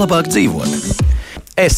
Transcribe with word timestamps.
Labāk 0.00 0.30
dzīvot? 0.32 0.69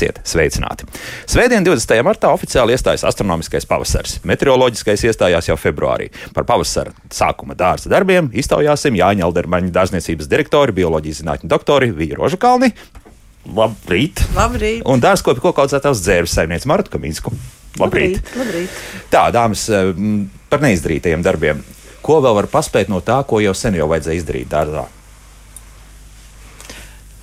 Esiet 0.03 0.19
sveicināti! 0.27 0.83
Svētdien, 1.31 1.63
20. 1.63 2.01
martā, 2.03 2.33
oficiāli 2.35 2.75
iestājas 2.75 3.05
astronomiskais 3.07 3.69
pavasaris. 3.71 4.17
Meteoroloģiskais 4.27 5.05
iestājās 5.07 5.47
jau 5.47 5.55
februārī. 5.55 6.09
Par 6.35 6.43
pavasara 6.49 6.91
sākuma 7.15 7.55
dārza 7.55 7.87
darbiem 7.93 8.33
iztaujāsim 8.35 8.97
Jāņa 8.99 9.23
Aldermaņa 9.29 9.71
dārzniecības 9.77 10.27
direktori, 10.33 10.75
bioloģijas 10.75 11.21
zinātņu 11.23 11.51
doktori 11.53 11.93
Vīru 11.95 12.19
Rožakalni. 12.25 12.73
Labrīt! 13.47 14.25
Labrīt! 14.35 14.83
Un 14.91 15.03
dārzkopi 15.03 15.45
koku 15.45 15.63
audzētājs 15.63 16.03
dzērves 16.03 16.35
saimniece 16.35 16.71
Marta 16.71 16.91
Kaminsku. 16.97 17.31
Labrīt. 17.79 18.19
Labrīt, 18.19 18.41
labrīt. 18.41 18.81
Tā, 19.13 19.29
dāmas, 19.31 19.69
eh, 19.71 19.93
par 20.51 20.67
neizdarītajiem 20.67 21.23
darbiem. 21.23 21.63
Ko 22.03 22.19
vēl 22.19 22.41
var 22.41 22.51
paspēt 22.51 22.91
no 22.91 22.99
tā, 23.07 23.21
ko 23.23 23.39
jau 23.39 23.55
sen 23.55 23.79
jau 23.79 23.87
vajadzēja 23.95 24.25
izdarīt 24.25 24.51
dārzā? 24.51 24.83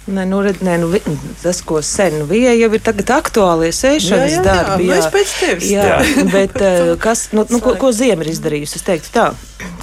Nē, 0.10 0.24
nu, 0.26 0.40
red, 0.42 0.62
nē, 0.66 0.78
nu, 0.82 0.88
vi- 0.90 1.02
tas, 1.44 1.60
ko 1.62 1.82
sen 1.86 2.16
nu, 2.22 2.26
bija, 2.30 2.54
jau 2.58 2.70
ir 2.74 2.82
tagad 2.82 3.12
aktuālie 3.20 3.70
sēšanas 3.76 4.32
Jā, 4.34 4.40
jā, 4.40 4.40
jā, 4.40 4.46
darbi. 4.48 4.88
mēs 4.90 5.10
pēc 5.14 5.34
tevis. 5.40 5.68
Jā, 5.70 5.84
Jā. 5.86 6.24
bet 6.36 6.56
eh, 6.66 6.96
kas, 7.02 7.28
nu, 7.36 7.46
nu, 7.52 7.60
ko, 7.62 7.76
ko 7.78 7.92
ziema 7.94 8.26
ir 8.26 8.32
izdarījusi? 8.34 8.80
Es 8.80 8.88
teiktu 8.88 9.12
tā, 9.14 9.28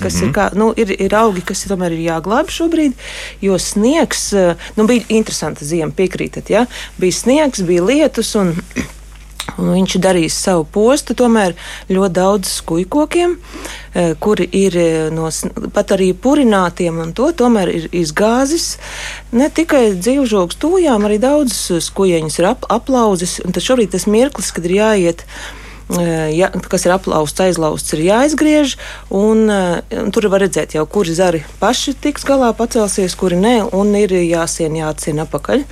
kas 0.02 0.19
ir, 0.25 0.33
kā, 0.35 0.49
nu, 0.59 0.73
ir, 0.77 0.91
ir 0.99 1.15
augi, 1.15 1.45
kas 1.47 1.62
tomēr 1.71 1.95
ir 1.95 2.02
jāglāb 2.09 2.51
šobrīd, 2.51 2.97
jo 3.45 3.59
sniegs, 3.62 4.27
eh, 4.35 4.66
nu, 4.79 4.88
bija 4.91 5.07
interesanta 5.15 5.65
ziema, 5.68 5.93
piekrītat, 5.95 6.51
ja? 6.51 6.65
Bija 6.99 7.21
sniegs, 7.23 7.63
bija 7.68 7.87
lietus 7.87 8.35
un 8.40 8.55
Un 9.57 9.71
viņš 9.73 9.97
darīs 10.02 10.37
savu 10.37 10.66
postu, 10.69 11.15
tomēr 11.16 11.55
ļoti 11.89 12.15
daudz 12.19 12.51
skujkokiem, 12.59 13.37
eh, 13.95 14.15
kuri 14.21 14.49
ir 14.52 14.77
eh, 14.77 14.97
no, 15.15 15.30
pat 15.73 15.95
arī 15.97 16.11
purinātiem, 16.13 16.99
un 17.01 17.13
to 17.16 17.30
tomēr 17.33 17.71
ir 17.73 17.87
izgāzis. 17.97 18.77
Ne 19.33 19.49
tikai 19.49 19.95
dzīvžogs 19.97 20.59
tūjām, 20.61 21.07
arī 21.07 21.21
daudz 21.23 21.55
skujeņus 21.87 22.41
ir 22.43 22.51
ap, 22.51 22.67
aplauzis, 22.69 23.39
tad 23.45 23.63
šobrīd 23.63 23.95
tas 23.95 24.09
mirklis, 24.11 24.51
kad 24.52 24.67
ir 24.67 24.77
jāiet. 24.80 25.24
eh, 25.95 26.35
Ja, 26.35 26.51
kas 26.51 26.85
ir 26.85 26.93
aplausts, 26.93 27.41
aizlausts, 27.41 27.95
ir 27.95 28.02
jāizgriež. 28.11 28.77
Un, 29.15 29.47
un 29.49 30.11
tur 30.11 30.27
var 30.29 30.43
redzēt, 30.43 30.74
jau 30.74 30.85
kuri 30.91 31.15
zari 31.15 31.45
paši 31.61 31.95
tiks 31.95 32.27
galā, 32.27 32.51
pacelsies, 32.52 33.15
kuri 33.15 33.39
nē, 33.39 33.73
un 33.73 33.95
ir 33.95 34.11
jāsien, 34.11 34.74
jācien 34.74 35.23
apakaļ. 35.23 35.63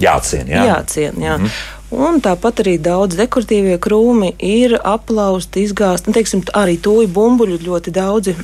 Jāciena, 0.00 0.48
jā. 0.48 0.64
Jā, 0.66 0.82
cien, 0.86 1.14
jā. 1.20 1.36
Mm 1.36 1.44
-hmm. 1.44 1.81
Un 1.92 2.22
tāpat 2.24 2.62
arī 2.62 2.78
daudz 2.80 3.18
dekoratīvie 3.18 3.76
krūmi 3.84 4.30
ir 4.40 4.78
aplausti, 4.80 5.66
izgāzti. 5.66 6.08
Nu, 6.08 6.16
teiksim, 6.16 6.40
arī 6.56 6.78
tūju 6.80 7.10
bumbuļu 7.12 7.58
ļoti 7.66 7.92
daudzi. 7.92 8.36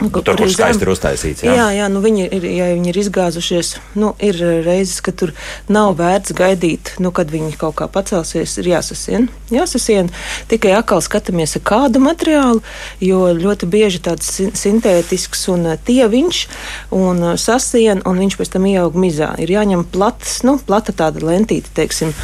Tur, 0.00 0.36
kur 0.36 0.48
skaisti 0.48 0.82
ir 0.86 0.88
uztaisīts. 0.94 1.42
Jā, 1.44 1.52
Jā. 1.54 1.66
jā, 1.76 1.86
nu 1.92 2.00
viņi 2.00 2.24
ir, 2.32 2.44
ja 2.56 2.66
viņi 2.72 2.88
ir 2.88 2.98
izgāzušies. 3.02 3.74
Nu, 4.00 4.14
ir 4.24 4.38
reizes, 4.64 5.00
ka 5.04 5.12
tur 5.12 5.32
nav 5.68 5.94
vērts 5.98 6.32
gaidīt, 6.32 6.94
nu, 7.04 7.10
kad 7.12 7.28
viņi 7.30 7.52
kaut 7.60 7.76
kā 7.76 7.88
pacelsies. 7.92 8.56
Ir 8.62 8.70
jāsasien. 8.72 9.28
jāsasien. 9.52 10.08
Tikai 10.48 10.72
atkal 10.78 11.02
skatāmies 11.04 11.56
ar 11.58 11.64
kādu 11.68 12.00
materiālu, 12.00 12.62
jo 13.04 13.26
ļoti 13.36 13.68
bieži 13.68 14.00
tāds 14.00 14.30
sin- 14.30 14.52
sintētisks 14.56 15.48
un 15.52 15.66
eh, 15.74 15.78
tieviņš 15.84 16.40
un 16.96 17.22
eh, 17.32 17.36
sasien, 17.36 18.00
un 18.06 18.18
viņš 18.24 18.38
pēc 18.40 18.52
tam 18.56 18.64
ieaug 18.70 18.96
mizā. 18.96 19.34
Ir 19.42 19.52
jāņem 19.52 19.84
plats, 19.92 20.40
nu, 20.48 20.56
plata 20.58 20.92
tāda 20.96 21.20
lentīte, 21.20 21.68
teiksim, 21.76 22.14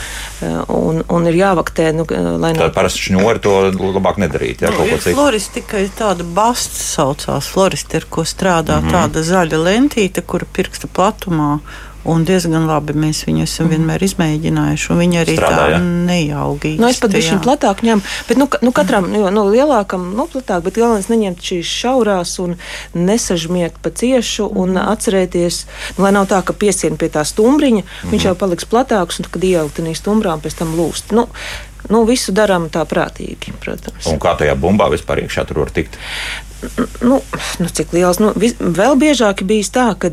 eh, 0.41 0.57
un, 0.73 1.03
un 1.13 1.27
ir 1.29 1.35
jāvaktē, 1.43 1.93
nu, 1.93 2.07
lai 2.41 2.55
Tad 2.57 2.63
nav. 2.63 2.73
parasti 2.75 3.05
šņori 3.11 3.43
to 3.45 3.55
labāk 3.77 4.17
nedarīt. 4.23 4.65
Jā, 4.65 4.71
Nu, 4.73 4.79
kaut 4.81 4.89
ko 4.89 4.97
ir 4.97 5.03
citu. 5.05 5.15
floristi 5.19 5.61
tikai 5.61 5.85
tāda 5.99 6.25
basta 6.25 6.75
saucās. 6.81 7.53
Floristi, 7.67 7.97
ar 7.97 8.05
ko 8.11 8.23
strādā 8.23 8.77
Mhm. 8.79 8.85
mm 8.87 8.91
-hmm. 8.91 8.95
tāda 8.95 9.23
zaļa 9.23 9.59
lentīte, 9.65 10.23
kura 10.23 10.47
pirksta 10.53 10.87
platumā. 10.87 11.59
Un 12.07 12.25
diezgan 12.25 12.67
labi 12.67 12.93
mēs 12.93 13.25
viņu 13.27 13.43
esam 13.43 13.69
vienmēr 13.69 13.99
izmēģinājuši. 14.03 14.91
un 14.91 14.99
Viņi 14.99 15.17
arī 15.25 15.35
Strādā, 15.37 15.57
tā 15.57 15.71
jā? 15.71 15.79
nejaugīgi. 16.07 16.79
Nu, 16.79 16.87
es 16.89 17.01
pat 17.01 17.11
biju 17.11 17.41
platāk 17.43 17.83
ņēmu, 17.83 18.01
bet 18.29 18.37
nu, 18.37 18.49
nu, 18.63 18.71
katram 18.73 19.15
jo, 19.15 19.31
nu, 19.31 19.43
lielākam, 19.51 20.15
nu, 20.15 20.29
platāk, 20.35 20.63
bet 20.63 20.75
galvenais 20.75 21.09
neņemt 21.09 21.39
šīs 21.43 21.67
šaurās 21.67 22.39
un 22.39 22.57
nesažmiegt 22.95 23.79
pa 23.83 23.91
ciešu 23.91 24.47
un 24.55 24.77
atcerēties, 24.77 25.67
nu, 25.99 26.05
lai 26.05 26.13
nav 26.13 26.27
tā, 26.27 26.45
ka 26.45 26.53
piesien 26.53 26.97
pie 26.97 27.09
tā 27.09 27.25
stumbriņa, 27.25 27.83
viņš 28.11 28.25
jau 28.25 28.35
paliks 28.35 28.65
platāks 28.65 29.19
un 29.19 29.27
kad 29.31 29.43
ieaugt 29.43 29.75
tenī 29.81 29.95
stumbrām 29.97 30.41
pēc 30.41 30.55
tam 30.59 30.77
lūst. 30.79 31.11
Nu, 31.11 31.27
nu, 31.91 32.05
visu 32.05 32.33
darām 32.33 32.71
tā 32.71 32.85
prātīgi, 32.87 33.53
protams. 33.61 34.07
Un 34.07 34.19
kā 34.19 34.37
tajā 34.39 34.55
bumbā 34.55 34.91
vispār 34.91 35.19
iekšā 35.25 35.45
tur 35.47 35.59
var 35.59 35.71
tikt? 35.71 35.99
Nu, 37.03 37.21
nu, 37.59 37.69
cik 37.69 37.93
liels? 37.93 38.21
Nu, 38.23 38.31
vis, 38.39 38.55
vēl 38.59 38.97
biežāk 39.01 39.43
bija 39.43 39.67
tā, 39.73 39.87
ka 39.99 40.09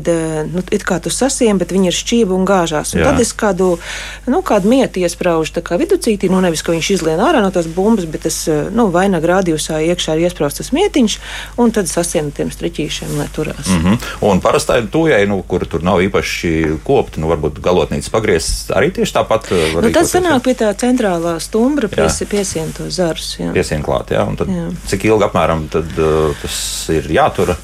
nu, 0.50 0.62
it 0.74 0.84
kā 0.84 0.98
tu 1.02 1.12
sasien, 1.14 1.58
bet 1.58 1.72
viņi 1.72 1.90
ir 1.90 1.96
šķīvi 1.96 2.34
un 2.34 2.44
gāžās. 2.48 2.94
Un 2.94 3.00
Jā. 3.00 3.12
tad 3.12 3.22
es 3.22 3.32
kādu, 3.32 3.78
nu, 4.26 4.42
kādu 4.42 4.68
mietu 4.68 5.00
iesprāžu 5.00 5.54
tā 5.54 5.62
kā 5.64 5.78
viducītī, 5.80 6.30
nu 6.32 6.42
nevis, 6.44 6.62
ka 6.64 6.74
viņš 6.74 6.90
izlien 6.96 7.22
ārā 7.22 7.42
no 7.44 7.50
tās 7.54 7.68
bumbas, 7.70 8.08
bet 8.10 8.26
tas 8.26 8.42
nu, 8.74 8.88
vainaga 8.94 9.36
rādījusā 9.36 9.80
iekšā 9.92 10.18
ir 10.18 10.28
iesprāstīts 10.28 10.64
tas 10.64 10.72
mietiņš, 10.72 11.16
un 11.60 11.72
tad 11.74 11.88
sasien 11.90 12.30
ar 12.30 12.36
tiem 12.36 12.52
striķīšiem, 12.54 13.16
lai 13.18 13.28
turās. 13.34 13.68
Mm. 13.68 13.84
Mm 13.84 13.92
-hmm. 13.92 13.98
Un 14.20 14.40
parastai 14.40 14.86
tujai, 14.90 15.26
nu, 15.26 15.42
kur 15.42 15.66
tur 15.66 15.82
nav 15.82 16.00
īpaši 16.00 16.78
kopta, 16.84 17.20
nu, 17.20 17.28
varbūt 17.28 17.60
galotnīca 17.60 18.10
pagriezts, 18.10 18.70
arī 18.70 18.92
tieši 18.92 19.12
tāpat. 19.14 19.50
var 19.74 19.82
Nu, 19.84 19.90
tad 19.90 20.06
sanāk 20.06 20.40
pie 20.40 20.54
tā 20.54 20.72
centrālā 20.74 21.40
stumbra, 21.40 21.88
pies, 21.88 22.22
piesien 22.30 22.72
to 22.72 22.90
zarus. 22.90 23.36
Jā. 23.38 23.52
Piesien 23.52 23.82
klāt, 23.82 24.10
jā. 24.10 24.28
Un 24.28 24.36
tad, 24.36 24.48
Jā. 24.48 24.70
cik 24.86 25.04
ilgi 25.04 25.24
apmēram 25.24 25.68
tad, 25.68 25.98
uh, 25.98 26.34
tas 26.44 26.56
ir 26.94 27.08
jātura? 27.16 27.56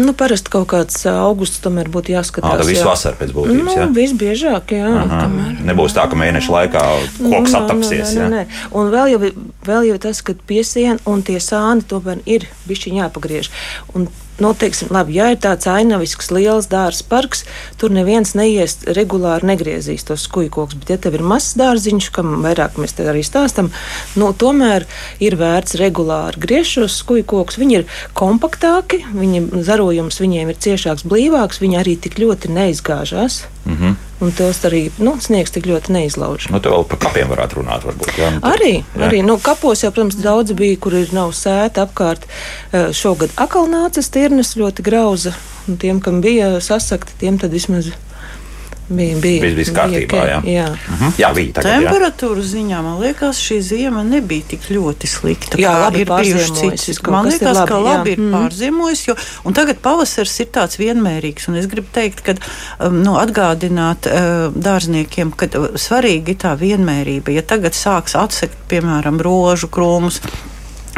Nu, 0.00 0.14
parasti 0.16 0.48
kaut 0.48 0.64
kāds 0.72 1.02
augusts 1.10 1.60
tomēr 1.62 1.90
būtu 1.92 2.14
jāskatās. 2.14 2.56
Tad 2.56 2.66
visu 2.66 2.86
vasaru 2.88 3.18
pēc 3.20 3.34
būtības. 3.36 3.66
Nu, 3.66 3.74
jā? 3.76 3.84
visbiežāk, 3.92 4.72
jā. 4.78 4.88
Kamēr- 5.10 5.58
Nebūs 5.68 5.92
tā, 5.96 6.06
ka 6.08 6.16
mēneša 6.18 6.54
laikā 6.54 6.84
koks 7.20 7.56
attapsies. 7.60 8.14
Nē, 8.16 8.22
jā? 8.22 8.28
nē, 8.32 8.40
nē. 8.48 8.70
Un 8.80 8.88
vēl 8.94 9.12
jau, 9.12 9.20
vēl 9.68 9.90
jau 9.90 9.98
tas, 10.06 10.22
ka 10.24 10.34
piesien 10.48 11.02
un 11.04 11.22
tie 11.26 11.36
sāni 11.36 11.84
tomēr 11.90 12.24
ir 12.24 12.48
bišķiņi 12.70 13.02
jāpagriež. 13.04 13.52
Un, 13.94 14.08
Nu, 14.38 14.50
teiksim, 14.58 14.88
labi, 14.90 15.14
ja 15.14 15.28
ir 15.30 15.38
tāds 15.38 15.68
ainavisks, 15.70 16.32
liels 16.34 16.66
dārza 16.66 17.04
parks, 17.06 17.44
tur 17.78 17.92
neviens 17.94 18.32
neies 18.34 18.80
regulāri 18.96 19.46
negriezīs 19.46 20.02
tos 20.08 20.24
skujkokus. 20.26 20.74
Bet, 20.80 20.90
ja 20.90 20.98
tev 21.04 21.14
ir 21.20 21.22
mazs 21.22 21.52
dārziņš, 21.60 22.08
kam 22.16 22.32
vairāk 22.42 22.80
mēs 22.82 22.96
te 22.98 23.06
arī 23.06 23.22
stāstam, 23.22 23.70
nu, 24.18 24.32
tomēr 24.34 24.88
ir 25.22 25.38
vērts 25.38 25.78
regulāri 25.78 26.42
griezt 26.42 26.74
šos 26.74 26.98
skujkokus. 27.04 27.60
Viņi 27.62 27.78
ir 27.78 27.86
kompaktāki, 28.18 29.04
viņi, 29.14 29.44
zarojums 29.68 30.18
viņiem 30.24 30.50
ir 30.50 30.58
ciešāks, 30.66 31.06
blīvāks, 31.06 31.62
viņi 31.62 31.78
arī 31.84 31.94
tik 31.94 32.18
ļoti 32.18 32.50
neizgāžās. 32.58 33.44
Mm 33.64 33.78
-hmm. 33.78 33.96
Un 34.22 34.30
tos 34.36 34.60
arī 34.68 34.84
nu, 35.02 35.16
sniegs 35.20 35.50
tik 35.54 35.66
ļoti 35.66 35.94
neizlauž. 35.96 36.46
Nu, 36.54 36.60
te 36.62 36.70
vēl 36.70 36.84
par 36.86 37.00
kapiem 37.02 37.30
varētu 37.32 37.58
runāt. 37.58 37.82
Varbūt, 37.88 38.12
jā? 38.20 38.30
Nu, 38.36 38.42
Arī, 38.46 38.74
jā. 38.94 39.08
arī 39.08 39.22
nu, 39.26 39.38
kapos 39.42 39.82
jau, 39.82 39.90
protams, 39.94 40.18
daudz 40.22 40.54
bija, 40.54 40.78
kur 40.80 40.94
ir 40.94 41.10
nav 41.16 41.32
sēta 41.34 41.82
apkārt. 41.88 42.28
Eh, 42.70 42.92
Šogad 42.94 43.34
atkal 43.34 43.66
nāca 43.72 44.04
stirnas 44.06 44.54
ļoti 44.60 44.86
grauza. 44.86 45.34
Un 45.68 45.80
tiem, 45.82 45.98
kam 46.04 46.20
bija 46.24 46.54
sasakti, 46.62 47.16
tiem 47.24 47.40
tad 47.42 47.54
vismaz 47.56 47.90
bija. 48.88 49.18
bija 49.20 49.40
Viss 49.42 49.70
bija 49.70 49.76
kārtībā, 49.78 50.12
bija, 50.12 50.24
jā. 50.28 50.40
jā. 50.52 50.66
Mhm. 50.94 51.12
Jā, 51.18 51.30
bija 51.34 51.52
tagad. 51.56 51.70
Jā. 51.70 51.90
Temperatūra 51.90 52.44
ziņā 52.50 52.82
man 52.84 53.00
liekas, 53.00 53.40
šī 53.40 53.58
zima 53.64 54.02
nebija 54.04 54.42
tik 54.54 54.68
ļoti 54.70 55.10
slikta. 55.10 55.58
Jā, 55.58 55.72
kā 55.72 55.82
labi 55.86 56.04
ir 56.04 56.12
citi. 56.60 56.96
kaut 57.00 57.12
Man 57.16 57.28
liekas, 57.30 57.56
labi, 57.56 57.68
ka 57.68 57.74
jā. 57.74 57.82
labi 57.88 58.12
ir 58.12 58.18
Mhm. 58.20 58.32
pārziemojis, 58.34 59.04
jo 59.08 59.14
un 59.44 59.52
tagad 59.54 59.80
pavasaris 59.82 60.40
ir 60.40 60.46
tāds 60.46 60.78
vienmērīgs. 60.78 61.48
Un 61.48 61.56
es 61.56 61.66
gribu 61.66 61.88
teikt, 61.92 62.22
ka 62.22 62.34
um, 62.80 63.02
nu, 63.02 63.16
atgādināt 63.20 64.06
uh, 64.06 64.50
dārzniekiem, 64.54 65.32
ka 65.36 65.46
uh, 65.46 65.68
svarīgi 65.74 66.28
ir 66.36 66.40
tā 66.44 66.56
vienmērība. 66.58 67.32
Ja 67.34 67.42
tagad 67.42 67.72
sāks 67.72 68.14
atsekt, 68.18 68.56
piemēram, 68.68 69.20
rožu 69.20 69.68
krūmus. 69.68 70.20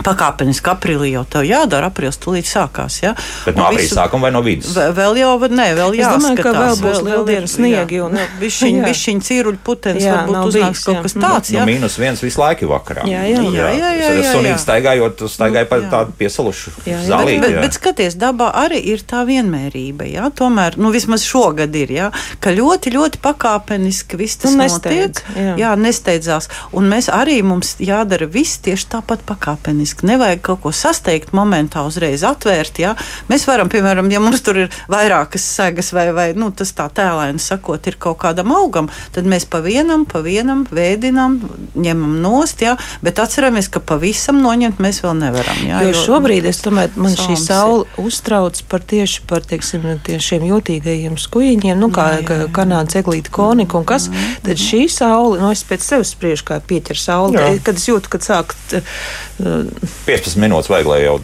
Pakāpeniski 0.05 0.69
aprīlī 0.71 1.13
jau 1.15 1.23
tā 1.25 1.41
jādara. 1.47 1.89
Aprīlis 1.91 2.19
tūlīt 2.21 2.47
sākās. 2.49 2.99
Ja? 3.03 3.15
Bet 3.47 3.57
no 3.57 3.65
aprīļa 3.71 3.95
sākuma 3.97 4.27
vai 4.29 4.31
no 4.35 4.43
vidus? 4.45 4.75
Vēl, 4.77 4.93
vēl 4.97 5.17
jau, 5.23 5.31
nē, 5.49 5.67
vēl 5.79 5.95
Es 5.97 6.07
domāju, 6.07 6.37
ka 6.43 6.51
jāskatās. 6.53 6.67
vēl 6.67 6.77
būs 6.85 7.01
lieldienu 7.07 7.49
sniegi 7.49 8.01
un- 8.05 8.19
Bišķiņ, 8.41 8.77
Jā. 8.81 8.85
bišķiņ 8.91 9.23
cīruļu 9.27 9.59
putenis 9.65 10.05
Jā, 10.05 10.13
varbūt 10.27 10.51
uznāks 10.51 10.69
bijis, 10.77 10.85
kaut 10.85 10.97
jā. 10.97 11.03
kas 11.07 11.15
Mhm. 11.17 11.23
tāds. 11.25 11.51
Nu, 11.53 11.59
Jā, 11.59 11.65
mīnus 11.71 11.97
viens 11.99 12.21
visu 12.21 12.41
laiku 12.41 12.69
vakarā. 12.69 13.07
Jā, 13.09 13.23
jā. 13.25 13.41
Jā, 13.57 13.69
jā, 13.73 13.91
jā, 13.97 14.11
jā, 14.21 14.33
Sunīgi 14.35 14.53
jā. 14.53 14.61
staigājot, 14.67 15.17
staigāja 15.33 15.69
pa 15.69 15.77
Jā. 15.81 15.91
tādu 15.91 16.13
piesalušu 16.19 16.71
Jā, 16.85 16.99
jā. 17.01 17.09
zālīti. 17.09 17.41
Bet, 17.41 17.51
jā. 17.57 17.61
bet 17.63 17.73
skaties, 17.73 18.15
dabā 18.21 18.53
arī 18.55 18.81
ir 18.85 18.99
tā 18.99 19.25
vienmērība. 19.27 20.05
Jā? 20.13 20.31
Tomēr, 20.35 20.77
nu, 20.77 20.91
vismaz 20.93 21.25
šogad 21.25 21.75
ir, 21.75 21.89
jā? 21.89 22.11
ka 22.41 22.51
ļoti, 22.51 22.93
ļoti 22.93 23.19
pakāpeniski 23.25 24.17
viss 24.17 24.37
tas 24.37 24.53
Nu, 24.55 24.65
notiek. 24.67 25.13
jā. 25.37 25.57
jā, 25.57 25.71
nesteidzās. 25.79 26.49
Un 26.73 26.91
mēs 26.91 27.09
arī 27.09 27.43
mums 27.43 27.77
jādara 27.81 28.27
viss 28.29 28.59
tieši 28.59 28.87
tāpat 28.93 29.19
pakāpeniski. 29.27 29.86
Pakāpeniski. 29.87 30.07
Nevajag 30.07 30.41
kaut 30.43 30.61
ko 30.63 30.73
sasteigt 30.73 31.33
momentā, 31.33 31.85
uzreiz 31.87 32.23
atvērt. 32.25 32.79
Ja? 32.79 32.95
Mēs 33.29 33.47
varam, 33.47 33.69
piemēram, 33.69 34.11
ja 34.11 34.21
mums 34.21 34.43
tur 34.43 34.57
ir 34.57 34.71
vairākas 34.89 35.43
segas 35.43 35.93
vai, 35.93 36.13
vai 36.13 36.35
nu, 36.35 36.51
tas 36.51 36.73
tā 36.73 36.89
tēlēni 36.89 37.39
sakot, 37.39 37.87
ir 37.87 37.97
kaut 37.99 38.19
kādam 38.19 38.53
augam, 38.53 38.89
tad 39.13 39.27
mēs 39.27 39.47
pa 39.47 39.61
vienam, 39.61 40.05
pa 40.07 40.21
vienam 40.21 40.67
vēdinam, 40.71 41.41
ņemam 41.75 42.21
nost, 42.23 42.63
ja? 42.63 42.77
bet 43.03 43.19
atceramies, 43.19 43.69
ka 43.69 43.81
pavisam 43.81 44.41
noņemt 44.43 44.79
mēs 44.79 45.03
vēl 45.03 45.17
nevaram. 45.19 45.63
Ja? 45.67 45.83
Jo, 45.83 45.93
jo 45.93 46.05
šobrīd 46.05 46.47
es 46.47 46.63
tomēr, 46.65 46.91
man 46.97 47.17
šī 47.17 47.37
saule 47.41 47.87
uztrauc 47.99 48.61
par 48.71 48.83
tieši 48.83 49.27
par, 49.27 49.45
teiksim, 49.47 49.85
šiem 50.07 50.47
jūtīgajiem 50.47 51.19
skujiņiem, 51.21 51.79
nu, 51.81 51.91
kā, 51.95 52.09
kā 52.27 52.41
kanāda 52.55 53.01
eglīta 53.01 53.33
konika 53.35 53.81
un 53.81 53.87
kas, 53.89 54.09
tad 54.45 54.61
šī 54.61 54.87
saule, 54.93 55.41
nu, 55.43 55.51
es 55.53 55.65
pēc 55.67 55.85
sevis 55.85 56.15
spriežu, 56.15 56.47
kā 56.49 56.61
pieķer 56.65 57.01
saule, 57.01 57.37
jā. 57.37 57.57
kad 57.67 57.79
es 57.79 57.89
jūtu, 57.89 58.13
kad 58.13 58.25
sāk. 58.27 58.57
Uh, 58.67 59.67
15 60.07 60.39
minūtes 60.43 60.71
vajag, 60.73 60.93
lai 60.93 61.01
jau 61.03 61.17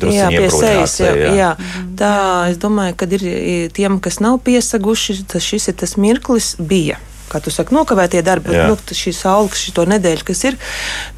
drusku 0.00 0.32
iebrūdināts. 0.36 0.96
Jā, 1.02 1.12
jā. 1.18 1.34
jā. 1.38 1.50
Tā, 1.98 2.14
es 2.50 2.58
domāju, 2.62 2.96
ka 3.00 3.10
ir 3.18 3.70
tiem, 3.76 4.00
kas 4.02 4.20
nav 4.24 4.40
piesaguši, 4.46 5.22
tas 5.30 5.46
šis 5.46 5.70
ir 5.72 5.78
tas 5.84 5.96
mirklis 6.00 6.54
bija 6.58 6.98
kā 7.30 7.40
tu 7.42 7.52
saki, 7.54 7.74
nokavētie 7.76 8.22
darbi, 8.26 8.52
bet 8.54 8.70
nu, 8.70 8.96
šī 9.00 9.12
saule, 9.14 9.50
šī 9.56 9.72
nedēļa, 9.90 10.24
kas 10.26 10.42
ir, 10.48 10.56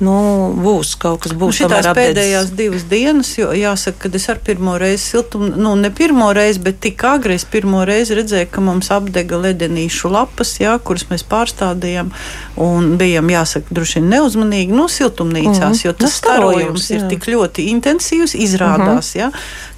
nu, 0.05 0.15
būs 0.63 0.95
kaut 1.01 1.23
kas 1.25 1.35
būs. 1.39 1.63
Šitās 1.63 1.89
pēdējās 1.97 2.53
divas 2.59 2.85
dienas, 2.91 3.33
jo 3.39 3.51
jāsaka, 3.57 4.09
ka 4.09 4.19
es 4.19 4.29
ar 4.33 4.41
pirmo 4.45 4.77
reizi 4.81 5.03
siltum, 5.13 5.49
nu, 5.57 5.75
ne 5.79 5.91
pirmo 5.95 6.31
reizi, 6.37 6.63
bet 6.65 6.81
tik 6.85 7.03
agri 7.09 7.37
es 7.41 7.47
pirmo 7.49 7.85
reizi 7.89 8.17
redzēju, 8.19 8.51
ka 8.53 8.65
mums 8.65 8.93
apdega 8.95 9.41
ledenīšu 9.47 10.13
lapas, 10.13 10.55
jā, 10.63 10.77
kuras 10.85 11.09
mēs 11.11 11.27
pārstādījām, 11.29 12.13
un 12.63 12.95
bijām, 13.01 13.33
jāsaka, 13.33 13.73
droši 13.75 14.01
vien 14.01 14.11
neuzmanīgi, 14.17 14.77
nu, 14.77 14.89
siltumnīcās, 14.93 15.59
mm 15.59 15.73
-hmm. 15.73 15.87
jo 15.87 15.93
tas 15.93 16.11
nu, 16.11 16.17
starojums 16.21 16.91
ir 16.91 17.09
tik 17.11 17.29
ļoti 17.33 17.69
intensīvs, 17.75 18.37
izrādās, 18.37 19.15
mm 19.15 19.21
-hmm. 19.21 19.21
jā, 19.21 19.31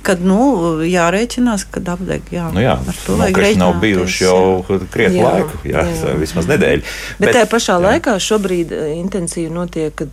kad 0.05 0.23
nu, 0.25 0.41
jārēķinās, 0.87 1.67
ka 1.75 1.83
apdeg. 1.95 2.27
Jā, 2.35 2.49
nu 2.55 2.63
jā 2.63 2.77
to 3.05 3.19
vajag 3.21 3.41
rēķināties. 3.45 3.61
Nav 3.63 3.81
bijuši 3.83 4.25
jau 4.25 4.79
krietni 4.93 5.23
laiku, 5.25 5.61
jā, 5.69 5.85
jā. 5.91 6.17
vismaz 6.21 6.49
nedēļu. 6.51 6.85
Bet, 6.85 7.21
bet 7.25 7.37
tajā 7.39 7.51
pašā 7.53 7.79
jā. 7.79 7.85
laikā 7.89 8.17
šobrīd 8.23 8.75
eh, 8.75 8.91
intensīvi 8.99 9.53
notiek 9.55 10.05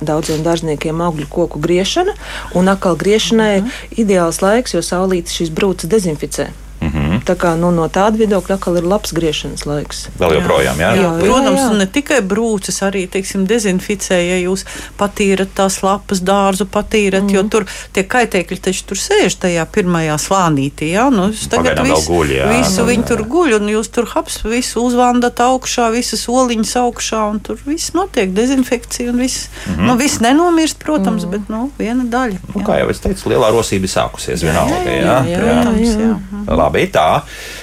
daudziem 0.00 0.44
dārzniekiem 0.46 1.04
augļu 1.08 1.30
koku 1.32 1.62
griešana, 1.64 2.16
un 2.58 2.72
atkal 2.72 2.98
griešanai 3.00 3.54
mm 3.60 3.64
-hmm. 3.66 4.04
ideāls 4.04 4.42
laiks, 4.44 4.76
jo 4.76 4.84
saulītes 4.84 5.40
šīs 5.40 5.54
brūces 5.54 5.90
dezinficē. 5.90 6.50
Mm 6.94 7.00
-hmm. 7.00 7.22
Tā 7.24 7.34
kā 7.34 7.56
nu, 7.58 7.70
no 7.74 7.88
tāda 7.88 8.20
viedokļa 8.20 8.54
atkal 8.54 8.76
ir 8.78 8.84
labs 8.86 9.12
griešanas 9.12 9.64
laiks. 9.66 10.08
Vēl 10.18 10.34
joprojām, 10.34 10.78
jā. 10.78 10.90
jā. 10.94 11.02
jā 11.02 11.10
Protams, 11.20 11.60
jā, 11.60 11.70
jā. 11.70 11.78
ne 11.78 11.86
tikai 11.86 12.20
brūces, 12.22 12.78
arī, 12.86 13.02
teiksim, 13.10 13.46
dezinficē, 13.50 14.18
ja 14.28 14.36
jūs 14.38 14.64
patīrat 14.98 15.48
tās 15.54 15.80
lapas 15.82 16.20
dārzu, 16.20 16.66
patīrat, 16.70 17.22
mm 17.22 17.28
-hmm. 17.28 17.34
jo 17.34 17.40
mhm. 17.42 17.48
tur 17.48 17.66
tie 17.92 18.04
kaitēkļi 18.04 18.58
taču 18.60 18.84
tur 18.86 18.96
sēž 18.96 19.38
tajā 19.42 19.64
pirmajā 19.66 20.18
slānītī, 20.26 20.92
jā. 20.94 21.10
Nu, 21.10 21.32
tagad 21.50 21.82
visu, 21.82 22.12
guļ, 22.12 22.28
jā, 22.36 22.46
visu 22.58 22.80
jā, 22.80 22.86
viņi 22.86 23.02
jā. 23.02 23.08
tur 23.08 23.22
guļ, 23.34 23.56
un 23.58 23.68
jūs 23.68 23.90
tur 23.90 24.06
haps 24.14 24.44
visu 24.44 24.84
uzvandat 24.86 25.40
augšā, 25.40 25.90
visas 25.90 26.28
oliņas 26.28 26.76
augšā, 26.76 27.24
un 27.30 27.40
tur 27.40 27.58
viss 27.66 27.92
notiek, 27.92 28.30
dezinfekcija 28.30 29.10
un 29.10 29.18
viss. 29.18 29.48
Mm 29.66 29.74
-hmm. 29.74 29.86
Nu, 29.86 29.96
viss 29.96 30.20
nenomirst, 30.20 30.78
protams, 30.78 31.24
mm 31.24 31.28
-hmm. 31.28 31.30
bet, 31.30 31.48
nu, 31.48 31.70
viena 31.78 32.04
daļa. 32.04 32.38
Nu, 32.54 32.62
kā 32.62 32.78
jau 32.78 32.90
es 32.90 33.00
teicu, 33.00 33.28
lielā 33.28 33.50
rosība 33.50 33.86
sākusies 33.86 34.42
vienalga, 34.42 34.74
jā. 34.74 34.90
jā, 34.90 35.02
jā, 35.02 35.24
jā, 35.24 35.38
jā, 35.38 35.62
jā, 35.62 35.80
jā. 35.80 35.98
jā. 36.00 36.18
jā. 36.46 36.54
Labi 36.56 36.83
bija 36.84 36.94
tā. 36.94 37.08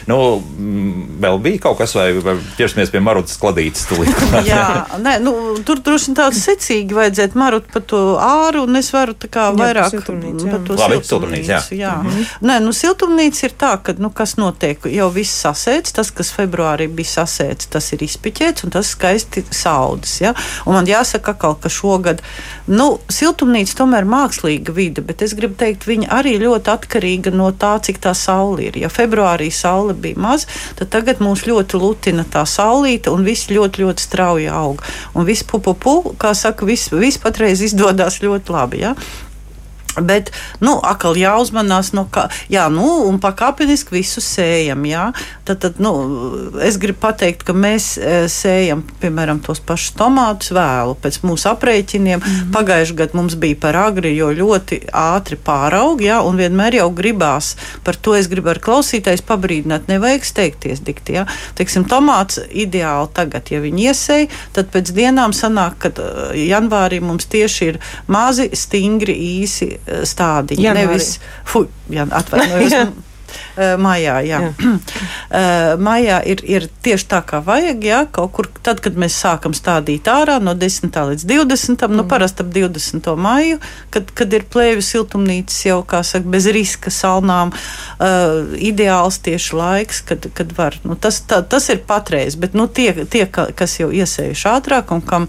Nu, 0.09 0.41
vēl 1.21 1.39
bija 1.43 1.61
kaut 1.67 1.79
kas, 1.81 1.93
vai, 1.97 2.09
vai 2.23 2.35
ķersimies 2.57 2.91
pie 2.93 3.01
marutas 3.03 3.37
kladītes. 3.41 3.87
Jā, 4.51 4.65
nē, 5.01 5.17
nu, 5.23 5.33
tur 5.65 5.81
droši 5.83 6.11
vien 6.11 6.17
tāds 6.17 6.41
secīgi 6.45 6.97
vajadzētu 6.97 7.39
marut 7.39 7.67
pa 7.71 7.81
to 7.85 8.01
āru, 8.21 8.65
un 8.67 8.79
es 8.79 8.91
varu 8.93 9.15
tā 9.17 9.29
kā 9.31 9.49
vairāk 9.55 9.93
par 10.01 10.65
to 10.67 10.77
Labi, 10.79 10.99
siltumnīcu. 11.01 11.47
Jā. 11.47 11.61
jā. 11.75 11.95
Mm 12.01 12.09
-hmm. 12.09 12.25
Nē, 12.49 12.59
nu, 12.65 12.73
siltumnīca 12.73 13.45
ir 13.45 13.53
tā, 13.59 13.71
ka, 13.83 13.93
nu, 13.97 14.09
kas 14.09 14.35
notiek, 14.37 14.85
jau 14.85 15.09
viss 15.09 15.43
sasēdz, 15.45 15.93
tas, 15.93 16.11
kas 16.11 16.33
februārī 16.37 16.87
bija 16.87 17.07
sasēdz, 17.07 17.69
tas 17.69 17.91
ir 17.93 18.03
izpiķēts, 18.03 18.63
un 18.63 18.69
tas 18.69 18.93
skaisti 18.95 19.43
saudas, 19.49 20.21
ja? 20.21 20.33
Un 20.65 20.73
man 20.73 20.85
jāsaka, 20.85 21.31
akal, 21.31 21.55
ka 21.55 21.69
šogad, 21.69 22.21
nu, 22.67 22.99
siltumnīca 23.09 23.77
tomēr 23.77 24.05
mākslīga 24.05 24.73
vide, 24.73 25.01
bet 25.01 25.21
es 25.21 25.33
gribu 25.33 25.55
teikt, 25.55 25.87
viņa 25.87 26.09
arī 26.09 26.37
ļoti 26.41 26.71
atkarīga 26.71 27.31
no 27.31 27.51
tā, 27.51 27.77
cik 27.81 28.01
tā 28.03 28.13
saule 28.17 28.69
ir. 28.69 28.77
Ja 28.77 28.89
februārī 29.11 29.51
saule 29.51 29.93
bija 29.93 30.19
maz, 30.19 30.47
tad 30.79 30.91
tagad 30.93 31.19
mūs 31.23 31.43
ļoti 31.47 31.79
lutina 31.79 32.23
tā 32.23 32.45
saulīte 32.47 33.11
un 33.11 33.25
viss 33.27 33.51
ļoti, 33.51 33.83
ļoti 33.83 34.07
strauji 34.07 34.47
aug. 34.47 34.81
Un 35.15 35.27
viss 35.27 35.43
pupu, 35.43 35.75
pu, 35.75 36.15
kā 36.17 36.33
saka, 36.37 36.65
viss 36.65 36.91
vis 36.93 37.19
patreiz 37.21 37.61
izdodas 37.61 38.21
ļoti 38.23 38.55
labi. 38.55 38.85
Ja? 38.85 38.95
Bet, 39.99 40.31
nu, 40.63 40.77
atkal 40.87 41.17
jāuzmanās 41.19 41.91
no 41.91 42.05
kā, 42.11 42.29
jā, 42.51 42.67
nu, 42.71 42.85
un 43.09 43.17
pakāpeniski 43.19 43.97
visu 43.97 44.23
sējam. 44.23 44.85
Jā. 44.87 45.09
Tad, 45.47 45.59
tad, 45.65 45.81
nu, 45.83 45.91
es 46.63 46.77
gribu 46.79 47.01
pateikt, 47.03 47.43
ka 47.47 47.55
mēs 47.55 47.97
e, 47.99 48.13
sējam, 48.31 48.85
piemēram, 49.01 49.41
tos 49.43 49.59
pašus 49.59 49.91
tomātus 49.99 50.53
vēlu 50.55 50.95
pēc 51.01 51.19
mūsu 51.27 51.49
aprēķiniem. 51.51 52.21
Mm 52.21 52.29
-hmm. 52.37 52.53
Pagājušajā 52.55 52.99
gadā 53.01 53.19
mums 53.19 53.35
bija 53.35 53.59
par 53.59 53.75
agri, 53.75 54.13
jo 54.15 54.29
ļoti 54.31 54.79
ātri 54.95 55.35
pāraug, 55.35 56.01
jā, 56.01 56.21
un 56.23 56.39
vienmēr 56.39 56.79
jau 56.79 56.87
gribās. 56.95 57.55
Par 57.83 57.95
to 57.95 58.15
es 58.15 58.31
gribu 58.31 58.49
ar 58.49 58.59
klausītājs 58.59 59.25
pabrīdināt, 59.27 59.91
nevajag 59.91 60.23
steigties 60.25 60.79
dikti. 60.79 61.19
Jā. 61.19 61.25
Teiksim, 61.55 61.83
tomāts 61.83 62.39
ideāli 62.47 63.11
tagad, 63.13 63.51
ja 63.51 63.59
viņi 63.59 63.87
iesēj, 63.91 64.27
tad 64.53 64.71
pēc 64.71 64.95
dienām 64.95 65.35
sanāk, 65.35 65.77
ka 65.83 65.91
e, 65.91 66.47
janvārī 66.47 67.01
mums 67.03 67.25
tieši 67.25 67.65
ir 67.65 67.79
mazi, 68.07 68.49
stingri, 68.55 69.15
īsi 69.41 69.80
stādiņi. 69.87 70.65
Janvāri. 70.65 70.91
Nevis, 70.91 71.13
fuj, 71.47 71.69
jā, 71.93 72.07
atvainojos. 72.21 72.77
Maijā, 73.57 74.17
jā. 74.25 74.39
jā. 74.51 74.71
Maijā 75.87 76.21
ir, 76.27 76.43
ir 76.47 76.67
tieši 76.83 77.07
tā, 77.11 77.21
kā 77.27 77.41
vajag. 77.45 77.83
Jā, 77.85 78.01
kaut 78.13 78.31
kur 78.35 78.49
tad, 78.63 78.81
kad 78.83 78.97
mēs 78.99 79.17
sākam 79.19 79.55
stādīt 79.57 80.07
ārā 80.11 80.37
no 80.43 80.53
10. 80.57 80.91
līdz 81.11 81.25
20. 81.27 81.81
Nu, 81.81 81.87
mm. 81.87 81.99
nu, 82.01 82.05
parasti 82.09 82.45
ap 82.45 82.51
20. 82.53 83.11
maiju, 83.21 83.59
kad, 83.93 84.11
kad 84.17 84.33
ir 84.35 84.45
plēvi 84.51 84.83
siltumnīcas 84.85 85.59
jau, 85.67 85.79
kā 85.87 86.03
saka, 86.07 86.29
bez 86.31 86.47
riska 86.51 86.93
salnām, 86.93 87.53
uh, 87.53 88.53
ideāls 88.59 89.21
tieši 89.23 89.57
laiks, 89.57 90.03
kad, 90.07 90.27
kad 90.37 90.53
var. 90.57 90.77
Nu, 90.87 90.97
tas, 90.99 91.21
tā, 91.27 91.41
tas 91.47 91.69
ir 91.73 91.83
patreiz, 91.87 92.37
bet 92.39 92.55
nu, 92.57 92.67
tie, 92.67 92.93
tie, 93.09 93.25
kas 93.29 93.79
jau 93.79 93.91
iesējuši 93.93 94.47
ātrāk 94.51 94.93
un 94.95 95.03
kam, 95.05 95.27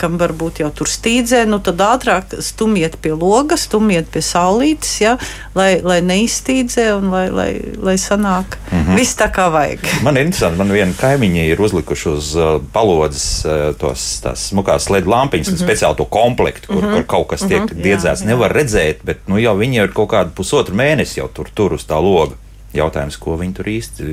kam 0.00 0.18
varbūt 0.20 0.62
jau 0.64 0.70
tur 0.74 0.90
stīdzē, 0.90 1.44
nu, 1.50 1.60
tad 1.64 1.80
ātrāk 1.84 2.36
stumiet 2.44 2.98
pie 3.02 3.14
loga, 3.14 3.58
stumiet 3.60 4.10
pie 4.12 4.22
saulītes, 4.24 4.94
ja, 5.02 5.16
lai, 5.56 5.78
lai 5.84 6.00
neizstīdzē 6.04 6.88
un 6.98 7.10
lai, 7.14 7.26
lai, 7.34 7.50
lai 7.82 7.94
sanāk 7.98 8.58
mm 8.70 8.78
-hmm. 8.78 8.96
viss 8.96 9.16
tā 9.18 9.30
kā 9.32 9.48
vajag. 9.52 9.78
Man 10.04 10.16
ir 10.16 10.26
interesanti, 10.26 10.58
man 10.58 10.72
viena 10.72 10.92
kaimiņa 11.00 11.44
ir 11.52 11.60
uzlikuši 11.60 12.08
uz 12.08 12.34
uh, 12.36 12.60
palodzes 12.72 13.44
uh, 13.44 13.74
tos 13.78 14.20
tās 14.22 14.48
smukās 14.50 14.90
LED 14.90 15.06
lampiņas 15.06 15.48
mm 15.48 15.54
-hmm. 15.54 15.64
speciāli 15.64 15.96
to 15.96 16.04
komplektu, 16.04 16.66
kur, 16.66 16.82
mm 16.82 16.88
-hmm. 16.88 16.94
kur 16.94 17.06
kaut 17.06 17.26
kas 17.28 17.40
tiek 17.40 17.60
mm 17.60 17.66
-hmm. 17.66 17.82
diedzēts. 17.82 18.20
Jā, 18.20 18.24
jā. 18.24 18.26
Nevar 18.26 18.52
redzēt, 18.52 18.96
bet 19.04 19.18
nu, 19.26 19.38
jau 19.38 19.56
viņi 19.56 19.84
ir 19.84 19.92
kaut 19.92 20.10
kādu 20.10 20.30
pusotru 20.34 20.74
mēnesi 20.74 21.18
jau 21.18 21.28
tur, 21.28 21.46
tur 21.54 21.72
uz 21.72 21.86
tā 21.86 22.02
loga. 22.02 22.34
Jautājums, 22.74 23.16
ko 23.22 23.36
viņi 23.38 23.54
tur 23.54 23.68
īsti 23.70 24.04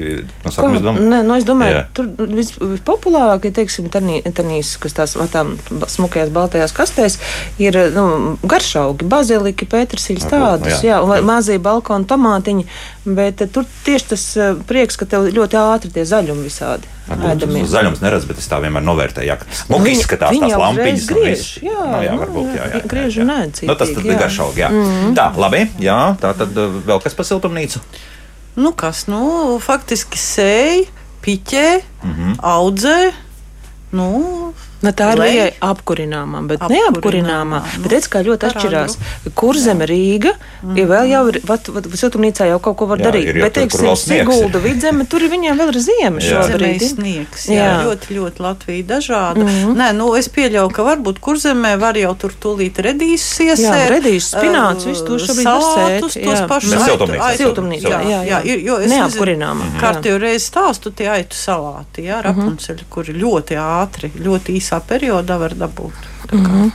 no 0.45 0.51
sākuma 0.53 0.81
domā? 0.83 1.01
Nē, 1.01 1.21
nu 1.25 1.33
es 1.39 1.45
domāju, 1.47 1.79
Jā. 1.79 1.83
tur 1.97 2.09
vis, 2.29 2.51
vispopulārākie, 2.59 3.49
teiksim, 3.57 3.87
tanīs, 3.89 4.75
kas 4.81 4.93
tās 4.97 5.15
tām 5.33 5.55
smukajās 5.89 6.29
baltajās 6.35 6.75
kastēs, 6.77 7.17
ir 7.61 7.79
nu, 7.95 8.05
garšaugi, 8.45 9.07
baziliki, 9.09 9.65
pētersīļas 9.71 10.29
tādus, 10.29 10.77
jā, 10.85 10.93
jā 10.93 11.01
un 11.01 11.25
mazie 11.25 11.57
balkoni 11.61 12.05
tomātiņi, 12.09 12.67
bet 13.17 13.41
tur 13.53 13.65
tieši 13.85 14.09
tas 14.13 14.25
eh, 14.37 14.53
prieks, 14.69 14.99
ka 14.99 15.09
tev 15.09 15.31
ļoti 15.33 15.57
ātri 15.57 15.93
tie 15.97 16.05
zaļumi 16.05 16.45
visādi. 16.45 16.89
Zaļums 17.11 17.99
neredz, 18.03 18.27
bet 18.29 18.39
es 18.39 18.47
tā 18.47 18.61
vienmēr 18.61 18.85
novērtēju, 18.85 19.27
ja 19.27 19.39
smuki 19.41 19.89
nu, 19.89 19.91
izskatās 19.95 20.37
tās 20.37 20.55
lampiņas. 20.61 21.09
Griež, 21.09 21.49
jā, 21.65 21.81
nu, 21.81 21.99
jā, 22.05 22.13
varbūt, 22.21 22.53
jā, 22.55 22.69
jā, 22.75 22.85
griež 22.93 23.19
un 23.23 23.31
nēd. 23.33 23.65
Nu, 23.67 23.75
tas 23.79 23.91
tad 23.97 24.07
garšaugi, 24.07 24.63
jā. 24.63 24.69
Mm 24.69 24.85
-hmm. 24.85 25.17
Tā, 25.17 25.27
labi, 25.35 25.65
jā, 25.81 25.99
tā 26.21 26.33
tad 26.37 26.55
eh, 26.55 26.79
vēl 26.87 27.01
kas 27.03 27.17
pa 27.17 27.27
siltumnīcu? 27.27 27.81
Nu, 28.55 28.71
kas 28.75 29.05
nu, 29.07 29.57
faktiski 29.63 30.19
sēž, 30.19 30.89
piķē, 31.23 31.81
mm 32.03 32.11
-hmm. 32.11 32.35
audzē. 32.41 33.13
Nu, 33.91 34.50
Nu, 34.81 34.89
tā 34.97 35.11
ir 35.13 35.19
liela 35.21 35.47
apkurināmā, 35.71 36.41
bet 36.49 36.63
neapkurināmā. 36.71 37.59
Nu, 37.61 37.81
bet 37.83 37.93
redz, 37.95 38.07
kā 38.09 38.23
ļoti 38.25 38.47
atšķirās. 38.49 38.97
Kur 39.37 39.57
zeme 39.61 39.85
Rīga, 39.89 40.33
ja 40.77 40.85
vēl 40.89 41.11
jau 41.11 41.21
ir, 41.29 41.37
vat, 41.45 41.69
vat, 41.75 41.89
siltumnīcā 42.01 42.47
jau 42.49 42.57
kaut 42.65 42.79
ko 42.79 42.87
var 42.89 43.01
jā, 43.01 43.09
darīt. 43.09 43.29
Ir, 43.29 43.41
bet, 43.45 43.53
teiksim, 43.59 43.91
Sigulda 44.01 44.61
vidzeme, 44.63 45.05
tur 45.09 45.25
viņiem 45.29 45.61
vēl 45.61 45.73
ir 45.73 45.79
ziema 45.85 46.23
šobrīd. 46.25 46.85
Sniegs, 46.95 47.45
jā, 47.51 47.67
jā. 47.67 47.75
ļoti, 47.85 48.17
ļoti 48.17 48.45
Latvija 48.45 48.87
dažāda. 48.95 49.43
Mm 49.43 49.51
-hmm. 49.51 49.75
Nē, 49.81 49.91
nu, 49.99 50.09
es 50.17 50.29
pieļauju, 50.33 50.73
ka 50.73 50.87
varbūt 50.87 51.21
kurzemē 51.21 51.75
var 51.81 51.97
jau 52.01 52.15
tur 52.17 52.33
tūlīt 52.33 52.81
redīsus 52.81 53.37
iesēt. 53.45 53.67
Jā, 53.67 53.89
redīsus, 53.93 54.31
spināts, 54.33 54.89
visu 54.89 55.05
to 55.05 55.19
šobrīd 55.21 55.45
salātus, 55.45 56.17
tos 56.25 56.41
pašus 56.49 56.89
siltumnīcā. 57.37 57.85
Jā, 57.89 58.01
jā, 58.01 58.23
jā. 58.25 58.41
jā. 58.49 58.57
Jo 58.65 58.79
es 58.81 58.89
neapkurināmā. 58.89 59.69
Kārtīgi 59.81 60.17
reiz 60.25 60.49
stāstu 60.49 60.91
tie 60.95 61.09
aitu 61.09 61.37
salāti, 61.37 62.05
jā, 62.09 62.21
rapunceļi, 62.25 62.89
kuri 62.89 63.13
ļoti 63.21 63.57
ātri, 63.61 64.11
ļoti 64.17 64.57
īsi 64.57 64.70
īsā 64.71 64.79
periodā 64.87 65.37
var 65.37 65.53
dabūt. 65.53 65.93
Mm 66.31 66.45
-hmm. 66.45 66.71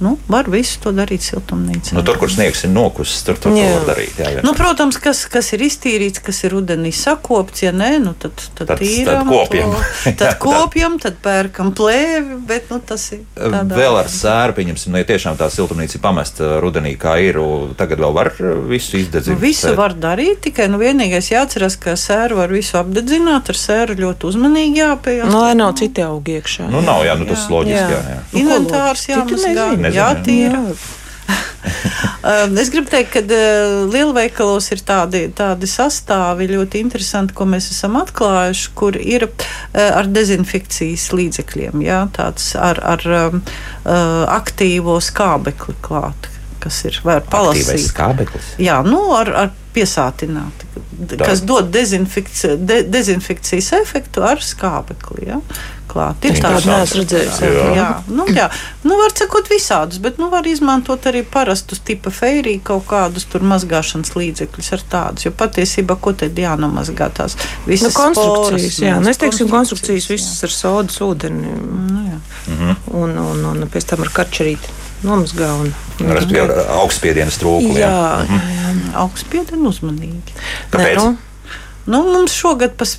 Nu, 0.00 0.12
var 0.30 0.46
visu 0.50 0.78
to 0.84 0.92
darīt 0.94 1.24
siltumnīcā. 1.26 1.96
Nu, 1.96 2.04
tur, 2.06 2.18
kur 2.20 2.30
sniegs 2.30 2.60
ir 2.64 2.70
nokusis, 2.70 3.24
tur, 3.26 3.34
tur 3.42 3.50
to 3.50 3.58
Jā. 3.58 3.72
var 3.80 3.88
darīt. 3.96 4.14
Jā, 4.20 4.28
jā. 4.36 4.42
Nu, 4.46 4.52
protams, 4.54 4.94
kas, 5.02 5.24
kas 5.26 5.48
ir 5.56 5.64
iztīrīts, 5.66 6.22
kas 6.22 6.38
ir 6.46 6.52
rudenī 6.54 6.92
sakopts, 6.94 7.64
ja 7.64 7.72
nē, 7.74 7.90
nu, 8.04 8.12
tad, 8.14 8.36
tad, 8.54 8.68
Tad- 8.70 8.78
tīram 8.82 9.26
tad 9.26 9.32
kopjam. 9.32 9.72
To, 9.74 10.12
tad 10.20 10.38
kopjam, 10.42 10.98
tad 11.02 11.18
pērkam 11.24 11.72
plēvi, 11.74 12.38
bet 12.46 12.70
nu, 12.70 12.78
tas 12.78 13.08
ir 13.16 13.24
tādā 13.34 13.74
Vēl 13.80 13.98
ar 13.98 14.06
sēru, 14.12 14.54
pieņemsim, 14.60 14.94
nu, 14.94 15.00
ja 15.02 15.08
tiešām 15.10 15.38
tā 15.40 15.50
siltumnīca 15.50 15.98
ir 15.98 16.04
pamesta 16.06 16.52
rudenī, 16.62 16.94
kā 17.00 17.16
ir, 17.22 17.40
tagad 17.78 17.98
vēl 18.04 18.14
var 18.14 18.30
visu 18.70 19.00
izdedzīt. 19.02 19.34
Nu, 19.34 19.40
visu 19.42 19.74
var 19.78 19.96
darīt, 19.98 20.44
tikai 20.46 20.68
nu, 20.70 20.78
vienīgais 20.78 21.32
jāatcerās, 21.34 21.74
ka 21.82 21.96
sēru 21.98 22.38
var 22.38 22.54
visu 22.54 22.78
apdedzināt. 22.78 23.50
Ar 23.50 23.58
sēru 23.58 23.98
ļoti 23.98 24.30
uzmanīgi 24.30 24.78
jāpieejas. 24.84 25.28
Nu, 25.32 25.42
lai 25.42 25.52
nav 25.58 25.74
citi 25.80 26.02
augi 26.06 26.38
iekšā. 26.38 26.68
Nu, 26.70 26.80
nav, 26.86 27.02
jā, 27.06 27.18
nu, 27.18 27.26
tas 27.28 27.44
Jā. 27.48 27.52
loģiski, 27.54 27.82
jā, 27.82 27.98
Jā. 27.98 28.14
jā. 28.14 28.18
Nu, 28.32 28.40
Inventārs? 28.44 29.04
Citu 29.08 29.18
jāmazgā, 29.18 29.66
nezinu. 29.88 29.98
Jā. 29.98 30.08
jātīra. 30.14 30.62
Jā. 30.68 30.94
Um, 32.22 32.54
Es 32.58 32.70
gribu 32.72 32.88
teikt, 32.90 33.10
ka 33.14 33.20
uh, 33.22 33.88
lielveikalos 33.92 34.70
ir 34.74 34.80
tādi, 34.86 35.24
tādi 35.36 35.68
sastāvi 35.70 36.46
ļoti 36.50 36.80
interesanti, 36.84 37.34
ko 37.36 37.46
mēs 37.48 37.68
esam 37.72 37.98
atklājuši, 38.00 38.70
kur 38.78 38.96
ir 38.98 39.26
uh, 39.28 39.34
ar 39.82 40.08
dezinfekcijas 40.10 41.08
līdzekļiem, 41.14 41.82
jā, 41.84 42.00
tāds 42.16 42.50
ar, 42.58 42.80
ar 42.94 43.04
um, 43.20 43.42
uh, 43.42 44.24
aktīvo 44.38 44.98
skābekli 45.04 45.76
klāt, 45.84 46.30
kas 46.62 46.80
ir 46.88 47.00
var 47.06 47.22
Aktīvais 47.22 47.32
palasīt. 47.34 47.86
skābeklis. 47.92 48.52
Jā, 48.62 48.80
nu, 48.86 49.02
ar, 49.18 49.32
ar 49.46 49.52
piesātināti, 49.76 50.64
Tā. 50.67 50.67
Kas 51.18 51.42
dod 51.46 51.70
dezinfekci, 51.70 52.56
de, 52.56 52.82
dezinfekcijas 52.82 53.72
efektu 53.78 54.22
ar 54.26 54.42
skābekli. 54.42 55.28
Ja? 55.28 55.40
Klāt. 55.88 56.24
Ir 56.28 56.34
Neesmu 56.36 57.00
redzējusi, 57.00 57.46
Jā, 57.48 57.68
jā. 57.72 57.86
Nu, 58.12 58.26
jā. 58.28 58.48
Nu, 58.84 58.98
var 59.00 59.14
sakot 59.16 59.48
visādus, 59.48 60.00
bet 60.04 60.18
nu, 60.20 60.28
var 60.32 60.46
izmantot 60.46 61.06
arī 61.08 61.22
parastus 61.24 61.80
tipa 61.80 62.12
feiriju 62.12 62.60
kaut 62.66 62.84
kādus 62.90 63.24
tur 63.30 63.46
mazgāšanas 63.48 64.12
līdzekļus 64.18 64.68
ar 64.76 64.84
tādus. 64.92 65.24
Jo 65.28 65.32
patiesībā, 65.38 65.96
ko 65.96 66.12
tad 66.12 66.36
jānomazgā 66.38 67.08
tās 67.16 67.38
Nu, 67.38 67.70
visas 67.70 67.96
konstrukcijas, 67.96 68.74
sporas, 68.74 68.82
jā, 68.84 68.98
nu, 68.98 69.06
nu, 69.06 69.14
es 69.14 69.22
teiksim, 69.22 69.48
konstrukcijas 69.52 70.10
jā. 70.10 70.18
visas 70.18 70.44
ar 70.44 70.52
sodas 70.52 71.00
ūdeni 71.04 71.56
Nu, 71.88 72.04
jā. 72.10 72.76
un, 72.98 73.16
un, 73.22 73.48
un 73.54 73.66
pēc 73.72 73.88
tam 73.88 74.04
ar 74.04 74.12
karčerīti 74.20 74.77
Un, 75.04 75.24
Nu, 75.98 76.14
Respektīvi, 76.14 76.40
ar 76.42 76.72
augstspiedienas 76.80 77.38
trūkumu. 77.38 77.76
jā, 77.78 77.90
jā, 78.26 78.38
jā. 78.54 78.68
Augstspiedienu 79.04 79.70
uzmanīgi. 79.70 80.34
Kāpēc? 80.72 80.98
Nē, 80.98 81.04
nu, 81.04 81.16
Nu, 81.88 82.02
mums 82.04 82.34
šogad 82.36 82.74
pas, 82.76 82.90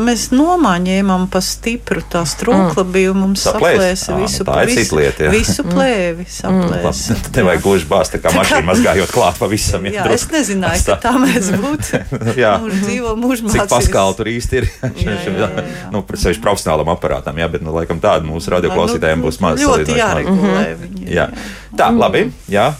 mēs 0.00 0.28
nomāņēmām 0.32 1.26
pa 1.32 1.42
stipru 1.44 2.00
tā 2.08 2.22
strūkla 2.28 2.84
Mm. 2.84 2.92
bija 2.94 3.12
mums 3.12 3.42
saplēsa 3.44 4.14
nu 4.16 4.22
visu, 4.24 4.44
tā 4.46 4.62
ir 4.64 4.70
cita 4.72 4.80
visu, 4.80 4.96
lieta, 4.96 5.24
jā. 5.26 5.30
visu 5.34 5.64
plēvi. 5.66 6.24
Saplēsa. 6.32 7.16
Labi, 7.18 7.32
Nevajag 7.36 7.62
gluži 7.66 7.88
bāzt, 7.90 8.14
tā 8.14 8.20
kā 8.24 8.32
mašīna 8.32 8.64
mazgājot 8.70 9.12
klāt 9.12 9.38
pavisam. 9.42 9.84
Jā, 9.92 10.06
es 10.14 10.24
nezināju, 10.32 10.84
ka 10.86 10.96
tā 11.02 11.12
mēs 11.20 11.50
būtu. 11.60 12.00
Jā. 12.42 12.54
Mūžu 12.62 12.80
dzīvo, 12.86 13.12
mūžu 13.20 13.50
Cik 13.50 13.60
mācības. 13.62 13.74
paskāli 13.74 14.18
tur 14.18 14.32
īsti 14.32 14.60
ir? 14.62 14.68
Jā, 14.82 14.90
jā, 15.04 15.18
jā, 15.28 15.50
jā. 15.58 15.66
nu, 15.92 16.02
sevišķi 16.08 16.42
profesionālam 16.44 16.92
aparātam, 16.94 17.36
jā, 17.38 17.48
bet, 17.52 17.64
nu, 17.66 17.74
laikam 17.76 18.00
tādu 18.02 18.30
mūsu 18.30 18.52
radioklausītājiem 18.56 19.24
būs 19.28 19.40
maz. 19.44 19.60
Ļoti 19.62 19.98
jāregulē 19.98 20.66
viņi. 20.80 21.08
Jā. 21.18 21.28
Tā, 21.76 21.92
labi, 21.94 22.28
jā. 22.48 22.70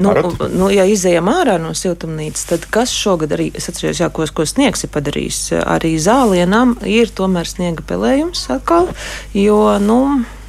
Nu, 0.00 0.14
nu, 0.56 0.70
ja 0.72 0.86
izējām 0.88 1.28
ārā 1.28 1.58
no 1.60 1.74
siltumnīcas, 1.76 2.46
tad 2.48 2.66
kas 2.72 2.92
šogad 2.96 3.34
arī, 3.36 3.50
es 3.56 3.68
atceros, 3.68 4.00
jā, 4.00 4.08
ko, 4.14 4.24
ko 4.32 4.46
sniegs 4.48 4.86
ir 4.86 4.92
padarījis, 4.94 5.40
arī 5.60 5.92
zālienam 6.00 6.78
ir 6.88 7.12
tomēr 7.12 7.48
sniega 7.48 7.84
pelējums 7.86 8.46
atkal, 8.54 8.88
jo, 9.36 9.60
nu, 9.84 10.00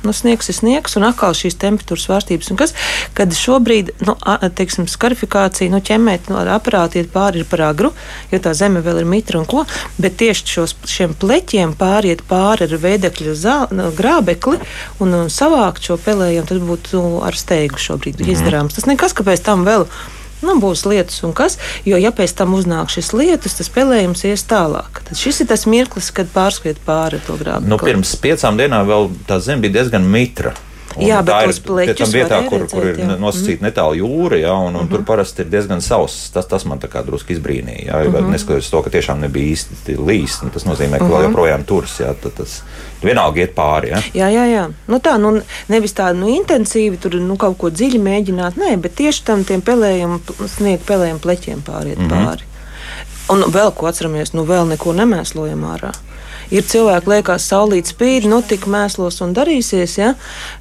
Nu, 0.01 0.13
sniegs 0.15 0.49
ir 0.49 0.57
sniegs, 0.57 0.95
un 0.97 1.05
atkal 1.05 1.35
šīs 1.37 1.59
temperatūras 1.61 2.07
svārstības. 2.07 2.49
Un 2.53 2.59
kas, 2.59 2.73
kad 3.17 3.33
šobrīd, 3.37 3.91
nu, 4.07 4.15
teiksim, 4.57 4.87
skarifikācija, 4.89 5.71
nu, 5.73 5.81
ķemmēt 5.85 6.31
no 6.31 6.39
ar 6.41 6.53
aparātu 6.57 7.01
iet 7.01 7.11
pāri 7.13 7.43
ir 7.43 7.49
par 7.49 7.65
agru, 7.69 7.91
jo 8.31 8.39
tā 8.41 8.55
zeme 8.57 8.81
vēl 8.85 9.03
ir 9.03 9.09
mitra 9.09 9.41
un 9.41 9.45
ko, 9.49 9.65
bet 10.01 10.17
tieši 10.21 10.55
šos, 10.55 10.75
šiem 10.89 11.13
pleķiem 11.21 11.75
pāriet 11.79 12.23
pāri 12.29 12.65
ar 12.65 12.77
veidekļu 12.81 13.35
zā, 13.37 13.59
nu, 13.75 13.91
grābekli 13.97 14.57
un, 15.03 15.13
un 15.23 15.29
savākt 15.33 15.85
šo 15.85 15.99
pelējumu, 16.01 16.47
tad 16.49 16.65
būtu 16.65 16.97
nu, 16.97 17.21
ar 17.27 17.37
steigu 17.37 17.81
šobrīd 17.81 18.23
mm. 18.23 18.33
izdarāms. 18.33 18.77
Tas 18.77 18.89
nekas, 18.89 19.15
kāpēc 19.17 19.45
tam 19.45 19.67
vēl. 19.67 19.85
Nu, 20.41 20.57
būs 20.61 20.85
lietus 20.89 21.21
un 21.27 21.35
kas, 21.37 21.57
jo 21.85 21.99
ja 22.01 22.11
pēc 22.15 22.33
tam 22.37 22.55
uznāk 22.57 22.89
šis 22.93 23.11
lietus, 23.13 23.59
tas 23.59 23.69
spēlējums 23.69 24.25
ies 24.29 24.45
tālāk. 24.49 25.03
Tad 25.07 25.19
šis 25.19 25.43
ir 25.43 25.51
tas 25.51 25.67
mirklis, 25.69 26.09
kad 26.15 26.31
pārskriet 26.33 26.81
pāri 26.85 27.21
to 27.27 27.37
grāmatu. 27.39 27.69
Nu, 27.69 27.77
pirms 27.81 28.15
piecām 28.21 28.57
dienām 28.57 28.87
vēl 28.89 29.11
tā 29.29 29.41
zeme 29.43 29.67
bija 29.67 29.81
diezgan 29.81 30.07
mitra. 30.09 30.55
Jā, 30.99 31.21
bet 31.23 31.33
tā 31.33 31.43
ir 31.47 31.53
pleķus 31.63 32.11
vietā, 32.13 32.37
kur, 32.49 32.67
kur 32.67 32.83
ir 32.83 32.95
redzēt, 32.95 32.99
jā. 32.99 33.05
Mhm. 33.15 33.21
nosacīta 33.23 33.61
netālu 33.63 33.95
jūra, 34.01 34.37
jā, 34.41 34.53
un, 34.67 34.75
un 34.75 34.87
tur 34.91 35.03
parasti 35.07 35.41
ir 35.41 35.49
diezgan 35.53 35.81
sauss. 35.81 36.29
Tas, 36.33 36.45
tas 36.45 36.65
man 36.65 36.79
tā 36.79 36.89
kā 36.91 37.03
drusku 37.05 37.31
izbrīnīja. 37.31 37.85
Jā, 37.87 38.01
Mhm. 38.09 38.17
mm. 38.25 38.31
Neskatoties 38.35 38.69
to, 38.69 38.81
ka 38.83 38.89
tiešām 38.89 39.19
nebija 39.23 39.55
īsti 39.55 39.95
līs, 39.97 40.43
nu, 40.43 40.49
tas 40.49 40.63
nozīmē, 40.63 40.97
ka 40.99 41.03
Mhm. 41.05 41.13
vēl 41.13 41.23
joprojām 41.29 41.63
turas, 41.65 41.97
jā, 41.99 42.13
tad 42.21 42.35
tas 42.35 42.61
vienalga 43.01 43.37
iet 43.39 43.55
pāri. 43.55 43.91
Jā. 43.91 44.01
Jā, 44.13 44.27
jā, 44.29 44.45
jā. 44.51 44.71
Nu, 44.87 44.99
tā 44.99 45.17
nu, 45.19 45.41
nevis 45.69 45.93
tā 45.93 46.13
nu, 46.15 46.27
intensīvi 46.27 46.99
tur 46.99 47.11
nu, 47.11 47.37
kaut 47.37 47.57
ko 47.57 47.69
dziļi 47.69 47.99
mēģināt, 47.99 48.53
nē, 48.57 48.77
bet 48.81 48.95
tieši 48.95 49.23
tam 49.23 49.43
tiem 49.43 49.61
pelējiem, 49.61 50.19
sniegt 50.47 50.85
pelējiem 50.85 51.19
pleķiem 51.19 51.61
pāriet 51.63 51.97
mm 51.97 52.05
Mhm. 52.05 52.13
-hmm. 52.13 52.25
pāri. 52.27 52.41
Un 53.29 53.43
vēl 53.51 53.71
ko 53.73 53.85
atceramies, 53.87 54.33
nu 54.33 54.43
vēl 54.45 54.67
neko 54.67 54.91
nemēslojam 54.93 55.63
ārā. 55.63 55.93
Ir 56.51 56.65
cilvēki, 56.67 57.07
liekas, 57.13 57.45
saulīt 57.47 57.91
spīd, 57.91 58.27
nu 58.27 58.41
tik 58.43 58.65
mēslos 58.67 59.21
un 59.23 59.35
darīsies, 59.37 59.97
ja? 59.99 60.15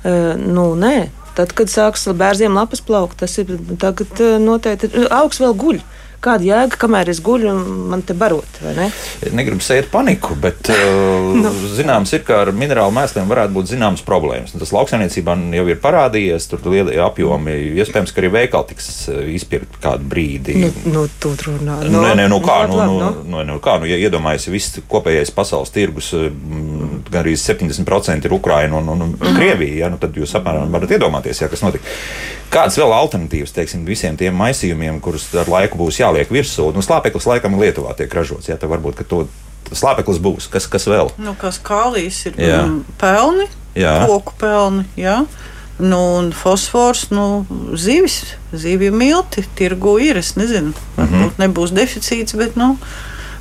Uh, 0.04 0.37
nu, 0.38 0.70
nē. 0.78 1.11
Tad, 1.35 1.54
kad 1.56 1.70
sāks 1.70 2.09
bērniem 2.18 2.56
lapas 2.59 2.82
plaukt, 2.85 3.20
tas 3.23 3.37
ir 3.42 3.50
tagad 3.80 4.18
uh, 4.23 4.37
noteikti 4.42 4.90
ir- 4.90 5.11
augs 5.14 5.40
vēl 5.42 5.54
guļ. 5.59 5.80
Kāda 6.20 6.44
jēga, 6.44 6.76
kamēr 6.82 7.08
es 7.08 7.20
guļu 7.24 7.48
un 7.48 7.60
man 7.88 8.02
te 8.04 8.12
barot, 8.12 8.58
ne? 8.76 8.90
Negribu 9.32 9.64
sēt 9.64 9.86
paniku, 9.92 10.34
bet 10.36 10.68
uh, 10.68 11.30
Nu. 11.40 11.52
zināms 11.76 12.12
ir, 12.12 12.20
ka 12.26 12.42
ar 12.44 12.50
minerālu 12.52 12.92
mēsliem 12.92 13.28
varētu 13.30 13.54
būt 13.56 13.70
zināmas 13.72 14.04
problēmas. 14.04 14.52
Nu, 14.52 14.60
Tas 14.60 14.74
lauksaimniecībā 14.76 15.36
jau 15.56 15.64
ir 15.72 15.80
parādījies, 15.80 16.48
tur 16.52 16.60
lielie 16.68 16.98
apjomi. 17.00 17.54
Iespējams, 17.80 18.12
ka 18.12 18.20
arī 18.20 18.32
veikali 18.36 18.68
tiks 18.74 18.90
uh, 19.08 19.22
izpirkt 19.32 19.78
kādu 19.80 20.04
brīdi. 20.12 20.58
Nu, 20.60 20.70
nu 20.92 21.06
tu 21.22 21.32
runā. 21.46 21.78
Nu, 21.88 22.02
nē, 22.04 22.12
nē, 22.20 22.28
nu 22.28 22.42
kā, 22.44 22.58
nu, 22.68 22.82
nu, 22.84 23.10
nu, 23.24 23.44
nu, 23.54 23.56
kā, 23.64 23.78
nu, 23.80 23.88
ja 23.88 23.96
iedomājas, 24.00 24.44
ka 24.50 24.54
viss 24.58 24.76
kopējais 24.92 25.32
pasaules 25.36 25.72
tirgus 25.72 26.12
gan 27.10 27.22
arī 27.24 27.32
70% 27.40 28.28
ir 28.28 28.36
Ukraina 28.36 28.76
un, 28.78 28.92
un, 28.92 29.06
un 29.08 29.16
Mhm. 29.20 29.36
Krievija, 29.36 29.74
ja, 29.84 29.88
nu, 29.92 29.96
tad 30.00 30.14
jūs 30.16 30.32
apmēram 30.38 30.70
varat 30.72 30.90
iedomāties, 30.96 31.40
ja, 31.42 31.48
kas 31.52 31.60
notika. 31.64 31.84
Kādas 32.50 32.74
vēl 32.80 32.90
alternatīvas, 32.96 33.52
teiksim, 33.54 33.84
visiem 33.86 34.16
tiem 34.18 34.34
maisījumiem, 34.34 34.96
kurus 35.04 35.28
ar 35.38 35.46
laiku 35.52 35.78
būs 35.78 36.00
jāliek 36.10 36.32
virsū? 36.34 36.70
Nu, 36.74 36.82
slāpeklis 36.84 37.28
laikam 37.30 37.56
Lietuvā 37.60 37.94
tiek 37.98 38.12
ražots, 38.14 38.50
tad 38.50 38.68
varbūt, 38.70 38.98
ka 38.98 39.06
to 39.08 39.24
slāpeklis 39.70 40.18
būs. 40.22 40.48
Kas, 40.50 40.66
kas 40.70 40.88
vēl? 40.90 41.12
Nu, 41.22 41.36
kas 41.38 41.60
kālīs 41.62 42.24
ir 42.28 42.36
Jā. 42.40 42.64
mm, 42.66 42.98
pelni, 43.00 43.46
Jā. 43.78 44.00
koku 44.10 44.34
pelni. 44.40 44.86
Jā. 44.98 45.22
Nu, 45.80 46.00
un 46.18 46.32
fosfors, 46.36 47.06
nu, 47.14 47.46
zivis, 47.80 48.34
zivju 48.52 48.92
milti, 48.92 49.46
tirgu 49.56 49.94
ir. 50.04 50.18
Es 50.20 50.34
nezinu, 50.36 50.74
varbūt 50.98 51.40
nebūs 51.40 51.72
deficīts, 51.72 52.36
bet, 52.36 52.58
nu, 52.60 52.74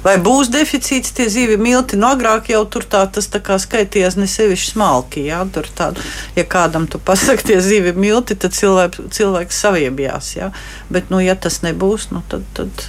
vai 0.03 0.17
būs 0.23 0.51
deficīts 0.53 1.11
tie 1.15 1.25
zivju 1.29 1.57
milti. 1.61 1.97
Nu, 1.99 2.07
agrāk 2.13 2.49
jau 2.53 2.61
tur 2.65 2.85
tā, 2.87 3.05
tas 3.11 3.27
tā 3.31 3.41
kā 3.43 3.57
skaitījās 3.59 4.15
ne 4.19 4.27
sevišķi 4.31 4.71
smalki. 4.75 5.25
Jā, 5.29 5.41
tur 5.53 5.67
tādu, 5.75 6.03
ja 6.35 6.43
kādam 6.47 6.87
tu 6.91 6.99
pasaki 6.99 7.51
tie 7.51 7.59
zivju 7.61 7.95
milti, 7.99 8.35
tad 8.39 8.55
cilvēks, 8.55 9.09
cilvēks 9.15 9.59
saviebjās. 9.65 10.35
Jā. 10.37 10.53
Bet, 10.89 11.09
nu, 11.13 11.19
ja 11.23 11.35
tas 11.35 11.61
nebūs, 11.65 12.11
nu, 12.15 12.23
tad. 12.29 12.47
tad 12.53 12.87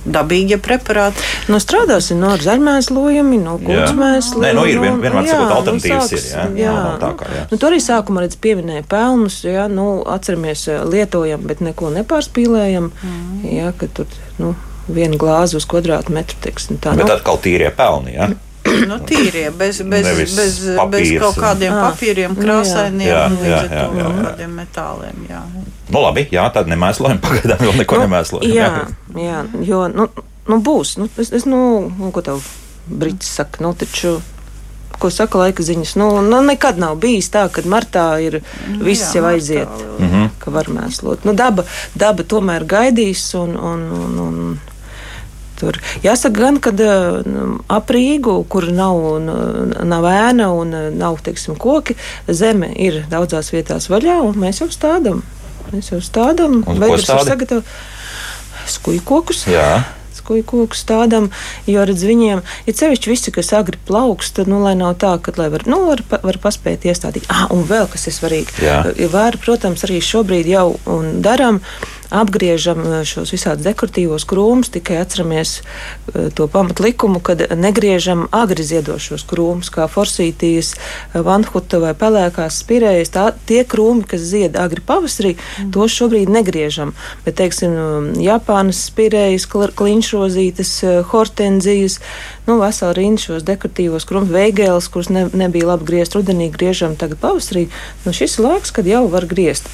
Dabīgie 0.00 0.56
preparāti. 0.56 1.20
Nu, 1.52 1.58
strādāsim 1.60 2.16
no 2.22 2.30
zaļmēslojumi, 2.40 3.36
no 3.36 3.58
Jā. 3.60 3.66
kūtsmēsliem. 3.66 4.46
Nē, 4.46 4.52
nu, 4.56 4.62
ir 4.64 4.78
vien- 4.80 4.96
vienmēr 4.96 5.26
jā, 5.28 5.34
sakot, 5.34 5.50
nu, 5.50 5.56
alternatīvas 5.58 6.12
ir, 6.14 6.18
sāks- 6.24 6.30
jā. 6.32 6.44
jā. 6.56 6.70
Nav- 6.72 6.86
nav 6.86 6.94
tā 7.02 7.10
kā, 7.20 7.28
jā. 7.36 7.42
Nu, 7.50 7.58
tur 7.60 7.68
arī 7.68 7.80
sākumā 7.84 8.22
redz 8.24 8.38
pieminēja 8.40 8.86
pelnus, 8.88 9.36
jā, 9.44 9.66
nu, 9.68 10.00
atceramies, 10.08 10.62
eh, 10.72 10.80
lietojam, 10.88 11.44
bet 11.44 11.60
neko 11.60 11.92
nepārspīlējam, 11.98 12.88
mm. 12.96 13.44
jā, 13.52 13.72
ka 13.76 13.90
tur, 13.92 14.06
nu, 14.38 14.54
viena 14.94 15.16
glāze 15.20 15.56
uz 15.58 15.66
kvadrātmetru, 15.70 16.36
teiksim, 16.44 16.78
tā. 16.82 16.92
Bet 16.96 17.06
nu, 17.06 17.12
atkal 17.14 17.38
tīrie 17.42 17.70
pelni. 17.76 18.14
Ja? 18.18 18.30
Nu, 18.90 18.98
tīrie, 19.08 19.48
bez, 19.56 19.80
bez, 19.88 20.04
Nevis 20.06 20.34
bez, 20.36 20.56
bez 20.60 20.76
papīrs 20.78 21.14
kaut 21.22 21.36
un- 21.38 21.42
kādiem 21.42 21.72
Ā, 21.74 21.78
papīriem, 21.88 22.34
nu 22.36 22.42
jā. 22.42 22.44
krāsainiem, 22.44 23.08
Jā, 23.08 23.22
un 23.26 23.38
jā, 23.40 23.56
ar 23.56 23.64
jā, 23.64 23.70
to 23.70 23.74
jā, 23.74 24.02
kaut 24.04 24.18
jā. 24.20 24.24
kādiem 24.26 24.52
metāliem. 24.60 25.22
Jā. 25.30 25.40
Nu, 25.90 26.02
labi, 26.04 26.26
jā, 26.30 26.44
tad 26.54 26.68
nemēslojam, 26.70 27.18
pagaidām 27.24 27.62
vēl 27.64 27.78
neko 27.80 27.96
nu, 27.98 28.04
nemēslojam. 28.04 28.52
jā, 28.54 28.68
jā, 29.24 29.40
jo, 29.66 29.80
nu, 29.90 30.06
nu 30.52 30.60
būs, 30.68 30.92
nu, 31.00 31.08
es, 31.18 31.32
es 31.40 31.48
nu, 31.48 31.62
nu, 31.88 32.12
ko 32.14 32.22
tev 32.28 32.44
Brits 32.86 33.32
saka, 33.40 33.64
nu, 33.64 33.72
taču. 33.74 34.18
Ko 35.00 35.08
saka 35.08 35.38
laika 35.40 35.64
ziņas? 35.64 35.94
Nu, 35.96 36.10
nu, 36.20 36.42
nekad 36.44 36.76
nav 36.78 36.98
bijis 37.00 37.30
tā, 37.32 37.46
ka 37.48 37.62
martā 37.64 38.06
ir 38.20 38.42
viss 38.84 39.06
jā, 39.14 39.14
jau 39.16 39.22
martā 39.24 39.36
aiziet. 39.38 39.70
vēl. 39.80 39.94
Mhm. 40.04 40.26
ka 40.42 40.50
var 40.52 40.68
mēslot. 40.68 41.24
Nu, 41.24 41.32
daba, 41.32 41.64
daba 41.96 42.22
tomēr 42.28 42.66
gaidīs, 42.68 43.22
un, 43.40 43.54
un, 43.56 43.86
un, 43.96 44.18
un 44.26 44.58
Tur. 45.60 45.76
Jāsaka, 46.04 46.32
gan, 46.38 46.58
ka 46.62 46.72
ap 47.68 47.92
Rīgu, 47.92 48.38
kur 48.48 48.70
nav, 48.72 49.02
nav 49.84 50.08
ēna 50.08 50.48
un 50.56 50.72
nav 50.96 51.20
teiksim, 51.26 51.58
koki, 51.60 51.98
zeme 52.26 52.70
ir 52.80 53.02
daudzās 53.12 53.52
vietās 53.52 53.90
vaļā, 53.92 54.20
un 54.24 54.40
mēs 54.40 54.62
jau 54.62 54.70
stādām. 54.72 55.20
Mēs 55.70 55.92
jau 55.92 56.00
stādām, 56.02 56.62
veidus 56.66 57.06
ir 57.06 57.24
sagatavoti 57.28 57.88
skujkokus. 58.70 59.46
Jā 59.50 59.72
kuģu 60.30 60.46
koku 60.46 60.78
stādām, 60.78 61.28
jo 61.66 61.84
redz, 61.86 62.04
viņiem 62.06 62.42
ir 62.70 62.76
sevišķi 62.78 63.10
visi, 63.10 63.32
kas 63.34 63.52
agri 63.56 63.80
plaukst, 63.88 64.36
tad, 64.38 64.50
nu, 64.50 64.60
lai 64.62 64.76
nav 64.78 64.94
tā, 65.02 65.16
ka, 65.22 65.34
lai 65.40 65.48
var, 65.52 65.66
nu, 65.70 65.82
var, 65.88 66.04
var 66.22 66.38
paspēt 66.42 66.86
iestādīt. 66.86 67.26
Ah, 67.32 67.48
un 67.54 67.64
vēl 67.68 67.88
kas 67.90 68.06
ir 68.06 68.16
svarīgi. 68.16 68.68
Var, 69.10 69.40
protams, 69.42 69.82
arī 69.88 69.98
šobrīd 70.04 70.50
jau 70.50 70.68
darām 71.24 71.60
apgriežam 72.10 72.82
eh, 72.84 73.00
šos 73.06 73.32
visādus 73.34 73.64
dekoratīvos 73.64 74.26
krūmus, 74.28 74.72
tikai 74.74 75.00
atceramies 75.00 75.60
eh, 75.60 76.28
to 76.34 76.46
pamatlikumu, 76.50 77.22
kad 77.24 77.42
negriežam 77.56 78.26
agri 78.34 78.66
ziedošos 78.66 79.24
krūmus, 79.30 79.70
kā 79.74 79.86
forsītīs, 79.90 80.74
eh, 80.76 81.20
vanhuta 81.26 81.80
vai 81.82 81.94
pelēkās 81.98 82.60
spirējas. 82.64 83.14
Tā, 83.14 83.26
tie 83.48 83.62
krūmi, 83.64 84.06
kas 84.10 84.26
zied 84.32 84.58
agri 84.60 84.82
pavasarī, 84.86 85.36
mm. 85.36 85.70
tos 85.74 85.94
šobrīd 85.96 86.30
negriežam. 86.32 86.94
Bet, 87.24 87.38
teiksim, 87.40 87.76
Japānas 88.20 88.82
spirējas, 88.90 89.46
kliņšrozītes, 89.50 90.72
hortenzijas, 91.12 92.00
nu, 92.48 92.58
vesela 92.60 92.94
rinda 92.96 93.22
šos 93.22 93.46
dekoratīvos 93.46 94.08
krūmus, 94.08 94.32
veigēles, 94.34 94.90
kurus 94.92 95.12
ne, 95.14 95.28
nebija 95.32 95.70
labi 95.72 95.86
griezt 95.92 96.16
rudenī, 96.18 96.50
griežam 96.54 96.98
tagad 97.00 97.22
pavasarī. 97.22 97.68
Nu, 98.04 98.16
šis 98.16 98.38
ir 98.38 98.48
laiks, 98.48 98.74
kad 98.74 98.90
jau 98.90 99.06
var 99.12 99.28
griezt. 99.30 99.70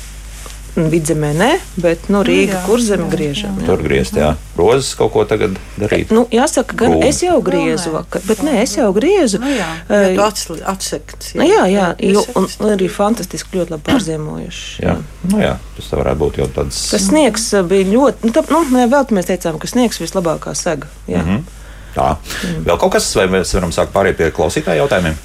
Vidzemē 0.77 1.31
nē, 1.33 1.49
bet 1.81 2.11
nu, 2.13 2.21
Rīga, 2.27 2.59
kur 2.67 2.83
zeme 2.85 3.07
griežam. 3.09 3.55
Jā. 3.63 3.65
Tur 3.71 3.81
griezt, 3.81 4.17
jā. 4.21 4.35
Rozes 4.59 4.91
kaut 4.99 5.15
ko 5.15 5.25
tagad 5.29 5.57
darīt. 5.81 6.13
Nu, 6.13 6.27
jāsaka, 6.33 6.77
gan 6.77 6.93
Rūm. 6.93 7.05
es 7.09 7.23
jau 7.25 7.39
griezu 7.45 7.95
vakar, 7.95 8.21
bet 8.29 8.43
nē, 8.45 8.59
es 8.61 8.77
jau 8.77 8.91
griezu. 8.97 9.41
Nu, 9.41 9.55
jā, 9.57 9.71
uh, 9.89 10.21
atsekts. 10.69 11.33
Jā, 11.37 11.49
jā, 11.49 11.65
jā, 11.73 11.89
jo, 12.13 12.27
un, 12.37 12.49
un 12.61 12.75
arī 12.75 12.91
fantastiski 12.93 13.57
ļoti 13.57 13.73
labi 13.73 13.89
pārziemojuši. 13.89 14.85
Jā. 14.85 14.99
Jā. 14.99 15.31
Nu, 15.33 15.41
jā, 15.41 15.55
tas 15.79 15.93
varētu 15.97 16.23
būt 16.27 16.41
jau 16.43 16.49
tāds. 16.61 16.83
Tas 16.93 17.09
sniegs 17.09 17.49
bija 17.73 17.89
ļoti, 17.95 18.29
nu, 18.29 18.37
tā, 18.37 18.45
nu, 18.53 18.65
vēl 18.77 19.17
mēs 19.17 19.33
teicām, 19.33 19.57
ka 19.63 19.71
sniegs 19.71 20.03
vislabākā 20.05 20.53
sega. 20.59 20.93
Jā. 21.09 21.25
Mm 21.25 21.31
-hmm. 21.31 21.65
Tā. 21.97 22.11
Vēl 22.67 22.77
kaut 22.77 22.93
kas, 22.97 23.09
vai 23.17 23.25
mēs 23.33 23.55
varam 23.57 23.73
sākt 23.73 23.95
pāriet 23.95 24.19
pie 24.19 24.29
klausītāju 24.35 24.83
jautājumiem? 24.85 25.17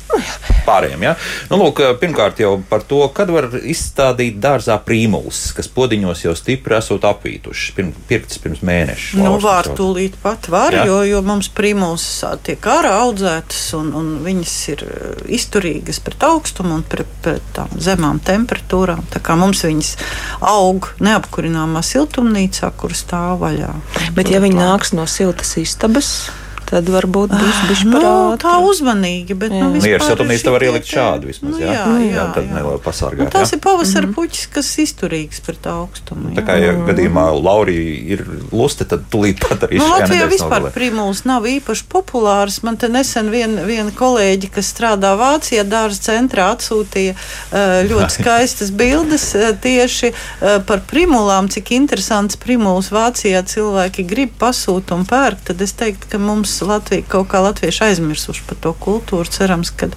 Pārējiem, 0.61 1.03
ja? 1.03 1.15
Nu, 1.49 1.57
lūk, 1.59 1.81
pirmkārt 1.99 2.39
jau 2.39 2.53
par 2.69 2.83
to, 2.87 3.01
kad 3.15 3.31
var 3.33 3.49
izstādīt 3.59 4.37
dārzā 4.43 4.77
prīmulis, 4.85 5.39
kas 5.57 5.67
podiņos 5.71 6.23
jau 6.23 6.35
stipri 6.37 6.77
esot 6.77 7.03
apvītuši, 7.09 7.73
pirm, 7.75 7.91
pirktas 8.07 8.39
pirms 8.43 8.61
mēneša. 8.67 9.19
Nu, 9.19 9.33
var 9.43 9.67
tūlīt 9.75 10.15
pat 10.21 10.47
var, 10.53 10.75
ja? 10.77 10.85
jo, 10.87 11.01
jo 11.07 11.21
mums 11.25 11.49
prīmulis 11.55 12.07
tiek 12.45 12.67
ārā 12.71 12.93
audzētas 13.01 13.63
un, 13.79 13.91
un 13.97 14.11
viņas 14.25 14.55
ir 14.75 14.85
izturīgas 15.39 15.99
pret 16.05 16.27
augstumu 16.29 16.77
un 16.77 16.85
pret, 16.87 17.09
pret 17.25 17.51
tām 17.57 17.73
zemām 17.81 18.21
temperatūrām. 18.23 19.03
Tā 19.11 19.23
kā 19.23 19.35
mums 19.39 19.65
viņas 19.67 19.95
aug 20.53 20.91
neapkurināmā 21.03 21.83
siltumnīcā, 21.85 22.71
kur 22.79 22.95
stāv 22.95 23.41
vaļā. 23.43 23.73
Bet 24.15 24.31
ja 24.31 24.43
viņi 24.43 24.59
nāks 24.61 24.95
no 24.95 25.07
siltas 25.09 25.55
istabas, 25.59 26.13
tad 26.71 26.87
varbūt 26.91 27.33
būs 27.35 27.57
bijis 27.67 27.83
par 27.91 28.05
nu, 28.05 28.11
tā 28.39 28.53
uzmanīgi. 28.63 29.35
Bet, 29.37 29.53
jā. 29.55 29.67
nu, 29.67 29.81
Mieru 29.83 30.05
siltumnīca 30.07 30.47
tev 30.47 30.55
var 30.55 30.65
ielikt 30.67 30.87
šādu 30.87 31.29
vismaz, 31.29 31.55
nu, 31.57 31.59
jā, 31.59 31.73
jā, 31.75 31.85
jā, 31.99 32.11
jā, 32.15 32.25
tad 32.37 32.47
nevar 32.51 32.79
pasargāt. 32.83 33.25
Nu, 33.25 33.31
tās 33.33 33.51
jā. 33.51 33.57
ir 33.57 33.63
pavasara 33.65 34.07
mm 34.07 34.11
-hmm. 34.11 34.15
puķis, 34.15 34.45
kas 34.55 34.69
izturīgs 34.85 35.41
pret 35.45 35.67
augstumu. 35.67 36.31
Tā 36.37 36.45
kā, 36.47 36.55
ja 36.61 36.73
gadījumā 36.87 37.25
Laurija 37.35 37.97
ir 38.15 38.23
lusta, 38.51 38.87
tad 38.87 39.03
tūlīt 39.11 39.43
pat 39.43 39.67
arī 39.67 39.81
nu, 39.81 39.89
Latvijā 39.91 40.29
vispār 40.31 40.69
primuls 40.71 41.23
nav 41.27 41.47
īpaši 41.49 41.85
populārs. 41.91 42.61
Man 42.63 42.77
te 42.77 42.89
nesen 42.89 43.29
viena 43.29 43.65
vien 43.67 43.91
kolēģi, 43.91 44.51
kas 44.55 44.71
strādā 44.71 45.15
Vācijā, 45.19 45.63
dārza 45.67 46.01
centrā 46.11 46.51
atsūtīja 46.55 47.15
ļoti 47.91 48.11
skaistas 48.19 48.71
bildes 48.71 49.35
tieši 49.61 50.13
par 50.65 50.81
primulām, 50.87 51.49
cik 51.51 51.71
interesants 51.75 52.39
primuls 52.39 52.91
Vācijā 52.91 53.43
cilvēki 53.43 54.07
grib 54.07 54.31
pasūt 54.39 54.91
un 54.95 55.05
pērkt. 55.05 55.51
Tad 55.51 55.61
es 55.61 55.73
teiktu, 55.73 56.07
ka 56.11 56.17
mums 56.21 56.60
Latvija, 56.67 57.05
kaut 57.09 57.29
kā 57.31 57.41
latvieši 57.43 57.83
aizmirsuši 57.89 58.45
par 58.47 58.59
to 58.63 58.73
kultūru. 58.81 59.29
Cerams, 59.31 59.71
ka 59.75 59.89
uh, 59.89 59.95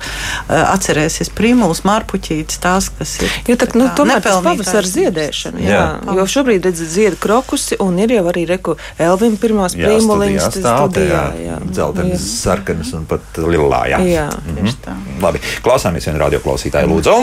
atcerēsies 0.63 1.33
prīmulis, 1.35 1.83
mārpuķītis, 1.89 2.61
tās, 2.63 2.91
kas 2.99 3.17
ir. 3.23 3.35
Jo 3.51 3.59
tā, 3.61 3.69
nu, 3.79 3.89
tomēr 3.97 4.23
tas 4.25 4.41
pavasara 4.45 4.91
ziedēšana, 4.91 5.63
jā. 5.65 5.81
jā. 5.81 6.17
Jo 6.19 6.27
šobrīd 6.37 6.69
redz 6.69 6.85
zied 6.95 7.19
krokusi 7.23 7.79
un 7.83 7.99
ir 8.03 8.17
jau 8.17 8.25
arī 8.33 8.47
reku 8.51 8.77
Elvim 9.03 9.37
pirmās 9.41 9.77
prīmuliņas. 9.79 10.49
Tas 10.59 10.69
studijā, 10.69 11.25
jā. 11.43 11.61
Dzeltenis, 11.69 12.27
sarkanas 12.45 12.95
un 12.97 13.09
pat 13.11 13.43
lilā, 13.43 13.85
jā. 13.95 14.03
Jā, 14.09 14.29
mhm. 14.55 14.75
tā. 14.85 14.97
Labi, 15.25 15.43
klausāmies 15.65 16.11
vienu 16.11 16.23
radioklausītāju, 16.27 16.93
lūdzu. 16.95 17.21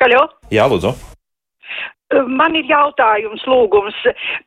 Halo? 0.00 0.26
Jā, 0.48 0.64
lūdzu. 0.70 0.96
Man 2.10 2.56
ir 2.58 2.66
jautājums, 2.66 3.42
lūgums. 3.46 3.94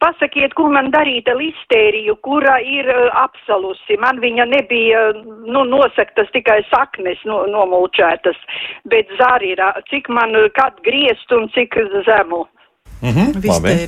Pasakiet, 0.03 0.51
ko 0.57 0.67
man 0.73 0.89
darīt 0.91 1.29
ar 1.31 1.37
listēriju, 1.39 2.17
kura 2.27 2.57
ir 2.59 2.89
uh, 2.91 3.05
apsalusi. 3.21 3.95
Man 4.03 4.19
viņa 4.23 4.49
nebija 4.51 5.03
nu, 5.47 5.63
nosaktas 5.71 6.27
tikai 6.35 6.59
saknes 6.67 7.23
no, 7.29 7.45
nomulčētas, 7.47 8.39
bet 8.91 9.11
zari 9.21 9.53
ir, 9.55 9.63
cik 9.87 10.11
man 10.11 10.35
kad 10.59 10.81
griezt 10.83 11.31
un 11.31 11.47
cik 11.55 11.79
zemu. 12.09 12.43
Mm 13.03 13.09
-hmm, 13.09 13.47
labi, 13.47 13.87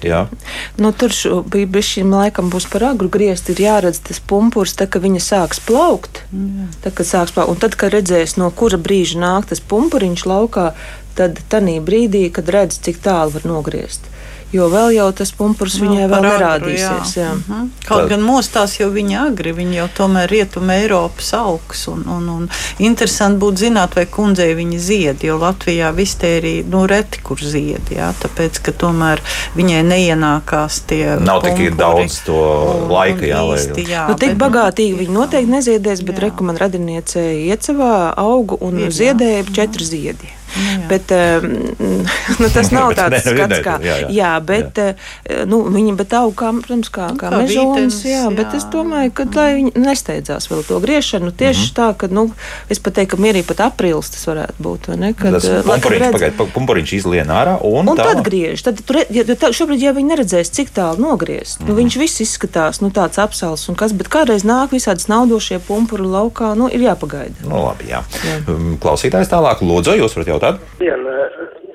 nu, 0.77 0.91
tur 0.91 1.11
bija 1.51 1.65
bijis 1.65 1.85
šim 1.85 2.13
laikam 2.13 2.49
būs 2.51 2.65
par 2.71 2.83
agru 2.83 3.07
griezt, 3.09 3.49
ir 3.49 3.61
jāredz 3.63 3.99
tas 4.03 4.19
pumpurs, 4.19 4.75
tā, 4.75 4.89
ka 4.91 4.99
viņa 4.99 5.21
sāks 5.23 5.61
plaukt. 5.67 6.19
Mm. 6.33 6.67
Tā, 6.83 6.91
kad 6.91 7.07
sāks 7.07 7.31
plaukt. 7.31 7.51
Un 7.51 7.57
tad, 7.57 7.75
kad 7.75 7.93
redzēs, 7.93 8.35
no 8.37 8.49
kura 8.51 8.77
brīža 8.77 9.19
nāk 9.19 9.47
tas 9.49 9.59
pumpuriņš 9.59 10.25
laukā, 10.25 10.73
tad 11.15 11.39
tajā 11.49 11.79
brīdī, 11.81 12.31
kad 12.31 12.49
redz, 12.49 12.79
cik 12.81 12.99
tālu 12.99 13.31
var 13.31 13.45
nogriezt 13.45 14.11
jo 14.53 14.67
vēl 14.71 14.95
jau 14.95 15.07
tas 15.15 15.31
pumpurs 15.35 15.77
nu, 15.79 15.87
viņai 15.87 16.07
vēl 16.11 16.25
nerādīsies. 16.25 17.13
Jā. 17.17 17.23
Jā. 17.23 17.31
Uh 17.33 17.49
-huh. 17.49 17.69
Kaut 17.85 18.01
Tad. 18.01 18.09
gan 18.09 18.21
mostās 18.21 18.79
jau 18.79 18.89
viņa 18.89 19.27
agri, 19.27 19.53
viņa 19.53 19.75
jau 19.75 19.87
tomēr 19.97 20.29
rietuma 20.29 20.75
Eiropas 20.75 21.33
augs. 21.33 21.87
Un, 21.87 22.03
un, 22.07 22.29
un 22.29 22.49
interesanti 22.79 23.39
būtu 23.39 23.57
zināt, 23.65 23.95
vai 23.95 24.05
kundzei 24.05 24.55
viņa 24.55 24.79
zied, 24.79 25.23
jo 25.23 25.37
Latvijā 25.37 25.91
vistērija 25.95 26.63
nu, 26.69 26.87
reti 26.87 27.21
kur 27.23 27.37
zied. 27.37 27.89
Jā, 27.89 28.13
tāpēc, 28.21 28.61
ka 28.61 28.71
tomēr 28.71 29.21
viņai 29.55 29.83
neienākās 29.83 30.81
tie. 30.87 31.17
Nav 31.19 31.41
tik 31.41 31.75
daudz 31.75 32.21
to 32.25 32.35
un, 32.35 32.91
laika, 32.91 33.25
jā, 33.25 33.41
lai. 33.41 33.59
Īsti, 33.59 33.89
jā, 33.89 34.07
nu, 34.09 34.15
tik 34.15 34.35
bet, 34.35 34.41
bagātīgi 34.43 34.97
viņi 34.97 35.13
noteikti 35.13 35.51
neziedēs, 35.51 36.01
bet 36.05 36.19
rekomendācija 36.19 36.65
radiniecei 36.65 37.45
iecavā 37.51 38.13
augu 38.17 38.57
un 38.61 38.79
ir, 38.79 38.93
ziedēja 38.95 39.45
četri 39.53 39.85
ziedi. 39.85 40.31
Nu, 40.55 40.87
bet, 40.89 41.11
um, 41.11 41.75
nu, 42.41 42.49
tas 42.53 42.71
nav 42.75 42.93
tāds 42.97 43.25
skats, 43.25 43.59
kā. 43.65 43.77
Jā, 43.83 43.97
jā. 44.05 44.09
jā 44.13 44.33
bet 44.45 44.79
jā. 44.79 44.91
Uh, 44.95 45.43
nu, 45.49 45.61
viņi 45.71 45.95
bet 45.99 46.13
aug 46.17 46.33
kā, 46.37 46.51
protams, 46.55 46.91
kā, 46.93 47.09
kā, 47.19 47.29
kā 47.29 47.41
mežonis. 47.41 48.01
Jā, 48.05 48.25
jā, 48.25 48.33
bet 48.35 48.55
es 48.57 48.67
domāju, 48.71 49.13
ka 49.15 49.27
lai 49.35 49.49
viņi 49.59 49.73
nesteidzās 49.79 50.49
vēl 50.51 50.63
to 50.67 50.79
griešanu, 50.83 51.31
tieši 51.31 51.59
mm 51.59 51.65
-hmm. 51.65 51.75
tā, 51.79 51.87
ka, 51.97 52.07
nu, 52.07 52.29
es 52.69 52.79
pat 52.79 52.93
teiktu, 52.99 53.15
ka 53.15 53.21
mierīgi 53.23 53.47
pat 53.51 53.65
aprīlis 53.67 54.11
tas 54.13 54.27
varētu 54.27 54.59
būt, 54.59 54.87
vai 54.91 54.97
ne? 54.97 55.13
Kad, 55.13 55.37
tas 55.37 55.49
uh, 55.49 55.61
pumpuriņš, 55.65 56.11
pagaid, 56.11 56.41
pumpuriņš 56.53 56.93
izlien 56.93 57.27
ārā 57.27 57.57
un, 57.61 57.89
un 57.89 57.97
tā. 57.97 58.03
tad 58.03 58.23
griež. 58.23 58.63
Tad, 58.63 58.81
tur, 58.85 59.01
ja, 59.09 59.23
tā, 59.23 59.51
šobrīd, 59.51 59.81
ja 59.81 59.93
viņi 59.95 60.09
neredzēs, 60.13 60.51
cik 60.51 60.71
tālu 60.75 61.01
nogriezt, 61.01 61.59
mm 61.59 61.65
-hmm. 61.65 61.69
nu, 61.69 61.75
viņš 61.81 61.99
viss 61.99 62.21
izskatās, 62.21 62.81
nu, 62.81 62.89
tāds 62.89 63.19
apsals 63.21 63.69
un 63.69 63.75
kas, 63.75 63.93
bet 63.93 64.07
kādreiz 64.07 64.45
nāk 64.47 64.71
visādi 64.71 65.03
snaudošie 65.03 65.59
pumpuri 65.59 66.03
laukā, 66.03 66.55
nu, 66.55 66.69
ir 66.69 66.81
jāpagaida. 66.81 67.35
Nu, 67.43 67.65
labi, 67.65 67.89
jā. 67.89 68.03
jā. 68.25 68.35
Klausītājs 68.79 69.29
tālāk, 69.29 69.61
lūdzu, 69.61 69.97
jūs 69.99 70.15
varat 70.15 70.27
jautāt? 70.27 70.44
Dien, 70.79 71.07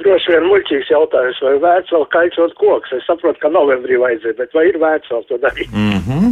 droši 0.02 0.34
vien 0.34 0.46
muļķīgs 0.50 0.92
jautājums, 0.92 1.40
vai 1.46 1.56
vērts 1.64 1.94
vēl 1.96 2.06
kaicot 2.16 2.54
koks. 2.60 2.92
Es 2.98 3.08
saprotu, 3.08 3.40
ka 3.42 3.52
novembrī 3.52 3.98
vajadzēja, 4.02 4.38
bet 4.42 4.54
vai 4.56 4.68
ir 4.70 4.78
vērts 4.82 5.12
vēl 5.14 5.26
to 5.30 5.40
darīt? 5.42 5.72
Mm 5.72 5.98
-hmm, 6.06 6.30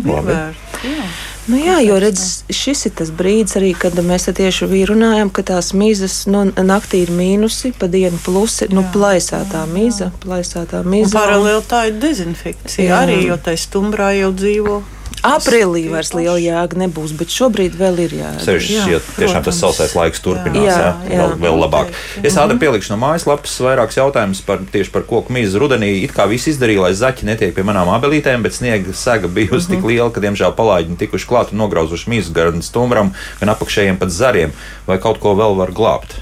Nu 1.49 1.57
jā, 1.57 1.79
jo 1.81 1.97
redz, 1.97 2.43
šis 2.53 2.91
ir 2.91 2.93
tas 2.99 3.09
brīdis, 3.15 3.57
arī, 3.57 3.71
kad 3.73 3.97
mēs 4.05 4.29
tieši 4.37 4.69
runājam, 4.91 5.31
ka 5.33 5.45
tās 5.49 5.73
mizas 5.73 6.21
nu, 6.29 6.45
naktī 6.53 7.01
ir 7.07 7.13
mīnusi, 7.15 7.73
pa 7.79 7.89
dienu 7.89 8.21
plusi, 8.25 8.69
nu, 8.69 8.85
plaisātā 8.93 9.65
miza, 9.73 10.11
plaisātā 10.25 10.83
miza. 10.85 11.15
Paralēli 11.17 11.65
tā 11.71 11.87
ir 11.89 11.99
dezinfekcija 12.03 12.91
jā. 12.91 13.03
arī, 13.07 13.19
jo 13.31 13.41
tai 13.41 13.57
stumbrā 13.57 14.13
jau 14.19 14.33
dzīvo 14.37 14.79
Aprīlī 15.27 15.89
vairs 15.91 16.13
liela 16.15 16.39
jēga 16.39 16.79
nebūs, 16.79 17.13
bet 17.19 17.33
šobrīd 17.35 17.75
vēl 17.79 17.99
ir 18.05 18.13
jēga. 18.21 18.43
Sevišķi, 18.45 18.75
ja 18.93 19.01
tiešām 19.17 19.45
tas 19.47 19.59
sausais 19.59 19.95
laiks 19.99 20.23
turpinās, 20.23 20.69
jā, 20.69 20.77
jā, 20.79 20.93
jā, 21.11 21.19
vēl, 21.19 21.35
vēl 21.43 21.59
labāk. 21.65 21.91
Es 22.23 22.37
ātri 22.39 22.59
pielikšu 22.63 22.93
no 22.93 23.01
mājaslapas 23.03 23.57
vairākus 23.65 23.99
jautājumus 23.99 24.43
par, 24.47 24.63
tieši 24.73 24.93
par 24.95 25.07
koku 25.09 25.35
mīzu 25.35 25.63
rudenī. 25.63 25.91
It 26.05 26.15
kā 26.15 26.29
viss 26.31 26.51
izdarīja, 26.53 26.85
lai 26.87 26.93
zaķi 26.99 27.27
netiek 27.27 27.55
pie 27.57 27.67
manām 27.67 27.91
abelītēm, 27.97 28.47
bet 28.47 28.55
sniega 28.55 28.95
sega 28.95 29.27
bijusi 29.27 29.55
mm 29.55 29.59
-hmm. 29.59 29.71
tik 29.75 29.79
mhm. 29.79 29.89
liela, 29.89 30.11
ka, 30.15 30.21
diemžēl, 30.23 30.55
palaiģi 30.55 30.99
tikuši 31.03 31.27
klāt 31.27 31.38
un 31.55 31.63
nograuzuši 31.63 32.11
mīzu 32.11 32.35
gan 32.37 32.63
stumbram, 32.67 33.15
gan 33.39 33.55
apakšējiem 33.55 33.99
pat 34.03 34.15
zariem. 34.15 34.57
Vai 34.87 34.99
kaut 35.03 35.23
ko 35.23 35.39
vēl 35.39 35.57
var 35.59 35.73
glābt? 35.73 36.19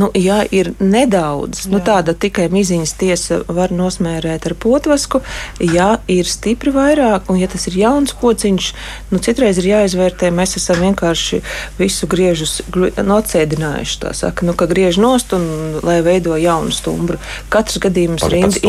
Nu, 0.00 0.10
ja 0.14 0.40
ir 0.50 0.72
nedaudz, 0.80 1.66
nu, 1.70 1.80
tāda 1.84 2.14
tikai 2.16 2.48
miziņas 2.52 2.94
tiesa 3.00 3.40
var 3.48 3.72
nosmērēt 3.74 4.46
ar 4.48 4.54
potvasku, 4.60 5.20
ja 5.60 5.90
ir 6.10 6.28
stipri 6.28 6.72
vairāk, 6.74 7.28
un 7.32 7.40
ja 7.40 7.48
tas 7.50 7.66
ir 7.68 7.76
jauns 7.80 8.14
pociņš, 8.20 8.70
nu, 9.12 9.20
citreiz 9.22 9.60
ir 9.60 9.68
jāizvērtē, 9.70 10.30
mēs 10.34 10.56
esam 10.60 10.80
vienkārši 10.84 11.42
visu 11.78 12.08
griežus 12.10 12.60
nocēdinājuši, 12.74 13.98
tā 14.04 14.14
saka, 14.16 14.46
nu, 14.48 14.56
ka 14.56 14.68
griež 14.70 15.00
nost 15.02 15.34
un 15.36 15.46
lai 15.84 16.00
veido 16.06 16.36
jaunu 16.40 16.72
stumbru. 16.74 17.20
Katrs 17.52 17.80
gadījums 17.82 18.24
ir 18.28 18.38
indi... 18.40 18.62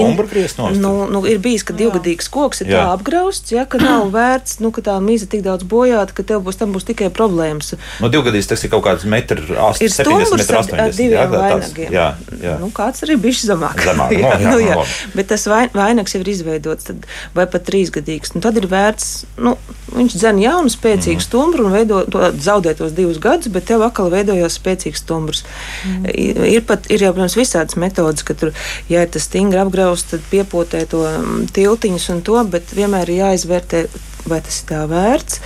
nu, 0.81 0.93
nu, 1.11 1.23
ir 1.29 1.39
bijis, 1.43 1.65
ka 1.67 1.75
divgadīgs 1.77 2.29
koks 2.31 2.63
ir 2.65 2.73
Jā. 2.73 2.83
tā 2.83 2.95
apgrausts, 2.97 3.53
ja, 3.53 3.65
ka 3.69 3.79
nav 3.81 4.11
vērts, 4.13 4.59
nu, 4.63 4.73
ka 4.75 4.83
tā 4.85 4.97
miza 5.03 5.29
tik 5.31 5.45
daudz 5.45 5.65
bojāta, 5.67 6.15
ka 6.17 6.25
tev 6.27 6.43
būs, 6.45 6.59
tam 6.59 6.75
būs 6.75 6.87
tikai 6.89 7.11
problēmas. 7.13 7.73
No 8.01 8.07
nu, 8.07 8.13
divgadīgs 8.13 8.49
tas 8.51 8.63
ir 8.65 8.71
kaut 8.73 8.85
kāds 8.87 9.07
metrs, 9.09 9.47
70 9.51 10.37
metri, 10.37 10.90
80 10.91 11.01
diviem 11.01 11.31
vainagiem. 11.33 11.93
Jā, 11.95 12.07
jā. 12.41 12.55
Nu, 12.61 12.69
kāds 12.75 13.05
arī 13.05 13.17
bija 13.21 13.47
zemāk. 13.49 13.81
zemāk 13.85 14.13
jā, 14.19 14.31
no, 14.37 14.37
jā, 14.37 14.51
nu, 14.51 14.59
jā. 14.63 14.77
No, 14.79 14.85
Bet 15.15 15.31
tas 15.31 15.47
vainags 15.49 16.15
jau 16.15 16.21
ir 16.21 16.31
izveidots, 16.33 16.89
tad, 16.91 17.07
vai 17.37 17.47
pat 17.51 17.65
trīsgadīgs. 17.69 18.35
Nu, 18.35 18.43
tad 18.43 18.59
ir 18.61 18.67
vērts, 18.71 19.09
nu, 19.41 19.55
viņš 19.95 20.17
dzen 20.17 20.41
jaunu, 20.43 20.71
spēcīgu 20.71 21.19
mm. 21.19 21.25
stumbru 21.25 21.67
un 21.67 21.75
veido, 21.75 22.03
to, 22.11 22.23
zaudē 22.41 22.75
tos 22.77 22.95
divus 22.97 23.19
gadus, 23.23 23.51
bet 23.53 23.67
tev 23.69 23.83
atkal 23.85 24.11
veidojās 24.13 24.59
spēcīgs 24.59 25.03
stumbrs. 25.03 25.43
Mm. 25.87 26.07
Ir, 26.51 26.61
pat, 26.67 26.87
ir 26.93 27.07
jau, 27.07 27.13
protams, 27.15 27.37
visādas 27.39 27.79
metodas, 27.79 28.25
ka 28.27 28.37
tur, 28.37 28.53
ja 28.91 29.03
ir 29.05 29.11
tas 29.11 29.27
stingri 29.27 29.61
apgrausts, 29.61 30.13
tad 30.13 30.25
piepotē 30.31 30.85
to 30.91 31.03
mm, 31.07 31.51
tiltiņus 31.55 32.09
un 32.15 32.23
to, 32.27 32.39
bet 32.51 32.75
vienmēr 32.77 33.11
ir 33.11 33.25
jāizvērtē 33.25 33.85
vai 34.29 34.41
tas 34.45 34.61
ir 34.61 34.69
tā 34.69 34.81
vērts. 34.89 35.39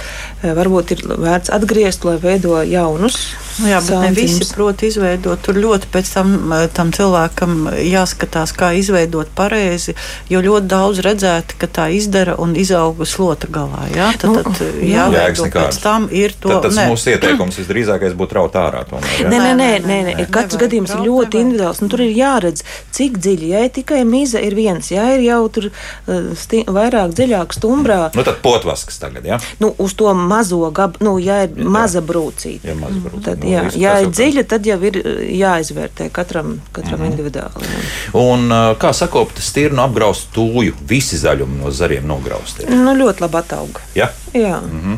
Eh, 0.44 0.54
varbūt 0.56 0.94
ir 0.96 1.04
vērts 1.08 1.52
atgriezt, 1.56 2.06
lai 2.08 2.18
veido 2.22 2.58
jaunus. 2.68 3.18
Nu 3.56 3.70
jā, 3.72 3.80
bet 3.80 3.88
santimus. 3.88 4.18
ne 4.18 4.40
visi 4.40 4.48
prot 4.52 4.84
izveidot. 4.84 5.42
Tur 5.46 5.60
ļoti 5.60 5.90
pēc 5.94 6.12
tam 6.18 6.34
eh, 6.54 6.66
tam 6.76 6.92
cilvēkam 6.96 7.70
jāskatās, 7.80 8.54
kā 8.56 8.74
izveidot 8.76 9.32
pareizi, 9.38 9.96
jo 10.30 10.42
ļoti 10.44 10.70
daudz 10.72 11.02
redzēt, 11.06 11.56
ka 11.62 11.70
tā 11.72 11.88
izdara 11.96 12.36
un 12.42 12.56
izauga 12.60 13.08
slota 13.08 13.48
galā. 13.52 13.86
Jā, 13.96 14.12
tad, 14.20 14.34
nu, 14.34 14.44
tad 14.44 14.62
eh, 14.66 14.82
jā, 14.92 15.08
jāveido 15.08 15.48
pēc 15.56 15.80
tam 15.84 16.10
ir 16.12 16.36
to. 16.36 16.52
Tad 16.52 16.68
tas 16.68 16.80
ne. 16.82 16.90
mūsu 16.92 17.14
ieteikums 17.16 17.62
visdrīzākais 17.62 18.18
būtu 18.18 18.40
raut 18.40 18.60
ārā. 18.60 18.84
Tomēr, 18.90 19.16
jā? 19.24 19.32
nē, 19.32 19.40
nē, 19.40 19.54
nē, 19.56 19.72
nē, 19.86 20.00
nē. 20.10 20.18
nē. 20.20 20.28
katrs 20.36 20.60
gadījums 20.66 20.96
ir 20.98 21.06
ļoti 21.08 21.42
individuāls. 21.46 21.82
Nu, 21.84 21.90
tur 21.92 22.04
ir 22.06 22.14
jāredz, 22.16 22.66
cik 22.96 23.20
dziļi, 23.24 23.52
ja 23.56 23.64
tikai 23.72 24.04
miza 24.08 24.44
ir 24.44 24.58
viens, 24.58 24.92
ja 24.92 25.08
ir 25.16 25.24
jau 25.26 25.42
tur 25.54 25.72
uh, 25.72 26.66
vairāk 26.76 27.16
dziļāk 27.16 27.56
stumbrā. 27.56 28.02
Nu, 28.16 28.26
tad 28.28 28.42
pot 28.44 28.65
Potvaskas 28.66 28.98
tagad, 28.98 29.26
jā? 29.30 29.38
Nu, 29.62 29.70
uz 29.78 29.94
to 29.94 30.10
mazo 30.18 30.72
gabu, 30.74 30.98
nu, 31.06 31.16
ja 31.22 31.44
ir 31.46 31.54
jā. 31.54 31.68
maza 31.70 32.02
brūcīte. 32.02 32.72
Jā, 32.72 32.76
maza 32.80 32.98
brūcīte. 33.04 33.24
Tad, 33.28 33.44
nu, 33.44 33.52
jā, 33.52 33.66
ja 33.78 33.94
ir 34.02 34.10
dziļa, 34.10 34.44
tad 34.50 34.66
jau 34.66 34.78
ir 34.90 34.98
uh, 35.02 35.20
jāizvērtē 35.30 36.10
katram, 36.16 36.56
katram 36.74 37.00
mm 37.00 37.06
-hmm. 37.06 37.12
individuāli. 37.12 37.70
Jā. 37.70 37.84
Un 38.22 38.50
uh, 38.50 38.74
kā 38.82 38.94
sakopt 38.94 39.42
stirnu 39.42 39.84
apgraust 39.86 40.32
tūju, 40.34 40.74
visi 40.90 41.18
zaļumi 41.22 41.62
no 41.62 41.72
zariem 41.72 42.08
nograusti? 42.08 42.66
Nu, 42.70 42.96
ļoti 42.98 43.22
labi 43.22 43.38
atauga. 43.38 43.86
Jā? 43.96 44.10
Jā. 44.34 44.62
Mm 44.62 44.82
-hmm. 44.82 44.98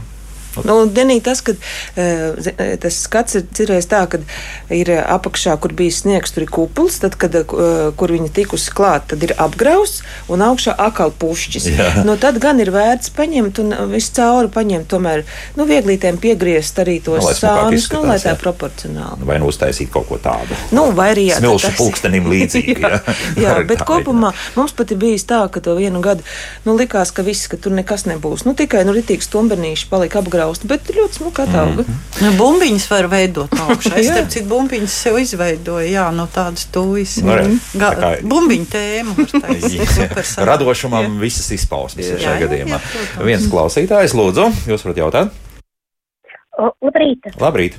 Nu, 0.65 0.79
Denī, 0.89 1.19
tas, 1.23 1.43
ka 1.45 1.53
uh, 1.53 2.49
tas 2.81 2.99
skats 3.03 3.37
ir 3.39 3.45
cirējis 3.57 3.89
tā, 3.91 4.03
ka 4.11 4.21
ir 4.73 4.91
apakšā, 5.03 5.57
kur 5.61 5.75
bija 5.77 5.93
sniegs, 5.93 6.33
tur 6.35 6.47
ir 6.47 6.51
kupls, 6.53 6.99
tad, 7.03 7.17
kad, 7.19 7.35
uh, 7.37 7.89
kur 7.97 8.13
viņi 8.15 8.31
tikusi 8.33 8.73
klāt, 8.75 9.09
tad 9.13 9.23
ir 9.27 9.35
apgrausts 9.37 10.03
un 10.31 10.43
augšā 10.45 10.75
akal 10.87 11.13
pušķis. 11.17 11.69
Nu, 12.07 12.17
tad 12.21 12.39
gan 12.43 12.61
ir 12.63 12.71
vērts 12.73 13.11
paņemt 13.17 13.61
un 13.63 13.75
visu 13.91 14.13
cauri 14.17 14.51
paņemt, 14.53 14.89
tomēr 14.91 15.23
nu, 15.57 15.67
vieglītēm 15.69 16.19
piegriezt 16.21 16.79
arī 16.83 16.97
tos 17.03 17.23
nu, 17.25 17.33
sānus, 17.37 17.89
nu, 17.93 18.03
lai 18.07 18.17
tā 18.21 18.33
jā. 18.33 18.39
proporcionāli. 18.41 19.27
Vai 19.27 19.39
nu 19.41 19.49
uztaisīt 19.51 19.91
kaut 19.93 20.07
ko 20.09 20.19
tādu. 20.21 20.57
Nu, 20.75 20.89
vai 20.97 21.11
arī 21.15 21.27
jā. 21.31 21.41
Smilšu 21.41 21.69
tas... 21.69 21.77
pulkstenim 21.79 22.29
līdzīgi. 22.31 22.77
jā, 22.85 23.01
jā 23.41 23.55
bet 23.67 23.83
kopumā 23.87 24.33
mums 24.57 24.75
pat 24.77 24.93
ir 24.93 25.01
bijis 25.01 25.27
tā, 25.29 25.43
ka 25.51 25.63
to 25.63 25.75
vienu 25.77 26.01
gadu 26.03 26.25
nu, 26.65 26.75
likās, 26.77 27.11
ka 27.15 27.25
viss, 27.25 27.49
ka 27.51 27.59
tur 27.61 27.75
nekas 27.75 28.07
nebūs. 28.09 28.45
Nu, 28.47 28.55
tikai 28.57 28.83
nu, 28.87 28.95
ritīgs 28.95 29.29
tumbernīši 29.33 29.89
palika 29.91 30.21
apgrausts 30.23 30.46
graustu, 30.47 30.67
bet 30.71 30.87
ļoti 30.95 31.19
smuka 31.19 31.43
atauga. 31.43 31.83
Mm 31.83 31.87
-hmm. 31.87 32.23
nu, 32.23 32.31
bumbiņas 32.39 32.85
var 32.91 33.07
veidot 33.11 33.51
augšā. 33.51 33.95
Es 33.99 34.07
starp 34.11 34.29
citu 34.29 34.47
bumbiņas 34.49 34.93
sev 35.03 35.19
izveidoju, 35.19 35.87
jā, 35.91 36.05
no 36.15 36.27
tādas 36.27 36.67
tūjas. 36.71 37.17
No, 37.23 37.35
nu, 37.35 37.59
Ga 37.73 37.91
tā 37.91 37.99
kā... 37.99 38.27
Bumbiņu 38.27 38.67
tēmu. 38.71 39.11
Radošumam 40.51 41.03
jā. 41.03 41.19
visas 41.19 41.51
izpausmes 41.51 42.07
jā, 42.07 42.19
šajā 42.19 42.37
jā, 42.39 42.45
gadījumā. 42.45 42.79
Jā, 42.79 43.25
Viens 43.27 43.49
klausītājs, 43.51 44.15
lūdzu, 44.15 44.47
jūs 44.71 44.85
varat 44.85 44.97
jautāt? 45.03 45.35
O, 46.57 46.71
labrīt! 46.81 47.27
Labrīt! 47.41 47.77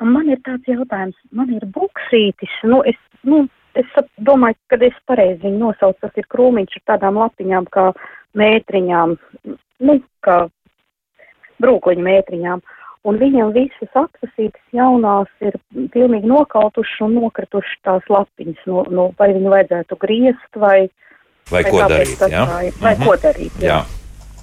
Man 0.00 0.28
ir 0.28 0.38
tāds 0.44 0.64
jautājums, 0.68 1.16
man 1.32 1.50
ir 1.52 1.64
buksītis, 1.74 2.52
nu, 2.64 2.80
es, 2.88 2.96
nu, 3.22 3.48
es 3.76 3.86
domāju, 4.16 4.56
ka 4.72 4.78
es 4.80 4.96
pareizi 5.06 5.42
viņu 5.44 5.58
nosaucu, 5.58 5.98
tas 6.00 6.16
ir 6.16 6.24
krūmiņš 6.32 6.78
ar 6.78 6.86
tādām 6.94 7.18
lapiņām 7.20 7.66
kā 7.68 7.90
mētriņām, 8.40 9.16
nu, 9.84 10.00
kā 10.24 10.48
brūkoņu 11.62 12.06
mētriņām. 12.06 12.62
Un 13.08 13.16
viņam 13.16 13.54
visas 13.56 13.94
atvasītas 13.96 14.74
jaunās 14.76 15.30
ir 15.40 15.54
pilnīgi 15.94 16.28
nokautušas 16.28 17.06
un 17.06 17.14
nokritušas 17.16 17.78
tās 17.86 18.10
lapiņas. 18.12 18.66
No, 18.68 18.84
no, 18.92 19.06
vai 19.16 19.30
viņu 19.32 19.54
vajadzētu 19.54 19.96
griezt 20.02 20.60
vai, 20.60 20.90
vai, 21.48 21.62
vai 21.62 21.64
ko 21.70 21.80
darīt? 21.88 22.28
Jā? 22.28 22.44
Vai, 22.50 22.66
mm 22.68 22.84
-hmm. 22.84 23.06
ko 23.06 23.16
darīt? 23.24 23.56
Jā. 23.64 23.80
jā. 23.80 23.99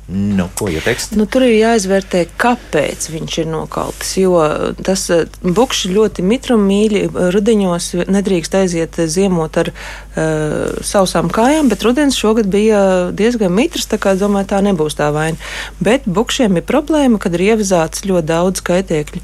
Nu, 0.07 0.45
ko 0.55 0.69
ieteikt? 0.71 1.17
Nu, 1.19 1.25
tur 1.27 1.43
ir 1.43 1.57
jāizvērtē, 1.57 2.21
kāpēc 2.39 3.09
viņš 3.11 3.33
ir 3.41 3.47
nokauts. 3.51 4.13
Jo 4.15 4.39
tas 4.79 5.01
eh, 5.11 5.25
bukšs 5.43 5.89
ļoti 5.91 6.23
mitrumīļi 6.23 7.01
rudeņos 7.35 7.89
nedrīkst 8.07 8.55
aiziet 8.55 8.95
ziemot 9.11 9.59
ar 9.59 9.71
uh, 9.73 10.77
sausām 10.85 11.27
kājām, 11.33 11.67
bet 11.67 11.83
rudens 11.83 12.15
šogad 12.15 12.47
bija 12.51 12.79
diezgan 13.11 13.51
mitrs, 13.51 13.89
tā 13.91 13.99
kā 13.99 14.13
domāju, 14.15 14.47
tā 14.53 14.61
nebūs 14.63 14.95
tā 14.95 15.09
vaina. 15.11 15.35
Bet 15.83 16.07
bukšiem 16.07 16.55
ir 16.61 16.65
problēma, 16.67 17.19
kad 17.19 17.35
ir 17.35 17.43
ievazāts 17.49 18.05
ļoti 18.07 18.29
daudz 18.31 18.63
kaitēkļu 18.63 19.21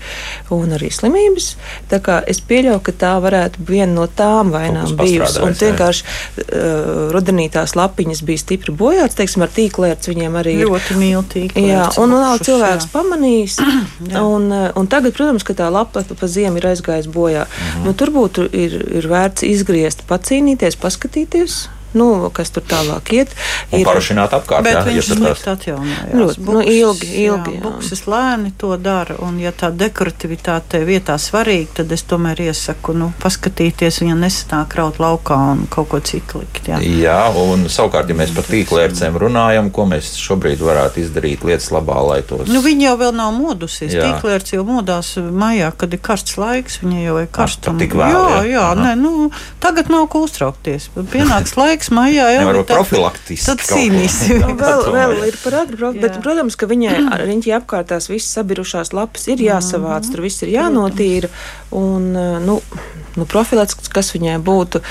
un 0.57 0.75
arī 0.75 0.91
slimības. 0.91 1.53
Tā 1.91 2.01
kā 2.03 2.19
es 2.27 2.43
pieļauju, 2.43 2.83
ka 2.83 2.95
tā 3.05 3.13
varētu 3.23 3.63
viena 3.71 3.93
no 3.93 4.09
tām 4.11 4.51
vainām 4.51 4.97
bijusi. 4.99 5.39
Un 5.47 5.55
vienkārši 5.55 6.03
uh, 6.03 7.07
rudenī 7.15 7.47
tās 7.55 7.77
lapiņas 7.79 8.25
bija 8.27 8.43
stipri 8.43 8.75
bojāts, 8.75 9.15
teiksim, 9.15 9.47
ar 9.47 9.55
tīklērts 9.55 10.11
viņiem 10.11 10.39
arī 10.43 10.59
ir 10.59 10.72
ļoti 10.73 10.97
mīlīgi. 10.99 11.63
Jā, 11.71 11.85
un 12.01 12.15
nav 12.15 12.41
cilvēks 12.43 12.87
jā. 12.87 12.91
pamanījis. 12.93 13.59
un, 14.19 14.49
eh, 14.51 14.65
un 14.79 14.89
tagad, 14.91 15.15
protams, 15.17 15.45
ka 15.47 15.55
tā 15.57 15.69
lapa 15.73 16.03
pa 16.03 16.27
ziemu 16.29 16.59
ir 16.59 16.71
aizgājusi 16.73 17.13
bojā. 17.13 17.45
Mhm. 17.47 17.85
Nu, 17.87 17.93
tur 17.97 18.13
būtu 18.15 18.49
ir, 18.49 18.75
ir 18.99 19.07
vērts 19.11 19.45
izgriezt, 19.47 20.05
pacīnīties, 20.09 20.79
paskatīties 20.81 21.63
nu, 21.97 22.09
kas 22.33 22.53
tur 22.53 22.65
tālāk 22.67 23.13
iet. 23.15 23.33
Ir 23.71 23.85
parašināt 23.87 24.35
apkārt. 24.37 24.65
Bet 24.67 24.77
jā, 24.77 24.83
viņš 24.87 25.11
slikt 25.11 25.47
atjaunojās. 25.53 26.13
Ļoti, 26.13 26.45
nu, 26.47 26.61
ilgi, 26.61 27.09
ilgi. 27.25 27.55
Jā, 27.57 27.63
bukses 27.63 28.05
lēni 28.09 28.53
to 28.59 28.73
dara, 28.81 29.17
un 29.25 29.39
ja 29.41 29.53
tā 29.55 29.71
dekoratīvitāte 29.73 30.83
vietā 30.87 31.17
svarīga, 31.21 31.79
tad 31.81 31.93
es 31.95 32.05
tomēr 32.09 32.43
iesaku, 32.47 32.95
nu, 32.97 33.11
paskatīties, 33.23 34.01
viņa 34.03 34.17
nesanāk 34.19 34.77
raut 34.79 34.99
laukā 35.03 35.37
un 35.53 35.65
kaut 35.71 35.91
ko 35.93 36.01
citu 36.03 36.43
likt. 36.43 36.69
Jā, 36.69 36.79
jā 36.81 37.19
un 37.43 37.67
savukārt, 37.71 38.09
ja 38.11 38.17
mēs 38.17 38.33
par 38.35 38.47
tīklērcēm 38.49 39.17
runājam, 39.21 39.71
ko 39.73 39.87
mēs 39.89 40.13
šobrīd 40.21 40.61
varētu 40.63 41.03
izdarīt 41.03 41.45
lietas 41.47 41.69
labā, 41.73 41.99
lai 42.07 42.21
tos. 42.27 42.47
Nu, 42.51 42.63
viņa 42.65 42.89
jau 42.89 42.95
vēl 43.01 43.15
nav 43.17 43.33
modusies. 43.35 43.93
Tīklērts 43.93 44.55
jau 44.55 44.65
modās 44.67 45.13
maijā, 45.17 45.71
kad 45.77 45.93
ir 45.93 46.01
karsts 46.03 46.37
laiks, 46.39 46.79
viņa 46.83 47.03
jau 47.03 47.17
ir 47.21 47.29
karstuma. 47.33 47.83
Jā, 47.83 48.09
jā, 48.09 48.41
jā, 48.53 48.67
nē, 48.79 48.93
nu, 48.99 49.29
tagad 49.63 49.91
nav 49.93 50.07
ko 50.11 50.23
uztraukties. 50.27 50.89
Pienāks 51.13 51.55
laiks 51.61 51.82
laiks 51.83 51.91
maijā 51.91 52.27
jau 52.31 52.47
ir 52.53 52.63
profilaktiski. 52.67 53.45
Tad 53.47 53.63
cīnīsim. 53.67 54.41
Nu, 54.43 54.55
vēl, 54.59 54.83
vēl 54.93 55.27
ir 55.27 55.37
par 55.43 55.57
agru 55.63 55.91
bet, 55.95 56.19
protams, 56.23 56.55
ka 56.55 56.67
viņai 56.67 56.95
riņķi 57.29 57.55
apkārtās 57.59 58.09
visas 58.09 58.31
sabirušās 58.37 58.93
lapas 58.93 59.27
ir 59.27 59.43
jāsavāc, 59.43 60.07
tur 60.11 60.23
viss 60.23 60.43
ir 60.43 60.53
jānotīra. 60.55 61.29
Un, 61.73 62.11
nu, 62.45 62.59
nu, 63.17 63.25
profilaktiski, 63.25 63.91
kas 63.93 64.13
viņai 64.13 64.37
būtu, 64.43 64.83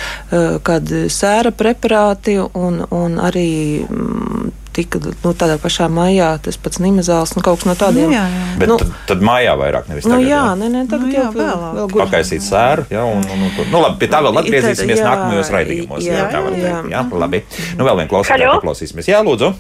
kad 0.67 0.97
sēra 1.13 1.53
preparāti 1.55 2.39
un, 2.43 2.83
un 2.91 3.21
arī 3.23 3.85
mm, 3.87 4.51
tika 4.77 5.01
nu, 5.03 5.33
tādā 5.39 5.57
pašā 5.63 5.89
maijā 5.93 6.29
tas 6.43 6.59
pats 6.61 6.81
nimazāls, 6.83 7.35
nu, 7.37 7.43
kaut 7.45 7.61
kas 7.61 7.69
no 7.69 7.75
tādiem. 7.79 8.11
Nu, 8.11 8.17
jā, 8.17 8.23
jā. 8.29 8.45
Bet 8.61 8.71
nu, 8.73 8.79
tad, 8.81 8.95
tad 9.11 9.25
mājā 9.27 9.57
vairāk 9.61 9.91
nevis 9.91 10.09
nu, 10.09 10.17
tagad. 10.17 10.29
Jā, 10.31 10.45
nē, 10.61 10.71
nē, 10.75 10.85
tagad 10.91 11.09
nu, 11.09 11.13
jā, 11.15 11.27
jau 11.27 11.35
vēl, 11.37 11.67
vēl 11.79 11.91
gudri. 11.91 12.05
Pakaisīt 12.05 12.47
sēru, 12.47 12.87
jā, 12.93 13.03
un, 13.09 13.27
un, 13.27 13.45
un, 13.49 13.59
nu, 13.67 13.83
labi, 13.83 14.01
pie 14.03 14.09
tā 14.13 14.23
vēl 14.25 14.41
atgriezīsimies 14.43 15.03
jā, 15.03 15.11
nākamajos 15.11 15.53
raidījumos. 15.57 16.07
Jā, 16.07 16.23
jā, 16.23 16.31
tā 16.33 16.47
var 16.47 16.57
teikt. 16.57 16.89
Jā, 16.95 17.05
labi. 17.25 17.45
Nu, 17.77 17.87
vēl 17.91 18.01
vien 18.03 18.11
klausītāju 18.13 18.57
paklausīsimies. 18.61 19.13
Jā, 19.13 19.21
lūdzu. 19.27 19.53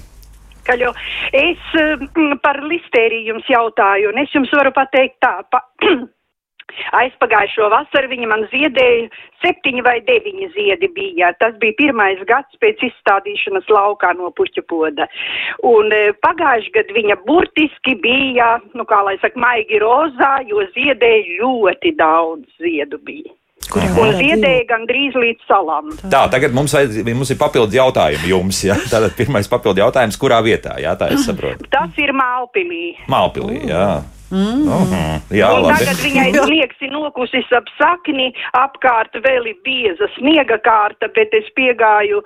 Kaļo. 0.66 0.92
Es 1.34 1.62
mm, 1.74 2.38
par 2.42 2.60
listēriju 2.62 3.32
jums 3.32 3.48
jautāju, 3.50 4.12
un 4.12 4.22
es 4.22 4.34
jums 4.34 4.52
varu 4.54 4.74
pateikt 4.76 5.18
tā. 5.24 5.34
Pa, 5.50 5.64
Aizpagājušo 6.98 7.68
vasaru 7.72 8.10
viņa 8.12 8.30
man 8.30 8.46
ziedēja 8.52 9.08
septiņi 9.42 9.84
vai 9.86 9.96
deviņi 10.06 10.48
ziedi 10.54 10.88
bija. 10.94 11.32
Tas 11.42 11.56
bija 11.62 11.76
pirmais 11.80 12.22
gads 12.28 12.58
pēc 12.62 12.82
izstādīšanas 12.88 13.68
laukā 13.72 14.12
no 14.18 14.30
puķa 14.36 14.64
poda. 14.70 15.08
Un 15.66 15.92
e, 15.94 16.02
pagājuši 16.24 16.74
gadu 16.78 16.98
viņa 16.98 17.18
burtiski 17.26 17.96
bija, 18.02 18.56
nu 18.78 18.86
kā 18.88 19.02
lai 19.06 19.18
saka, 19.22 19.40
maigi 19.42 19.82
rozā, 19.82 20.34
jo 20.48 20.64
ziedēja 20.76 21.38
ļoti 21.42 21.96
daudz 21.98 22.62
ziedu 22.62 23.00
bija. 23.02 23.32
Un 23.72 24.10
ziedēja 24.18 24.64
gandrīz 24.68 25.14
līdz 25.16 25.46
salām. 25.48 25.92
Tā, 26.02 26.26
tagad 26.32 26.54
mums, 26.56 26.74
vajadz, 26.76 26.98
mums 27.06 27.30
ir 27.32 27.38
papildu 27.40 27.78
jautājumi 27.78 28.32
jums. 28.32 28.64
Ja? 28.66 28.76
Tātad 28.92 29.14
pirmais 29.18 29.48
papildu 29.50 29.84
jautājums, 29.84 30.18
kurā 30.20 30.42
vietā? 30.44 30.76
Jā, 30.82 30.96
tā 30.98 31.12
es 31.14 31.24
saprotu. 31.28 31.68
Tas 31.72 32.02
ir 32.02 32.12
Mālpilī. 32.16 32.84
Mālpilī, 33.12 33.62
jā. 33.70 33.86
Mm. 34.02 34.21
Uh 34.32 34.38
-huh. 34.88 35.20
Jā, 35.30 35.48
un 35.52 35.62
labi. 35.62 35.78
tagad 35.78 35.98
viņai 36.00 36.30
liekas, 36.54 36.78
ir 36.80 36.92
nokusis 36.92 37.52
ap 37.52 37.68
sakni, 37.76 38.32
apkārt 38.56 39.12
vēl 39.26 39.46
ir 39.50 39.58
bieza 39.64 40.08
sniega 40.16 40.56
kārta, 40.64 41.08
bet 41.14 41.28
es 41.36 41.44
piegāju 41.56 42.22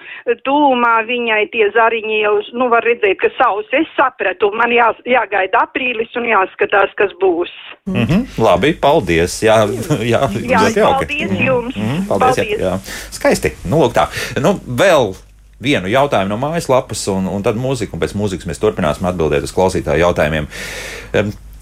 tūmā 0.47 0.95
viņai 1.11 1.51
tie 1.51 1.67
zariņi 1.75 2.21
jau, 2.23 2.37
nu, 2.53 2.69
var 2.69 2.87
redzēt, 2.87 3.19
ka 3.19 3.29
savus 3.39 3.67
es 3.73 3.89
sapratu. 3.97 4.53
Man 4.55 4.71
jā, 4.71 4.95
jāgaida 5.05 5.67
aprīlis 5.67 6.15
un 6.17 6.25
jāskatās, 6.31 6.95
kas 6.95 7.11
būs. 7.23 7.51
Mm 7.87 8.07
-hmm. 8.07 8.23
Labi, 8.39 8.73
paldies. 8.73 9.43
Jā, 9.43 9.67
jā, 10.15 10.23
Jā, 10.31 10.59
ļoti 10.63 10.79
jauki. 10.79 11.07
paldies 11.07 11.41
jums. 11.47 11.77
Mm 11.77 11.83
-hmm. 11.83 12.07
Paldies. 12.09 12.37
Paldies. 12.37 12.59
Jā, 12.61 12.67
jā. 12.67 12.79
Skaisti. 13.11 13.53
Nu, 13.65 13.83
lūk 13.83 13.93
tā. 13.93 14.07
Nu, 14.41 14.61
vēl 14.69 15.15
vienu 15.63 15.89
jautājumu 15.89 16.29
no 16.29 16.37
mājaslapas, 16.37 17.09
un, 17.09 17.27
un 17.27 17.43
tad 17.43 17.57
mūzika, 17.57 17.95
un 17.97 18.01
pēc 18.01 18.15
mūzikas 18.15 18.47
mēs 18.47 18.61
turpināsim 18.61 19.09
atbildēt 19.09 19.43
uz 19.43 19.55
klausītāju 19.57 20.05
jautājumiem. 20.05 20.47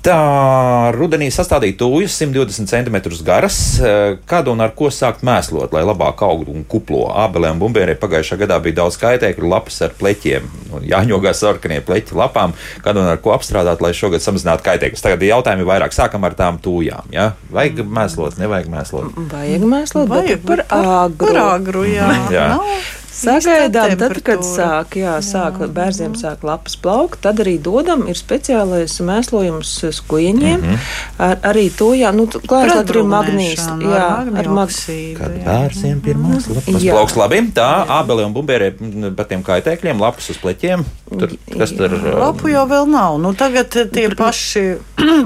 Tā 0.05 0.93
rudenī 0.93 1.31
sastādīja 1.33 1.79
tūjas 1.81 2.19
120 2.21 2.69
cm 2.69 2.97
garas. 3.25 3.57
Eh, 3.81 4.19
Kad 4.29 4.51
un 4.53 4.61
ar 4.61 4.75
ko 4.77 4.91
sākt 4.93 5.23
mēslot, 5.25 5.73
lai 5.73 5.81
labāk 5.81 6.21
augtu 6.27 6.53
un 6.53 6.67
kuplo? 6.69 7.07
Ābelē 7.09 7.55
un 7.55 7.63
bumbierē 7.63 7.95
pagājušā 8.03 8.37
gadā 8.43 8.59
bija 8.61 8.83
daudz 8.83 8.99
kaitēkļu, 9.01 9.49
lapas 9.49 9.81
ar 9.87 9.95
pleķiem. 9.97 10.51
Un 10.77 10.85
Jāņogā 10.91 11.33
sarkanie 11.33 11.81
pleķi 11.81 12.19
lapām, 12.21 12.53
kad 12.85 13.01
un 13.01 13.09
ar 13.09 13.17
ko 13.25 13.33
apstrādāt, 13.33 13.81
lai 13.81 13.95
šogad 13.97 14.21
samazinātu 14.21 14.67
kaitēkļus. 14.67 15.05
Tagad 15.07 15.25
ir 15.25 15.33
jautājumi 15.33 15.65
vairāk. 15.71 15.97
Sākam 15.97 16.29
ar 16.29 16.37
tām 16.37 16.61
tūjām. 16.61 17.09
Ja? 17.15 17.31
Vajag 17.55 17.81
mēslot, 17.89 18.37
nevajag 18.43 18.69
mēslot. 18.77 19.17
Vajag 19.33 19.65
mēslot, 19.73 20.13
Vajag, 20.13 20.45
par 20.45 20.67
agru. 20.69 21.33
Par 21.33 21.41
agru, 21.47 21.87
jā. 21.89 22.11
Jā. 22.35 22.51
Nav 22.59 23.04
Sagaidām, 23.15 23.97
tad, 24.01 24.19
kad 24.27 24.43
sāk, 24.47 24.99
jā, 24.99 25.15
sāk 25.23 25.61
bērniem 25.75 26.17
sāk 26.19 26.43
lapas 26.47 26.77
plaukt, 26.77 27.21
tad 27.25 27.41
arī 27.45 27.57
dodam 27.63 28.07
ir 28.11 28.19
speciālais 28.19 28.99
mēslojums 29.01 29.73
skuiņiem. 30.01 30.61
Mm 30.61 30.69
-hmm. 30.69 30.79
ar, 31.19 31.39
arī 31.55 31.71
to, 31.79 31.93
jā, 31.95 32.13
nu, 32.13 32.27
klājas, 32.27 32.91
ir 32.91 33.03
magnīs. 33.05 33.63
Jā, 33.81 34.09
ar 34.19 34.29
ar 34.29 34.49
mag... 34.49 34.65
magnioksīdu, 34.75 35.19
Kad 35.19 35.37
jā. 35.39 35.45
bērniem 35.47 36.01
pirmās 36.05 36.49
lapas 36.51 36.83
Jā. 36.83 36.95
plauks 36.95 37.17
labi, 37.19 37.41
tā 37.55 37.69
ābele 38.01 38.25
un 38.27 38.35
bumbierē 38.35 38.71
mm, 38.75 39.15
par 39.17 39.29
tiem 39.31 39.43
kaitēkļiem, 39.47 40.01
lapas 40.01 40.31
uz 40.31 40.41
pleķiem. 40.43 40.85
Tur, 41.15 41.35
kas 41.53 41.75
tur 41.77 41.93
Lapu 41.95 42.51
jau 42.51 42.65
vēl 42.69 42.89
nav. 42.91 43.19
Nu, 43.23 43.35
tagad 43.39 43.71
tie 43.93 44.09
paši, 44.17 44.65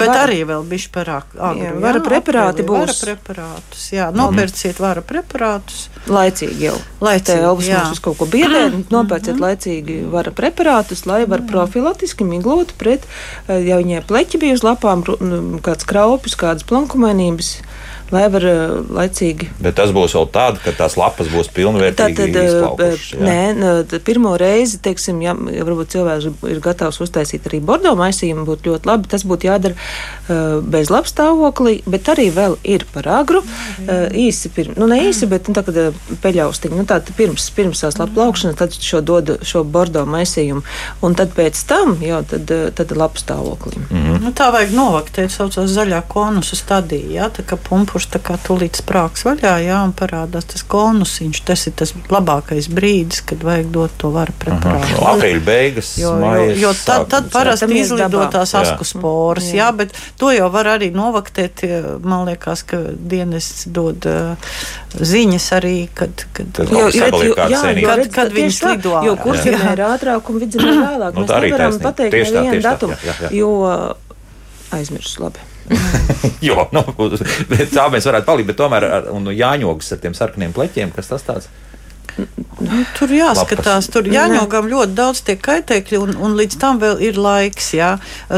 bet 0.00 0.10
arī 0.10 0.42
vēl 0.48 0.66
bišķi 0.68 0.90
par 0.94 1.12
ag- 1.20 1.36
agru. 1.38 1.64
Jā, 1.64 1.74
vara 1.80 2.02
preparāti 2.04 2.64
aprīlī. 2.64 2.78
Vara 2.78 2.92
būs. 2.92 3.02
preparātus, 3.06 3.86
jā. 3.94 4.10
Nopērciet 4.14 4.80
vara 4.82 5.04
preparātus. 5.06 5.88
Laicīgi 6.08 6.68
jau. 6.68 6.76
Laicīgi, 7.04 7.68
jā. 7.70 7.77
Mums 7.78 7.96
uz 7.96 8.02
kaut 8.04 8.18
ko 8.20 8.28
biedē, 8.30 8.66
nopērciet 8.92 9.40
laicīgi 9.42 10.00
vara 10.12 10.32
preparātus, 10.34 11.04
lai 11.08 11.22
var 11.30 11.44
profilaktiski 11.48 12.26
miglot 12.28 12.74
pret, 12.80 13.06
eh, 13.46 13.62
ja 13.68 13.78
viņai 13.80 14.04
pleķi 14.08 14.42
bija 14.42 14.58
uz 14.58 14.64
lapām, 14.66 15.04
nu, 15.20 15.62
kāds 15.64 15.88
kraupis, 15.88 16.36
kādas 16.38 16.66
plankumainības, 16.68 17.58
lai 18.14 18.24
var 18.32 18.44
eh, 18.48 18.60
laicīgi 18.98 19.50
Bet 19.62 19.76
tas 19.78 19.92
būs 19.94 20.14
vēl 20.16 20.28
tad, 20.32 20.60
kad 20.64 20.78
tās 20.78 20.96
lapas 20.98 21.28
būs 21.32 21.50
pilnvērtīgi 21.56 22.16
Tātad, 22.18 22.38
izplaukušas. 22.48 23.20
nē, 23.20 24.00
pirmo 24.06 24.34
reizi, 24.40 24.80
teiksim, 24.82 25.20
ja, 25.24 25.34
ja 25.52 25.66
varbūt 25.66 25.92
cilvēks 25.94 26.28
ir 26.48 26.60
gatavs 26.64 27.00
uztaisīt 27.04 27.48
arī 27.50 27.60
bordo 27.64 27.94
maisījumu, 27.98 28.46
būtu 28.48 28.72
ļoti 28.72 28.88
labi. 28.88 29.10
Tas 29.10 29.24
būtu 29.28 29.48
jādara 29.48 29.76
uh, 29.76 30.58
bez 30.62 30.92
labs 30.92 31.12
stāvoklī, 31.14 31.78
bet 31.88 32.08
arī 32.12 32.28
vēl 32.34 32.56
ir 32.68 32.84
par 32.92 33.08
agru. 33.18 33.42
Uh, 33.42 34.06
īsi, 34.12 34.50
pirms, 34.54 34.78
nu 34.80 34.88
ne 34.90 35.00
īsi, 35.08 35.28
bet 35.30 35.48
nu, 35.48 35.56
tā, 35.56 35.64
kad 35.66 35.98
peļaustiņi, 36.22 36.78
nu 36.78 36.86
tā 36.88 37.00
tad 37.02 37.14
pirms, 37.18 37.48
pirms 37.56 37.84
tās 37.84 37.98
lapu 38.00 38.16
plaukšanas, 38.18 38.58
tad 38.58 38.76
šo 38.76 39.02
dodu 39.04 39.38
šo 39.46 39.64
bordo 39.64 40.04
maisījumu. 40.08 40.64
Un 41.04 41.16
tad 41.18 41.34
pēc 41.36 41.60
tam 41.68 41.96
jau 42.04 42.22
tad, 42.28 42.50
tad 42.78 42.94
lapu 42.96 43.22
stāvoklī. 43.22 43.78
Mhm. 43.88 44.18
Nu, 44.24 44.32
tā 44.36 44.50
vajag 44.54 44.74
novaktēt, 44.76 45.32
saucās 45.34 45.70
zaļā 45.72 46.02
konusa 46.10 46.58
stadija. 46.58 47.08
Jā, 47.18 47.28
tā 47.34 47.44
kā 47.46 47.58
pumpurs 47.98 48.08
tā 48.12 48.20
kā 48.22 48.36
tulīt 48.38 48.78
sprāks 48.78 49.24
vaļā, 49.26 49.52
jā, 49.64 49.78
un 49.84 49.92
parādās 49.96 50.46
tas 50.46 50.62
konusiņš. 50.70 51.40
Tas 51.48 51.66
ir 51.66 51.72
tas 51.78 51.92
labākais 52.12 52.68
brīdis, 52.70 53.22
kad 53.26 53.42
vajag 53.42 53.70
dot 53.74 53.90
to 53.98 54.10
varu 54.14 54.32
preparātu. 54.38 54.94
No 54.94 55.06
aprīļa 55.14 55.42
beigas, 55.44 55.90
Jo, 55.98 56.12
jo, 56.18 56.44
jo 56.62 56.72
tad, 56.84 57.08
tad 57.10 57.26
jā. 57.26 57.32
parasti 57.32 57.66
izlido 57.80 58.22
tās 58.30 58.54
Jā. 58.54 58.62
asku 58.62 58.84
sporas, 58.86 59.50
jā. 59.50 59.64
jā, 59.66 59.68
bet 59.74 59.94
to 60.20 60.30
jau 60.30 60.48
var 60.54 60.70
arī 60.76 60.90
novaktēt. 60.94 61.64
Man 62.04 62.26
liekas, 62.28 62.62
ka 62.68 62.78
dienests 62.94 63.66
dod 63.74 64.06
uh, 64.06 64.54
ziņas 64.94 65.50
arī, 65.58 65.76
kad, 65.94 66.24
kad 66.32 66.52
Kad 66.54 66.70
kaut 66.70 66.92
kas 66.92 67.00
sabaliek 67.02 67.34
kāds 67.36 67.62
senīgs. 67.64 67.88
Kad- 67.88 68.14
kad 68.14 68.32
viņš 68.32 68.60
tā, 68.62 68.74
lido 68.76 68.94
Jo 69.08 69.16
Jā. 69.58 69.72
ir 69.74 69.84
ātrāk 69.88 70.30
un 70.30 70.40
vidzemē 70.42 70.72
vēlāk. 70.78 71.14
Nu, 71.14 71.26
Mēs 71.26 71.44
nevaram 71.48 71.78
pateikt 71.82 72.14
nevienu 72.14 72.62
datumu, 72.62 72.94
jā, 73.02 73.14
jā, 73.18 73.28
jā. 73.28 73.34
jo 73.42 73.52
aizmirsu 74.70 75.22
labi. 75.24 75.47
Jo, 76.48 76.68
nu, 76.74 76.82
tā 77.72 77.86
mēs 77.92 78.06
varētu 78.08 78.26
palikt, 78.26 78.50
bet 78.50 78.58
tomēr 78.58 78.86
ar, 78.88 79.08
un 79.14 79.30
jāņogas 79.32 79.94
ar 79.94 80.02
tiem 80.02 80.14
sarkaniem 80.16 80.54
pleķiem, 80.56 80.92
kas 80.94 81.10
tas 81.10 81.26
tāds? 81.26 81.48
Nu, 82.58 82.80
tur 82.98 83.12
jāskatās, 83.14 83.86
tur 83.92 84.08
jāņogam 84.10 84.66
ļoti 84.66 84.94
daudz 84.98 85.20
tie 85.26 85.36
kaitēkļi, 85.38 85.98
un, 86.02 86.16
un 86.18 86.34
līdz 86.38 86.56
tam 86.58 86.80
vēl 86.82 86.98
ir 87.06 87.18
laiks. 87.20 87.70
Jā. 87.76 87.92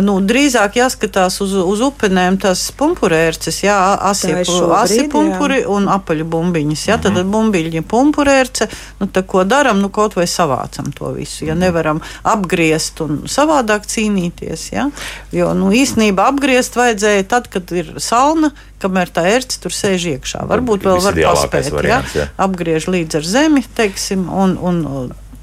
Nu, 0.05 0.19
drīzāk 0.21 0.77
jāskatās 0.77 1.39
uz, 1.41 1.55
uz 1.57 1.81
upenēm 1.87 2.37
tās 2.43 2.67
pumpurērces, 2.77 3.63
jā, 3.65 3.79
asi, 4.11 4.29
Tā 4.29 4.43
ir 4.43 4.51
šobrīd, 4.51 4.77
asi 4.77 5.01
jā. 5.01 5.09
pumpuri 5.15 5.63
un 5.65 5.89
apaļu 5.93 6.29
bumbiņas. 6.35 6.85
Jā, 6.91 6.99
tad 7.01 7.17
bumbiņi 7.33 7.85
pumpurērce, 7.89 8.69
nu, 9.01 9.09
tā 9.09 9.25
ko 9.25 9.47
daram, 9.49 9.81
nu, 9.81 9.89
kaut 9.95 10.19
vai 10.21 10.29
savācam 10.29 10.93
to 10.97 11.15
visu. 11.17 11.47
Ja 11.49 11.57
nevaram 11.57 12.03
apgriezt 12.29 13.01
un 13.07 13.23
savādāk 13.31 13.89
cīnīties, 13.89 14.69
jā. 14.75 14.91
Jo, 15.33 15.55
nu, 15.57 15.73
īstenībā 15.73 16.29
apgriezt 16.35 16.77
vajadzēja 16.77 17.25
tad, 17.33 17.49
kad 17.53 17.73
ir 17.73 17.97
salna, 18.03 18.53
kamēr 18.81 19.13
tā 19.15 19.27
ērce 19.31 19.61
tur 19.63 19.75
sēž 19.75 20.07
iekšā. 20.17 20.45
Varbūt 20.51 20.87
vēl 20.89 21.03
var 21.05 21.21
paspēt, 21.31 21.71
variants, 21.75 22.17
jā. 22.19 22.29
apgriež 22.41 22.89
līdz 22.91 23.21
ar 23.21 23.29
zemi, 23.37 23.65
teiksim, 23.77 24.29
un, 24.31 24.57
un, 24.61 24.85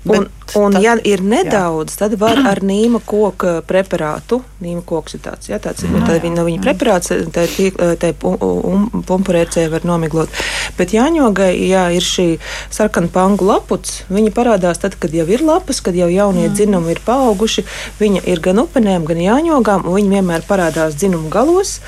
Un, 0.08 0.23
un 0.23 0.37
tad- 0.53 0.81
ja 0.81 0.95
ir 1.03 1.21
nedaudz, 1.21 1.95
tad 1.97 2.13
var 2.19 2.38
ar 2.47 2.60
nīma 2.60 3.01
koka 3.05 3.62
preparātu. 3.67 4.41
Nīma 4.62 4.81
koks 4.86 5.13
ir 5.15 5.19
tāds, 5.19 5.49
jā, 5.49 5.60
tāds 5.60 5.83
Mm. 5.83 5.95
ir. 5.95 6.05
Tad 6.07 6.21
viņa 6.21 6.36
no 6.36 6.45
viņa 6.45 6.62
preparāts, 6.63 7.10
tā 7.31 7.43
ir 7.60 7.71
tā 7.97 8.13
um- 8.23 9.03
pumpurēcē 9.07 9.69
var 9.69 9.81
nomiglot. 9.81 10.29
Bet 10.77 10.89
jāņogai, 10.91 11.53
jā, 11.69 11.93
ir 11.95 12.01
šī 12.01 12.39
sarkana 12.69 13.07
pangu 13.07 13.45
laputs. 13.45 14.03
Viņa 14.12 14.31
parādās 14.31 14.79
tad, 14.79 14.99
kad 14.99 15.12
jau 15.12 15.27
ir 15.27 15.39
lapas, 15.39 15.81
kad 15.81 15.93
jau 15.95 16.07
jaunie 16.10 16.49
Mm. 16.49 16.53
dzinumi 16.55 16.91
ir 16.91 16.99
paauguši. 17.05 17.63
Viņa 17.99 18.27
ir 18.27 18.39
gan 18.39 18.57
upenēm, 18.57 19.03
gan 19.05 19.17
jāņogām, 19.17 19.86
un 19.86 19.93
viņa 19.93 20.10
vienmēr 20.21 20.41
parādās 20.47 20.95
dzinumu 20.95 21.29
galos. 21.29 21.79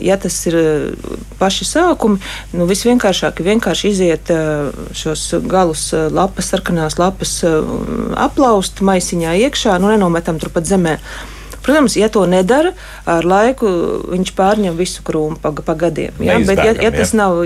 Ja 0.00 0.16
tas 0.16 0.46
ir 0.46 0.96
paši 1.38 1.64
sākumi, 1.64 2.18
nu 2.52 2.66
visvienkāršāk 2.66 3.40
ir 3.40 3.46
vienkārši 3.58 3.90
iziet 3.90 4.26
šos 4.92 5.34
galus, 5.46 5.92
lapas, 5.92 6.50
sarkanās 6.50 6.98
lapas 6.98 7.42
aplaust 8.26 8.82
maisiņā 8.84 9.36
iekšā, 9.46 9.76
nu 9.82 9.90
nenometam 9.92 10.40
turpat 10.42 10.68
zemē. 10.68 10.98
Protams, 11.66 11.96
ja 11.98 12.06
to 12.12 12.22
nedara, 12.30 12.70
ar 13.10 13.26
laiku 13.26 13.66
viņš 14.12 14.30
pārņem 14.38 14.76
visu 14.78 15.02
krūmu 15.06 15.40
pa, 15.42 15.50
pa 15.50 15.74
gadiem. 15.74 16.14
Ja? 16.22 16.38
Bet, 16.46 16.60
ja, 16.62 16.72
ja 16.86 16.90
tas 16.94 17.10
jā. 17.12 17.18
nav 17.18 17.40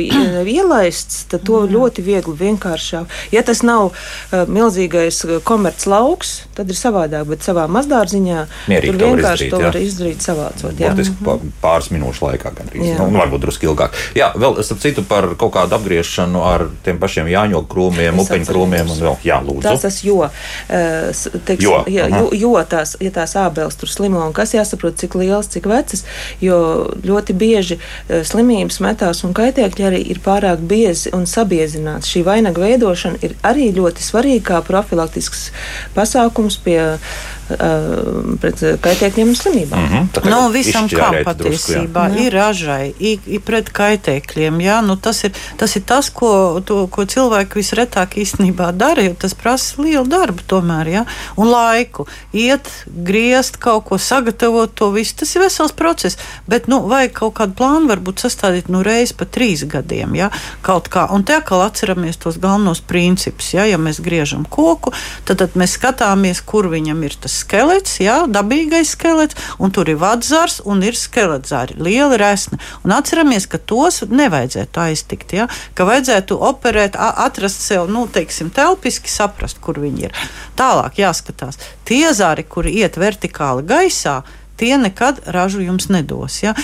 ielaists, 0.44 1.24
tad 1.30 1.44
to 1.48 1.62
ļoti 1.70 2.02
viegli 2.04 2.35
vienkāršāk. 2.37 3.09
Ja 3.33 3.42
tas 3.46 3.62
nav 3.66 3.90
uh, 3.90 4.44
milzīgais 4.50 5.22
uh, 5.26 5.38
komerc 5.46 5.85
lauks, 5.90 6.42
tad 6.56 6.70
ir 6.72 6.78
savādāk, 6.78 7.26
bet 7.30 7.44
savā 7.46 7.64
mazdārziņā 7.72 8.44
Mierīgi 8.70 8.92
tur 8.92 8.98
to 9.00 9.09
var 9.11 9.16
vienkārši 9.20 9.48
izdarīt, 9.48 9.50
to 9.50 9.61
jā. 9.61 9.70
var 9.70 9.78
izdarīt 9.80 10.26
savācot. 10.26 10.74
jā. 10.80 10.90
Burtiski 10.92 11.24
pa- 11.24 11.38
pāris 11.64 11.90
minūšu 11.94 12.26
laikā, 12.28 12.52
gandrīz. 12.61 12.87
Jā. 12.92 12.98
Nu, 13.00 13.09
nu, 13.14 13.22
varbūt 13.22 13.44
drusku 13.46 13.68
ilgāk. 13.70 13.96
Jā, 14.18 14.30
vēl 14.37 14.61
starp 14.66 14.83
citu 14.85 15.04
par 15.09 15.30
kaut 15.40 15.54
kādu 15.56 15.76
apgriešanu 15.78 16.42
ar 16.46 16.66
tiem 16.85 17.00
pašiem 17.02 17.30
jāņogu 17.33 17.68
krūmiem, 17.70 18.20
upeņu 18.24 18.48
krūmiem 18.50 18.90
un 18.94 19.02
vēl, 19.06 19.18
jā, 19.26 19.40
lūdzu. 19.46 19.64
Tas 19.66 19.85
tas 19.87 20.00
jo, 20.04 20.20
eh, 20.68 21.11
s- 21.14 21.28
teiksim, 21.33 21.59
Jo, 21.70 21.85
jo, 21.87 22.04
aha. 22.06 22.20
jo, 22.20 22.28
jo 22.40 22.64
tās, 22.68 22.96
ja 23.00 23.11
tās 23.14 23.35
ābeles 23.38 23.76
tur 23.78 23.88
slimo 24.11 24.27
un 24.27 24.33
kas 24.33 24.55
jāsaprot, 24.55 24.96
cik 24.99 25.14
liels, 25.14 25.49
cik 25.49 25.66
vecas, 25.70 26.05
jo 26.40 26.90
ļoti 27.05 27.35
bieži 27.35 27.79
eh, 27.79 28.25
slimības 28.25 28.81
metās 28.81 29.25
un 29.25 29.35
kaitēkļi 29.35 29.87
arī 29.87 30.01
ir 30.11 30.20
pārāk 30.25 30.59
biezi 30.59 31.12
un 31.14 31.27
sabiezināts. 31.27 32.11
Šī 32.11 32.25
vainaga 32.27 32.61
veidošana 32.61 33.20
ir 33.23 33.37
arī 33.42 33.70
ļoti 33.73 34.03
svarīga 34.03 34.40
kā 34.51 34.62
profilaktisks 34.66 35.51
pasākums 35.94 36.57
pie 36.64 36.81
uh, 36.81 38.37
pret 38.40 38.62
kaitēkļiem 38.83 39.31
un 39.33 39.38
slimībām. 39.38 39.87
Tā 40.14 40.23
kā 40.23 40.31
Nu, 40.31 40.40
visam 40.55 40.88
kam 40.90 41.14
izšķērēt 41.16 41.40
drusku, 41.40 41.73
patiesībā 41.75 42.05
ir 42.23 42.35
ražai, 42.35 42.92
ir, 42.99 43.23
ir 43.27 43.42
pret 43.46 43.70
kaitēkļiem. 43.75 44.61
Jā, 44.64 44.81
nu, 44.87 44.96
tas, 45.01 45.23
ir, 45.27 45.35
tas 45.61 45.75
ir 45.79 45.85
tas, 45.88 46.11
ko, 46.14 46.61
to, 46.66 46.85
ko 46.92 47.07
cilvēki 47.11 47.61
visretāk 47.61 48.16
īstenībā 48.20 48.70
dara, 48.77 49.05
jo 49.07 49.16
tas 49.18 49.35
prasa 49.38 49.83
lielu 49.83 50.07
darbu 50.11 50.46
tomēr, 50.51 50.92
jā, 50.94 51.05
un 51.40 51.51
laiku. 51.51 52.07
Iet, 52.37 52.70
griezt, 52.87 53.61
kaut 53.62 53.88
ko 53.90 54.00
sagatavot 54.03 54.73
to 54.75 54.91
visu. 54.95 55.17
Tas 55.21 55.35
ir 55.35 55.45
vesels 55.45 55.75
process, 55.77 56.19
bet 56.51 56.69
nu, 56.71 56.81
vajag 56.91 57.15
kaut 57.21 57.35
kādu 57.39 57.57
plānu 57.59 57.91
varbūt 57.91 58.25
sastādīt 58.25 58.71
nu, 58.73 58.83
reizi 58.87 59.17
pa 59.19 59.27
trīs 59.29 59.65
gadiem. 59.69 60.15
Ja? 60.19 60.31
Kaut 60.67 60.91
kā, 60.93 61.07
un 61.15 61.25
te 61.27 61.37
atkal 61.37 61.65
atceramies 61.65 62.21
tos 62.21 62.39
galvenos 62.41 62.83
principus. 62.85 63.53
Ja, 63.55 63.67
ja 63.69 63.79
mēs 63.81 64.01
griežam 64.05 64.47
koku, 64.49 64.93
tad, 65.29 65.43
tad 65.43 65.57
mēs 65.59 65.77
skatāmies, 65.79 66.43
kur 66.47 66.71
viņam 66.73 67.03
ir 67.07 67.17
tas 67.21 67.41
skelets, 67.45 67.99
ja? 68.03 68.23
dabīgais 68.31 68.95
skelets, 68.97 69.39
un 69.59 69.75
tur 69.75 69.91
ir 69.91 70.01
vadzars 70.01 70.61
un 70.65 70.83
ir 70.87 70.99
skeledzāri, 70.99 71.79
liela 71.81 72.19
resna. 72.21 72.61
Un 72.85 72.95
atceramies, 72.97 73.49
ka 73.51 73.59
tos 73.59 74.03
nevajadzētu 74.09 74.85
aiztikt, 74.87 75.37
ja? 75.37 75.49
ka 75.75 75.87
vajadzētu 75.89 76.39
operēt, 76.51 76.97
atrast 76.97 77.65
sev, 77.65 77.89
nu, 77.91 78.07
teiksim, 78.11 78.53
telpiski 78.55 79.11
saprast, 79.11 79.61
kur 79.63 79.81
viņi 79.83 80.09
ir. 80.09 80.17
Tālāk 80.59 81.01
jāskatās. 81.01 81.59
Tie 81.89 82.07
zari, 82.15 82.45
kuri 82.47 82.77
iet 82.83 82.95
vertikāli 83.01 83.65
gaisā, 83.67 83.89
gaisā, 83.90 84.22
tie 84.61 84.77
nekad 84.79 85.23
ražu 85.27 85.62
jums 85.64 85.88
nedos. 85.88 86.42
Ja? 86.42 86.55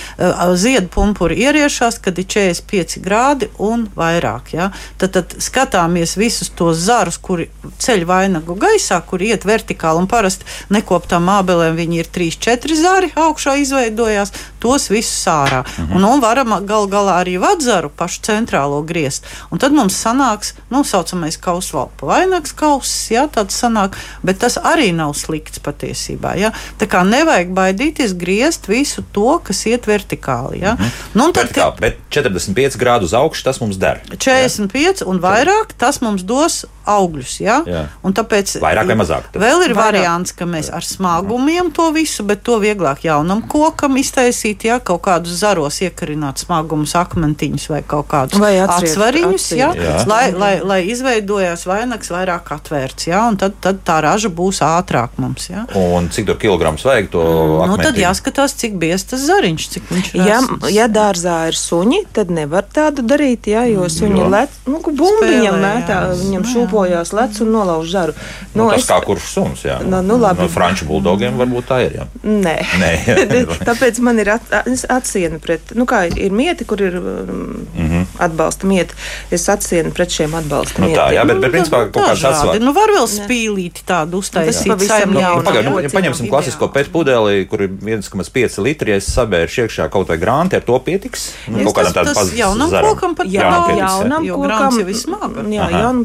Ziedpumpuri 0.54 1.38
ieriešās, 1.40 1.96
kad 2.04 2.18
ir 2.20 2.28
45 2.28 3.00
grādi 3.04 3.48
un 3.62 3.86
vairāk. 3.96 4.52
Ja? 4.52 4.68
Tad, 5.00 5.14
tad 5.16 5.36
skatāmies 5.40 6.16
visus 6.20 6.50
tos 6.52 6.82
zarus, 6.84 7.16
kuri 7.16 7.48
ceļ 7.80 8.04
vainagu 8.08 8.56
gaisā, 8.60 9.00
kuri 9.08 9.32
iet 9.32 9.46
vertikāli 9.48 10.04
un 10.04 10.10
parasti 10.10 10.44
nekoptām 10.76 11.30
ābelēm 11.38 11.78
viņi 11.78 12.02
ir 12.02 12.10
3-4 12.12 12.76
zari 12.76 13.10
augšā 13.16 13.56
izveidojās, 13.62 14.34
tos 14.60 14.90
visus 14.92 15.24
ārā. 15.32 15.62
Mhm. 15.64 15.96
Un, 15.96 16.08
un 16.10 16.24
varam 16.24 16.52
gal 16.68 16.90
galā 16.92 17.20
arī 17.22 17.38
vadzaru 17.40 17.88
pašu 17.96 18.26
centrālo 18.28 18.82
griezt. 18.84 19.24
Un 19.50 19.62
tad 19.62 19.72
mums 19.72 19.96
sanāks, 19.96 20.52
nu, 20.68 20.84
saucamais 20.84 21.40
kauslaupa 21.40 22.10
vainags 22.12 22.52
kauss, 22.56 23.08
ja, 23.14 23.24
tāds 23.32 23.56
sanāk, 23.56 23.96
bet 24.26 24.42
tas 24.44 24.58
arī 24.60 24.92
nav 24.92 25.16
slikts 25.16 25.62
patiesībā. 25.64 26.36
Ja? 26.36 26.52
Tā 26.76 26.90
kā 26.90 27.06
nevajag 27.06 27.56
baidīties 27.56 27.85
skatīties, 27.86 28.14
griezt 28.18 28.68
visu 28.68 29.02
to, 29.12 29.38
kas 29.42 29.64
iet 29.66 29.86
vertikāli. 29.86 30.62
Ja? 30.62 30.74
Mm 30.74 30.84
-hmm. 30.84 30.90
nu, 31.14 31.32
tad, 31.32 31.46
Vertikāli, 31.46 31.80
bet 31.80 31.96
45 32.10 32.76
grādu 32.78 33.04
uz 33.04 33.14
augšu 33.14 33.44
tas 33.44 33.60
mums 33.60 33.76
der. 33.76 34.00
45 34.10 35.00
ja? 35.00 35.06
un 35.06 35.20
vairāk 35.20 35.72
tas 35.76 36.00
mums 36.00 36.22
dos 36.22 36.64
augļus. 36.86 37.40
Ja? 37.40 37.62
Un 38.02 38.14
tāpēc 38.14 38.58
vairāk 38.62 38.86
vai 38.86 38.96
mazāk. 38.96 39.22
Tad. 39.32 39.42
Vēl 39.42 39.64
ir 39.66 39.74
vairāk. 39.74 39.76
variants, 39.76 40.32
ka 40.32 40.46
mēs 40.46 40.70
ar 40.72 40.84
smagumiem 40.84 41.72
to 41.72 41.90
visu, 41.92 42.22
bet 42.22 42.42
to 42.42 42.58
vieglāk 42.58 43.04
jaunam 43.04 43.42
kokam 43.42 43.96
iztaisīt, 43.96 44.64
ja 44.64 44.78
kaut 44.78 45.02
kādus 45.02 45.40
zaros 45.42 45.80
iekarināt 45.80 46.38
smagumus, 46.38 46.94
akmentiņus 46.94 47.68
vai 47.68 47.82
kaut 47.82 48.06
kādus 48.08 48.40
atsvariņus, 48.40 49.52
ja? 49.52 49.72
Jā. 49.74 50.06
lai, 50.06 50.32
lai, 50.32 50.60
lai 50.62 50.80
izveidojās 50.86 51.66
vainags 51.66 52.10
vairāk 52.10 52.52
atvērts. 52.56 53.06
Ja? 53.06 53.26
Un 53.28 53.36
tad, 53.36 53.58
tad 53.60 53.82
tā 53.84 54.00
raža 54.00 54.28
būs 54.28 54.62
ātrāk 54.62 55.10
mums. 55.16 55.50
Ja? 55.50 55.66
Un 55.74 56.08
cik 56.08 56.26
tur 56.26 56.38
kilograms 56.38 56.84
vajag 56.84 57.10
to? 57.10 57.22
Mm, 57.66 57.75
nu, 57.78 57.86
tad 57.86 57.98
jāskatās, 58.00 58.56
cik 58.60 58.76
biezs 58.80 59.06
tas 59.12 59.24
zariņš, 59.26 59.68
cik 59.74 59.90
viņš 59.90 60.10
ir. 60.14 60.24
Ja, 60.26 60.40
ja 60.72 60.86
dārzā 60.92 61.36
ir 61.50 61.58
suņi, 61.58 62.02
tad 62.16 62.32
nevar 62.34 62.66
tādu 62.66 63.04
darīt, 63.06 63.48
jā, 63.50 63.66
jo 63.70 63.88
suņi 63.92 64.20
jo. 64.20 64.28
lec, 64.32 64.56
nu, 64.66 64.80
bumbiņam 64.84 65.58
mētā, 65.62 66.00
viņam 66.20 66.46
šūpojās 66.52 67.12
lec 67.16 67.40
un 67.44 67.52
nolauž 67.54 67.92
zaru. 67.92 68.16
Nu, 68.54 68.64
nu, 68.64 68.70
tas 68.72 68.84
es, 68.84 68.90
kā 68.90 69.00
kurš 69.04 69.28
suns, 69.34 69.64
jā. 69.66 69.78
Nu, 69.84 70.00
nu, 70.06 70.18
labi. 70.22 70.44
No 70.44 70.50
franču 70.52 70.88
buldogiem 70.88 71.36
varbūt 71.40 71.68
tā 71.70 71.80
ir, 71.86 71.98
jā. 72.00 72.08
Nē. 72.24 72.56
Nē 72.80 72.92
Tāpēc 73.68 74.00
man 74.04 74.20
ir 74.22 74.32
at, 74.36 74.52
atsiena 74.92 75.40
pret, 75.42 75.74
nu 75.78 75.86
kā 75.88 76.06
ir 76.08 76.34
mieti, 76.34 76.66
kur 76.68 76.80
ir 76.82 76.98
mm 77.00 77.66
-hmm. 77.76 78.06
atbalsta 78.26 78.66
mieti. 78.66 78.94
Es 79.30 79.48
atsienu 79.48 79.90
pret 79.94 80.10
šiem 80.10 80.34
atbalsta 80.34 80.80
nu, 80.80 80.86
mietiem. 80.86 81.04
Tā, 81.04 81.14
jā, 81.14 81.26
bet, 81.26 81.40
bet 81.40 81.52
principā 81.52 81.82
kaut 81.90 82.10
kāds 82.10 82.24
atsvars. 82.24 82.60
Nu, 82.62 82.72
var 82.76 82.92
vēl 82.96 83.08
spīlīti 83.10 83.84
tādu 83.86 84.22
uztaisīt. 84.22 84.68
Tas 84.68 84.72
pavisam 84.72 85.16
jaunu. 85.16 85.42
Nu, 85.42 85.48
pagaid, 85.50 85.64
nu, 85.68 85.90
paņemsim 85.92 86.28
klasisko 86.30 86.68
pēc 86.74 86.90
pudeli, 86.92 87.46
kur 87.50 87.55
ir 87.56 87.64
1,5 87.70 88.60
litri, 88.64 88.92
ja 88.92 89.00
es 89.00 89.08
sabēršu 89.14 89.64
iekšā 89.64 89.88
kaut 89.92 90.12
vai 90.12 90.18
grānti, 90.20 90.58
ar 90.58 90.64
to 90.66 90.76
pietiks. 90.84 91.30
Nu, 91.48 91.64
kaut 91.66 91.80
kādam 91.80 91.96
tādam 91.96 92.18
pazudumam. 92.18 92.40
Jaunam 92.42 92.76
kokam 92.90 93.16
pat 93.18 93.30
jā, 93.32 93.46
jaunam, 93.46 94.26
jaunam 94.26 94.28
kokam 94.44 94.80
jau 94.80 94.86
vismaz. 94.88 95.40
Jā, 95.56 95.70
jaunam, 95.74 96.04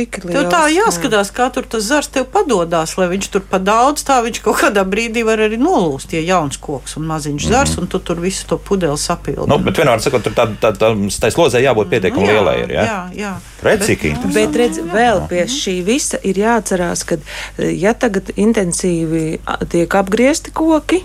cik 0.00 0.20
liels. 0.24 0.36
Tev 0.36 0.48
tā 0.52 0.62
jāskatās, 0.72 1.30
kā 1.34 1.48
tur 1.54 1.66
tas 1.70 1.84
zars 1.86 2.10
tev 2.12 2.26
padodās, 2.32 2.96
lai 2.98 3.08
viņš 3.12 3.28
tur 3.34 3.44
pa 3.50 3.60
daudz, 3.62 4.04
tā 4.06 4.20
viņš 4.24 4.40
kaut 4.44 4.60
kādā 4.62 4.84
brīdī 4.88 5.24
var 5.26 5.42
arī 5.44 5.58
nolūst, 5.60 6.14
ja 6.16 6.22
jauns 6.24 6.60
koks 6.60 6.96
un 7.00 7.06
maziņš 7.10 7.44
mm 7.44 7.48
-hmm. 7.48 7.56
zars, 7.56 7.76
un 7.78 7.86
tu 7.86 7.98
tur 7.98 8.20
visu 8.20 8.46
to 8.46 8.58
pudeli 8.58 8.98
sapildi. 8.98 9.48
Nu, 9.48 9.58
bet 9.58 9.78
vienmēr 9.78 10.00
sakot, 10.00 10.24
tur 10.24 10.32
tā, 10.32 10.48
tā, 10.60 10.72
tā, 10.72 10.92
tā 11.20 11.30
slozē 11.30 11.62
jābūt 11.62 11.90
pietiekami 11.92 12.26
nu, 12.26 12.32
lielai. 12.32 12.56
Ir, 12.64 12.72
ja? 12.78 12.84
Jā, 12.84 13.00
jā. 13.14 13.34
Redz, 13.62 13.86
cik 13.86 14.04
interesanti. 14.04 14.34
Bet 14.34 14.56
redz, 14.56 14.82
vēl 14.94 15.26
pie 15.28 15.44
šī 15.46 15.76
visa 15.84 16.18
ir 16.22 16.36
jāatcerās, 16.38 17.04
ka 17.04 17.16
ja 17.58 17.94
tagad 17.94 18.32
intensīvi 18.36 19.40
tiek 19.68 19.94
apgriezti 19.94 20.50
koki, 20.50 21.04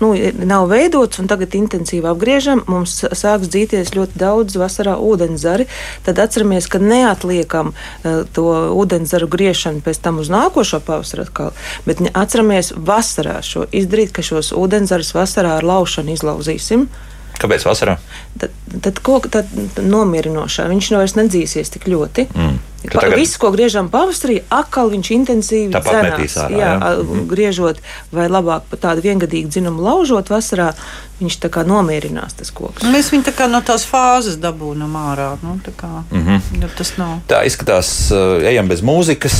nu, 0.00 0.10
nav 0.44 0.66
veidots, 0.70 1.20
un 1.22 1.28
tagad 1.30 1.54
intensīvi 1.56 2.08
apgriežam, 2.10 2.62
mums 2.70 2.98
sāks 3.16 3.50
dzīties 3.52 3.94
ļoti 3.96 4.20
daudz 4.20 4.58
vasarā 4.60 4.96
ūdenzari. 5.00 5.68
Tad 6.06 6.20
atceramies, 6.22 6.68
ka 6.70 6.80
neatliekam 6.82 7.72
uh, 7.72 8.22
to 8.36 8.46
ūdenzaru 8.76 9.28
griešanu 9.32 9.84
pēc 9.86 10.02
tam 10.04 10.20
uz 10.22 10.30
nākošo 10.32 10.82
pavasaru 10.86 11.26
atkal, 11.26 11.52
bet 11.88 12.02
atceramies 12.12 12.72
vasarā 12.76 13.40
šo 13.46 13.66
izdarīt, 13.72 14.14
ka 14.16 14.24
šos 14.26 14.52
ūdenzarus 14.56 15.14
vasarā 15.16 15.58
ar 15.60 15.66
laušanu 15.66 16.16
izlauzīsim. 16.16 16.88
Kāpēc 17.36 17.66
vasarā? 17.68 17.98
Tad, 18.40 18.54
tad, 18.84 19.00
koka, 19.04 19.28
tad 19.28 19.50
nomierinošā 19.82 20.70
viņš 20.72 20.92
vairs 20.96 21.16
nedzīsies 21.18 21.72
tik 21.74 21.84
ļoti. 21.92 22.30
Mm. 22.32 22.56
Pa, 22.92 23.04
tagad... 23.06 23.18
Viss, 23.20 23.38
ko 23.40 23.50
griežam 23.54 23.90
pavasarī, 23.92 24.40
atkal 24.52 24.92
viņš 24.92 25.12
intensīvi 25.16 25.72
cenās. 25.74 26.36
Ārā, 26.36 26.52
jā, 26.52 26.70
jā. 26.76 26.92
Mm. 27.02 27.26
griežot, 27.30 27.82
vai 28.14 28.28
labāk 28.30 28.68
pat 28.70 28.84
tādu 28.88 29.04
viengadīgu 29.06 29.50
dzinumu 29.52 29.84
laužot 29.86 30.30
vasarā, 30.32 30.72
viņš 31.20 31.36
tā 31.40 31.48
kā 31.52 31.62
nomierinās 31.64 32.36
tas 32.36 32.50
koks. 32.52 32.84
Mēs 32.92 33.08
viņu 33.12 33.26
tā 33.30 33.32
kā 33.36 33.46
no 33.48 33.62
tās 33.64 33.86
fāzes 33.88 34.36
dabūnam 34.40 34.92
ārā. 35.00 35.30
Nu, 35.40 35.56
tā, 35.64 35.72
kā, 35.76 35.88
mm 36.10 36.24
-hmm. 36.26 36.68
tas 36.76 36.92
nav. 37.00 37.20
tā 37.28 37.42
izskatās, 37.46 38.12
ejam 38.44 38.68
bez 38.68 38.82
mūzikas, 38.82 39.36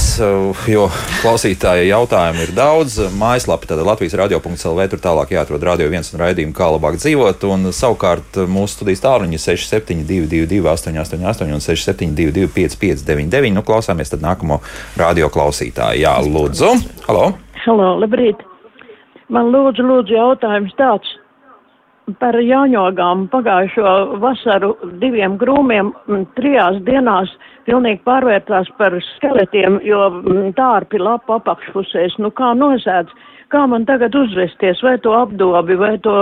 jo 0.67 0.89
klausītāju 1.23 1.89
jautājumu 1.89 2.43
ir 2.43 2.53
daudz. 2.53 2.99
Mājaslapa 3.19 3.67
tāda 3.67 3.85
Latvijas 3.85 4.15
radio.clv 4.15 4.89
tur 4.89 4.99
tālāk 4.99 5.33
jāatrod 5.37 5.63
radio 5.63 5.89
viens 5.89 6.13
un 6.13 6.21
raidījumu, 6.21 6.53
kā 6.53 6.71
labāk 6.73 6.97
dzīvot. 6.97 7.45
Un 7.45 7.73
savukārt 7.73 8.37
mūsu 8.49 8.73
studijas 8.73 9.01
tālruņi 9.01 9.39
6722, 9.39 10.63
888 10.65 11.53
un 11.53 11.61
672, 11.61 12.49
559 12.49 13.29
9. 13.37 13.53
Nu, 13.57 13.65
klausāmies 13.67 14.13
tad 14.13 14.25
nākamo 14.25 14.61
radio 14.97 15.31
klausītāju. 15.33 16.03
Jā, 16.07 16.17
lūdzu. 16.25 16.73
Halo! 17.07 17.31
Halo, 17.67 17.93
labrīt! 18.01 18.43
Man 19.33 19.51
lūdzu, 19.51 19.85
lūdzu 19.85 20.15
jautājums 20.15 20.75
tāds 20.79 21.17
par 22.21 22.37
jāņogām 22.39 23.27
pagājušo 23.33 23.93
vasaru 24.23 24.77
diviem 25.03 25.35
grūmiem 25.41 25.91
trijās 26.39 26.79
dienās 26.87 27.33
pilnīgi 27.67 28.05
pārvērtās 28.07 28.71
par 28.79 28.95
skeletiem, 29.17 29.81
jo 29.83 30.05
tārpi 30.59 31.03
lapu 31.03 31.35
apakšpusēs, 31.41 32.21
nu 32.23 32.31
kā 32.31 32.53
nosēdz, 32.55 33.11
kā 33.51 33.67
man 33.71 33.89
tagad 33.91 34.15
uzvesties, 34.15 34.83
vai 34.87 34.97
to 35.03 35.19
apdobi, 35.19 35.79
vai 35.83 35.97
to 36.07 36.17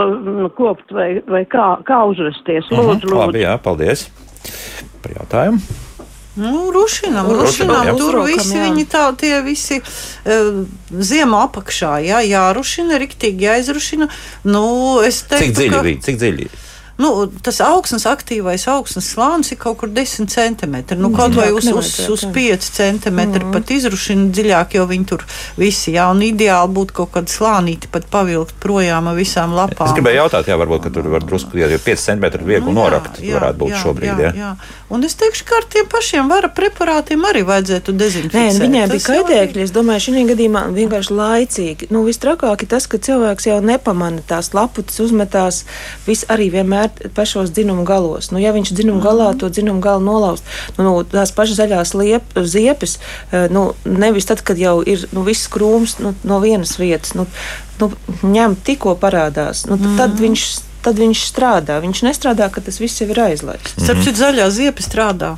kopt, 0.57 0.89
vai, 0.97 1.11
vai 1.29 1.45
kā, 1.45 1.75
kā 1.85 2.05
uzvesties. 2.15 2.71
Lūdzu, 2.73 2.81
mhm, 2.81 2.93
lūdzu. 3.05 3.19
Labi, 3.21 3.45
jā, 3.45 3.59
paldies 3.61 4.09
par 5.05 5.19
jautājumu. 5.21 5.84
Nu, 6.37 6.71
rušinam, 6.75 7.29
nu, 7.29 7.37
rušinam, 7.41 7.77
rušinam 7.77 7.99
tur 7.99 8.17
visi 8.27 8.57
jā. 8.57 8.65
viņi 8.67 8.85
tā, 8.91 9.05
tie 9.19 9.37
visi 9.47 9.79
uh, 9.79 10.65
ziemu 10.91 11.39
apakšā, 11.45 11.93
jā, 12.03 12.25
jārušina, 12.27 12.99
riktīgi 12.99 13.47
jāizrušina. 13.47 14.09
Nu, 14.51 14.65
es 15.07 15.23
teiktu, 15.31 15.47
cik 15.47 15.57
dziļi 15.61 15.75
ka... 15.77 15.83
bija, 15.87 16.01
cik 16.09 16.19
dziļi? 16.23 16.49
Nu, 17.01 17.11
tas 17.43 17.59
augsnes, 17.65 18.07
aktīvais 18.07 18.67
augsnes 18.71 19.09
slānis 19.15 19.53
ir 19.55 19.59
kaut 19.63 19.81
kur 19.81 19.91
10 19.91 20.31
centimetri. 20.31 20.99
Nu, 21.01 21.11
kaut 21.15 21.35
vai 21.35 21.51
uz, 21.55 21.67
uz, 21.67 21.91
uz 22.11 22.25
5 22.35 22.69
centimetri 22.77 23.43
mm. 23.43 23.55
pat 23.55 23.73
izrušina 23.75 24.29
dziļāk, 24.35 24.77
jo 24.79 24.87
viņi 24.91 25.09
tur 25.11 25.25
visi, 25.59 25.95
jā, 25.97 26.07
un 26.13 26.23
ideāli 26.27 26.75
būtu 26.77 26.97
kaut 27.01 27.13
kāda 27.17 27.35
slānīti 27.35 27.91
pat 27.93 28.07
pavilkt 28.13 28.57
projām 28.63 29.11
ar 29.11 29.19
visām 29.19 29.57
lapām. 29.57 29.91
Es 29.91 29.97
gribēju 29.99 30.23
jautāt, 30.23 30.51
jā, 30.51 30.59
varbūt, 30.61 30.87
ka 30.87 30.95
tur 30.95 31.11
var 31.17 31.27
drusku, 31.27 31.59
ja 31.59 31.71
5 31.75 32.07
centimetri 32.07 32.47
viegli 32.47 32.71
nu, 32.71 32.79
norakt, 32.79 33.19
jā, 33.19 33.39
varētu 33.41 33.63
būt 33.65 33.75
jā, 33.75 33.83
šobrīd, 33.83 34.13
jā. 34.15 34.31
jā. 34.31 34.55
jā. 34.55 34.81
Un 34.95 35.03
es 35.03 35.17
teikšu, 35.19 35.47
ka 35.49 35.59
ar 35.59 35.69
tiem 35.75 35.91
pašiem 35.91 36.31
vara 36.31 36.51
preparātiem 36.55 37.27
arī 37.27 37.43
vajadzētu 37.49 37.97
dezinficēt. 37.99 38.61
Nē, 38.61 38.63
viņai 38.63 38.85
bija 38.93 39.07
kaitēkļi, 39.09 39.65
es 39.65 39.75
domāju, 39.75 40.05
šī 40.07 40.25
gadījumā 40.29 40.67
vienkārši 40.77 41.17
laicīgi. 41.19 41.89
Nu, 41.91 42.05
Vistrakāk 42.07 42.63
ir 42.63 42.71
tas, 42.71 42.87
ka 42.91 43.01
cilvēks 43.03 43.49
jau 43.49 43.59
nepamana 43.65 44.23
tās 44.29 44.53
laputas, 44.55 45.01
uzmetās, 45.03 45.65
viss 46.07 46.29
arī 46.31 46.51
vienmēr 46.53 46.84
vienmēr 46.85 47.13
pašos 47.15 47.51
dzinumu 47.51 47.85
galos. 47.85 48.31
Nu, 48.31 48.39
ja 48.39 48.53
viņš 48.53 48.73
dzinumu 48.73 49.01
galā 49.03 49.33
to 49.39 49.49
dzinumu 49.49 49.81
galu 49.81 50.05
nolaust, 50.05 50.45
nu, 50.79 50.85
nu, 50.85 51.05
tās 51.05 51.33
pašas 51.33 51.59
zaļās 51.59 51.95
liep, 51.95 52.23
ziepes, 52.37 52.99
eh, 53.33 53.49
nu, 53.51 53.75
nevis 53.85 54.27
tad, 54.27 54.43
kad 54.43 54.59
jau 54.59 54.83
ir 54.83 55.07
nu, 55.13 55.25
viss 55.25 55.49
krūms 55.49 55.99
nu, 56.01 56.15
no 56.25 56.41
vienas 56.41 56.79
vietas, 56.79 57.15
nu, 57.15 57.27
nu, 57.81 57.91
ņem 58.23 58.57
tikko 58.65 58.97
parādās, 58.97 59.67
nu, 59.67 59.79
tad, 59.79 59.97
tad 59.99 60.21
viņš 60.21 60.53
tad 60.85 60.99
viņš 61.01 61.21
strādā. 61.25 61.79
Viņš 61.81 62.03
nestrādā, 62.05 62.51
ka 62.53 62.61
tas 62.61 62.77
viss 62.77 63.01
jau 63.01 63.09
ir 63.09 63.17
aizlaists. 63.17 63.73
Starp 63.81 64.03
citu, 64.05 64.21
zaļā 64.21 64.51
ziepa 64.53 64.85
strādā. 64.85 65.31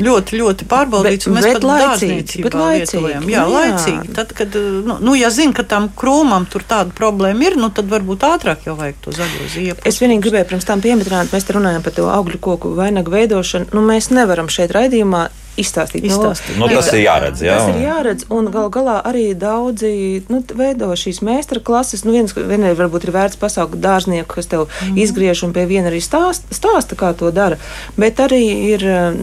Ļoti, 0.00 0.38
ļoti 0.40 0.66
pārbaudīts. 0.70 1.28
Bet- 1.28 1.36
mēs 1.36 1.46
bet 1.46 1.66
laicīgi, 1.66 2.44
bet 2.46 2.56
laicīgi. 2.56 3.10
Jā, 3.10 3.20
nu 3.24 3.32
jā. 3.32 3.44
laicīgi. 3.48 4.14
Tad, 4.16 4.32
kad, 4.36 4.56
nu, 4.86 4.96
nu, 5.00 5.16
ja 5.18 5.30
zina, 5.34 5.54
ka 5.56 5.64
tam 5.68 5.90
krūmam 5.96 6.46
tur 6.50 6.64
tāda 6.66 6.94
problēma 6.96 7.50
ir, 7.50 7.58
nu, 7.60 7.70
tad 7.74 7.90
varbūt 7.92 8.26
ātrāk 8.30 8.66
jau 8.68 8.76
vajag 8.78 8.98
to 9.04 9.14
zaļo 9.16 9.50
ziepu. 9.54 9.84
Es 9.88 10.00
vienīgi 10.02 10.26
gribēju 10.26 10.50
pirms 10.52 10.68
tam 10.68 10.82
pieminēt, 10.84 11.34
mēs 11.34 11.46
te 11.46 11.56
runājam 11.56 11.84
par 11.84 11.96
to 11.96 12.08
augļu 12.10 12.40
koku 12.40 12.74
vainagu 12.78 13.12
veidošanu. 13.14 13.70
Nu, 13.76 13.84
mēs 13.86 14.10
nevaram 14.14 14.50
šeit 14.52 14.74
raidījumā 14.76 15.28
izstāstīt. 15.58 16.04
Izstāstīt. 16.06 16.56
Nu, 16.60 16.68
tas 16.70 16.92
ir 16.92 17.00
jāredz, 17.04 17.42
jā. 17.42 17.56
Tas 17.58 17.74
ir 17.74 17.80
jāredz, 17.84 18.26
un 18.30 18.50
gal 18.54 18.68
galā 18.70 18.98
arī 19.06 19.34
daudzi 19.34 20.22
nu, 20.30 20.42
veido 20.56 20.88
šīs 20.96 21.20
meistara 21.26 21.60
klases. 21.64 22.04
Nu, 22.04 22.12
viens, 22.14 22.34
vienai 22.36 22.74
varbūt 22.78 23.08
ir 23.08 23.12
vērts 23.16 23.38
pasaukt 23.40 23.78
dārznieku, 23.82 24.34
kas 24.36 24.46
tev 24.50 24.66
mm. 24.68 24.96
izgriež 25.02 25.42
un 25.46 25.52
pie 25.56 25.66
viena 25.70 25.90
arī 25.90 26.00
stāsta, 26.04 26.46
stāsta, 26.54 26.96
kā 26.98 27.12
to 27.18 27.30
dara. 27.34 27.58
Bet 28.00 28.20
arī 28.22 28.42
ir 28.72 28.84
um, 28.86 29.20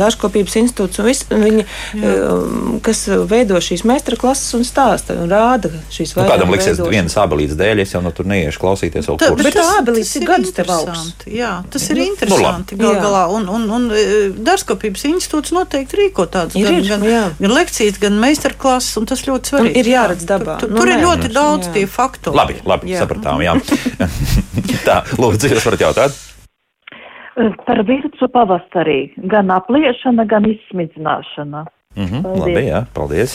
dārzkopības 0.00 0.56
institūts, 0.62 1.00
un 1.02 1.08
vis, 1.10 1.24
viņi, 1.30 1.66
um, 2.00 2.78
kas 2.84 3.04
veido 3.30 3.58
šīs 3.62 3.84
meistara 3.88 4.16
klases 4.20 4.54
un 4.58 4.64
stāsta 4.66 5.16
un 5.20 5.30
rāda 5.30 5.70
šīs 5.92 6.14
Nu, 6.16 6.24
kādam 6.26 6.50
liksies, 6.52 6.74
veidošanu. 6.78 6.90
vienas 6.94 7.14
abelītes 7.20 7.56
dēļ, 7.58 7.80
es 7.84 7.94
jau 7.94 8.00
no 8.04 8.10
tur 8.14 8.26
neiešu 8.28 8.60
klausīties 8.60 9.06
vēl 9.08 9.18
kursus. 9.20 9.44
bet 9.46 9.54
tā 9.56 9.64
ābelītes 9.78 10.10
tas 10.12 10.20
ir 10.20 10.26
gadus 10.28 10.52
tev 10.56 10.70
augs. 10.74 10.84
interesanti. 10.90 11.36
Jā, 11.38 11.52
tas 11.70 11.84
ir 11.90 11.96
Nu, 12.00 12.04
interesanti. 12.10 12.74
labi. 12.76 12.82
Gal 12.84 12.94
Jā. 12.94 13.00
galā, 13.04 13.22
un, 13.36 13.48
un, 13.48 13.64
un 13.70 13.86
e, 13.94 14.02
dārzkopības 14.36 15.04
institūts 15.10 15.39
noteikti 15.56 15.96
rīko 15.96 16.26
tādas 16.28 16.54
Ir, 16.60 16.66
gan, 16.68 16.76
ir, 16.76 16.88
gan, 16.92 17.04
jā. 17.08 17.22
gan 17.40 17.54
lekcijas, 17.56 17.96
gan 18.02 18.18
meistarklases, 18.20 18.96
un 19.00 19.08
tas 19.10 19.24
ļoti 19.24 19.40
Un 19.40 19.50
svarīgi. 19.64 19.80
ir 19.80 19.90
jāredz 19.94 20.26
dabā. 20.28 20.58
Tur, 20.60 20.68
tur, 20.68 20.74
Nu, 20.76 20.82
tur 20.84 20.92
ir 20.92 20.98
nē, 21.00 21.04
ļoti 21.06 21.28
nu, 21.30 21.34
daudz 21.38 21.66
jā. 21.68 21.72
tie 21.78 21.86
faktori. 21.86 22.36
Labi, 22.36 22.58
labi 22.68 22.92
Jā. 22.92 23.00
sapratām, 23.02 23.40
jā. 23.42 23.54
tā, 24.88 25.00
lūdzu, 25.16 25.50
jūs 25.54 25.66
varat 25.70 25.84
jautāt? 25.88 26.20
Par 27.66 27.78
virsu 27.88 28.26
pavasarī 28.34 28.98
gan 29.32 29.48
apliešana, 29.54 30.26
gan 30.28 30.44
izsmidzināšana. 30.50 31.64
Mhm, 31.96 32.22
Paldies. 32.22 32.38
labi, 32.46 32.60
jā, 32.70 32.80
paldies. 32.94 33.32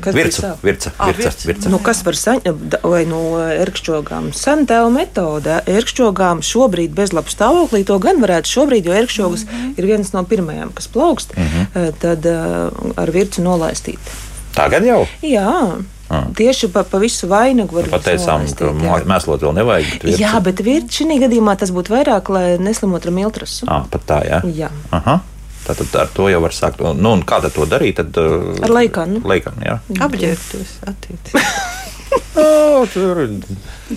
Kas 0.00 0.14
Virca, 0.14 0.52
virca, 0.62 0.90
Ā, 0.94 1.06
virca, 1.10 1.22
virca. 1.26 1.46
virca. 1.50 1.70
Nu, 1.72 1.78
kas 1.82 2.04
var 2.06 2.14
saņemt, 2.14 2.76
vai 2.86 3.00
no 3.10 3.18
ērkšķogām? 3.42 4.28
Santēla 4.30 4.92
metode. 4.94 5.56
Ērkšķogām 5.66 6.38
šobrīd 6.46 6.94
bezlabas 6.94 7.34
stāvoklī 7.34 7.80
to 7.88 7.96
gan 7.98 8.22
varētu 8.22 8.46
šobrīd, 8.46 8.86
jo 8.86 8.94
ērkšķogas 8.94 9.42
ir 9.74 9.88
viens 9.90 10.12
no 10.14 10.22
pirmajām, 10.22 10.70
kas 10.78 10.86
plaukst, 10.86 11.34
eh, 11.34 11.90
tad 11.98 12.26
eh, 12.30 12.70
ar 12.96 13.10
vircu 13.10 13.42
nolaistīt. 13.42 13.98
Tagad 14.54 14.86
jau 14.86 15.06
Jā, 15.22 15.82
Ah. 16.10 16.24
tieši 16.34 16.72
pa, 16.72 16.82
pa 16.82 16.98
visu 16.98 17.26
vainagu 17.30 17.70
var 17.74 17.84
pateicām, 17.90 18.42
viņus 18.46 18.54
ka 18.54 18.70
mēslot 19.06 19.42
vēl 19.42 19.54
nevajag. 19.54 19.90
bet 19.92 20.02
virca- 20.02 20.18
Jā, 20.18 20.42
bet 20.42 20.58
virts 20.62 20.98
šī 20.98 21.18
gadījumā 21.26 21.58
tas 21.58 21.70
būtu 21.70 21.90
vairāk, 21.90 22.28
lai 22.30 22.56
neslimot 22.58 23.04
ar 23.06 23.12
miltrasu. 23.12 23.66
Ā, 23.66 23.82
pat 23.90 24.06
tā, 24.06 24.22
jā. 24.26 24.40
Jā. 24.54 24.70
Aha. 24.92 25.20
Tātad 25.66 25.98
ar 26.00 26.08
to 26.14 26.28
jau 26.32 26.40
var 26.42 26.54
sākt. 26.56 26.80
Nu, 26.80 27.12
un 27.14 27.24
kā 27.28 27.40
tad 27.44 27.54
to 27.56 27.66
darīt? 27.68 28.00
Tad, 28.00 28.16
uh, 28.20 28.54
Ar 28.64 28.72
leikanu. 28.72 29.20
Leikanu, 29.28 29.62
jā. 29.66 29.76
Apģērbties 30.06 30.78
attiecīgi. 30.88 31.44
O, 32.40 32.86
tur 32.92 33.20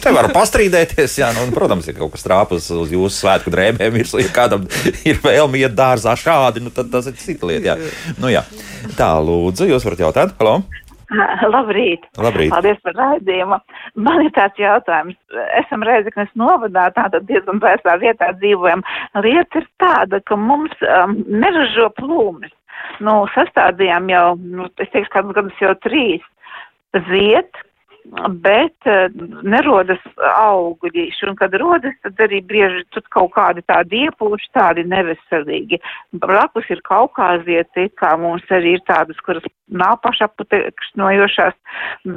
te 0.04 0.12
var 0.14 0.28
pastrīdēties, 0.34 1.16
jā, 1.22 1.32
nu, 1.34 1.48
un, 1.48 1.54
protams, 1.56 1.88
ja 1.90 1.96
kaut 1.98 2.14
kas 2.14 2.26
trāpas 2.26 2.68
uz 2.74 2.94
jūsu 2.94 3.24
svētku 3.24 3.54
drēbēm, 3.54 3.94
virsū, 3.96 4.20
ja 4.22 4.30
kādam 4.34 4.68
ir 5.10 5.22
vēlme 5.24 5.62
iet 5.64 5.74
dārzā 5.78 6.14
šādi, 6.20 6.62
nu, 6.66 6.74
tad 6.74 6.92
tas 6.94 7.10
ir 7.10 7.18
cita 7.18 7.50
lieta. 7.50 7.74
Jā. 7.74 7.94
Nu, 8.22 8.30
jā. 8.34 8.44
Tā, 9.00 9.10
lūdzu, 9.24 9.70
jūs 9.72 9.86
varat 9.88 10.06
jautāt? 10.06 10.38
Halo? 10.42 10.60
Labrīt! 11.54 12.06
Labrīt. 12.22 12.52
Paldies 12.54 12.80
par 12.86 12.98
raidījumu. 12.98 13.60
Man 14.06 14.26
ir 14.26 14.34
tāds 14.36 14.60
jautājums. 14.62 15.18
Esam 15.60 15.86
Reizeknas 15.88 16.32
novadā, 16.40 16.90
tātad 16.96 17.28
diezgan 17.30 17.62
vēsā 17.64 17.98
vietā 18.02 18.32
dzīvojam. 18.40 18.84
Lieta 19.26 19.62
ir 19.62 19.70
tāda, 19.84 20.22
ka 20.28 20.38
mums 20.40 20.74
um, 20.88 21.18
neražo 21.28 21.90
plūmes. 22.00 22.54
Nu, 23.04 23.24
sastādījām 23.34 24.10
jau, 24.12 24.26
nu, 24.40 24.68
es 24.82 24.92
teikšu, 24.94 25.12
kādus 25.14 25.38
gadus 25.38 25.62
jau 25.62 25.74
trīs 25.86 26.24
ziet, 27.10 27.64
bet 28.44 28.88
uh, 28.90 29.08
nerodas 29.48 30.02
augļīši. 30.18 31.28
Un, 31.30 31.38
kad 31.40 31.54
rodas, 31.60 31.96
tad 32.04 32.20
arī 32.26 32.42
bieži 32.46 32.84
tur 32.94 33.06
kaut 33.14 33.32
kādi 33.36 33.64
tādi 33.70 34.04
iepūši, 34.08 34.50
tādi 34.58 34.84
neveselīgi. 34.92 35.80
Blakus 36.24 36.68
ir 36.74 36.82
kaukāzieti, 36.88 37.88
kā 38.00 38.14
mums 38.20 38.44
arī 38.54 38.76
ir 38.78 38.84
tādas, 38.90 39.20
kuras 39.26 39.46
nav 39.74 40.00
pašaputekšņojošās, 40.04 41.56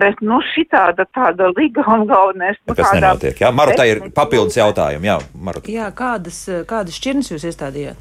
bet, 0.01 0.21
nu, 0.27 0.41
šī 0.53 0.67
tāda, 0.75 1.07
tāda 1.17 1.53
liga 1.57 1.85
un 1.93 2.07
galvenais. 2.11 2.59
Nu, 2.67 2.75
Kas 2.75 2.91
kādā- 2.91 3.01
nenotiek? 3.01 3.41
Jā, 3.41 3.53
Marutai 3.55 3.89
ir 3.95 4.03
papildus 4.17 4.59
jautājumi. 4.59 5.09
Jā, 5.13 5.21
Maruta. 5.35 5.71
Jā, 5.73 5.89
kādas, 5.95 6.43
kādas 6.69 6.99
šķirnes 6.99 7.33
jūs 7.33 7.47
iestādījāt? 7.53 7.97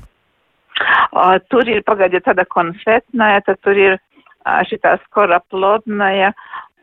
Uh, 1.15 1.37
tur 1.47 1.63
ir 1.71 1.85
pagaidiet 1.87 2.25
tāda 2.27 2.43
konfetnāja, 2.51 3.45
tad 3.45 3.61
tur 3.63 3.77
ir 3.79 3.93
uh, 3.95 4.59
šitā 4.67 4.97
skora 5.05 5.39
plodnāja, 5.47 6.33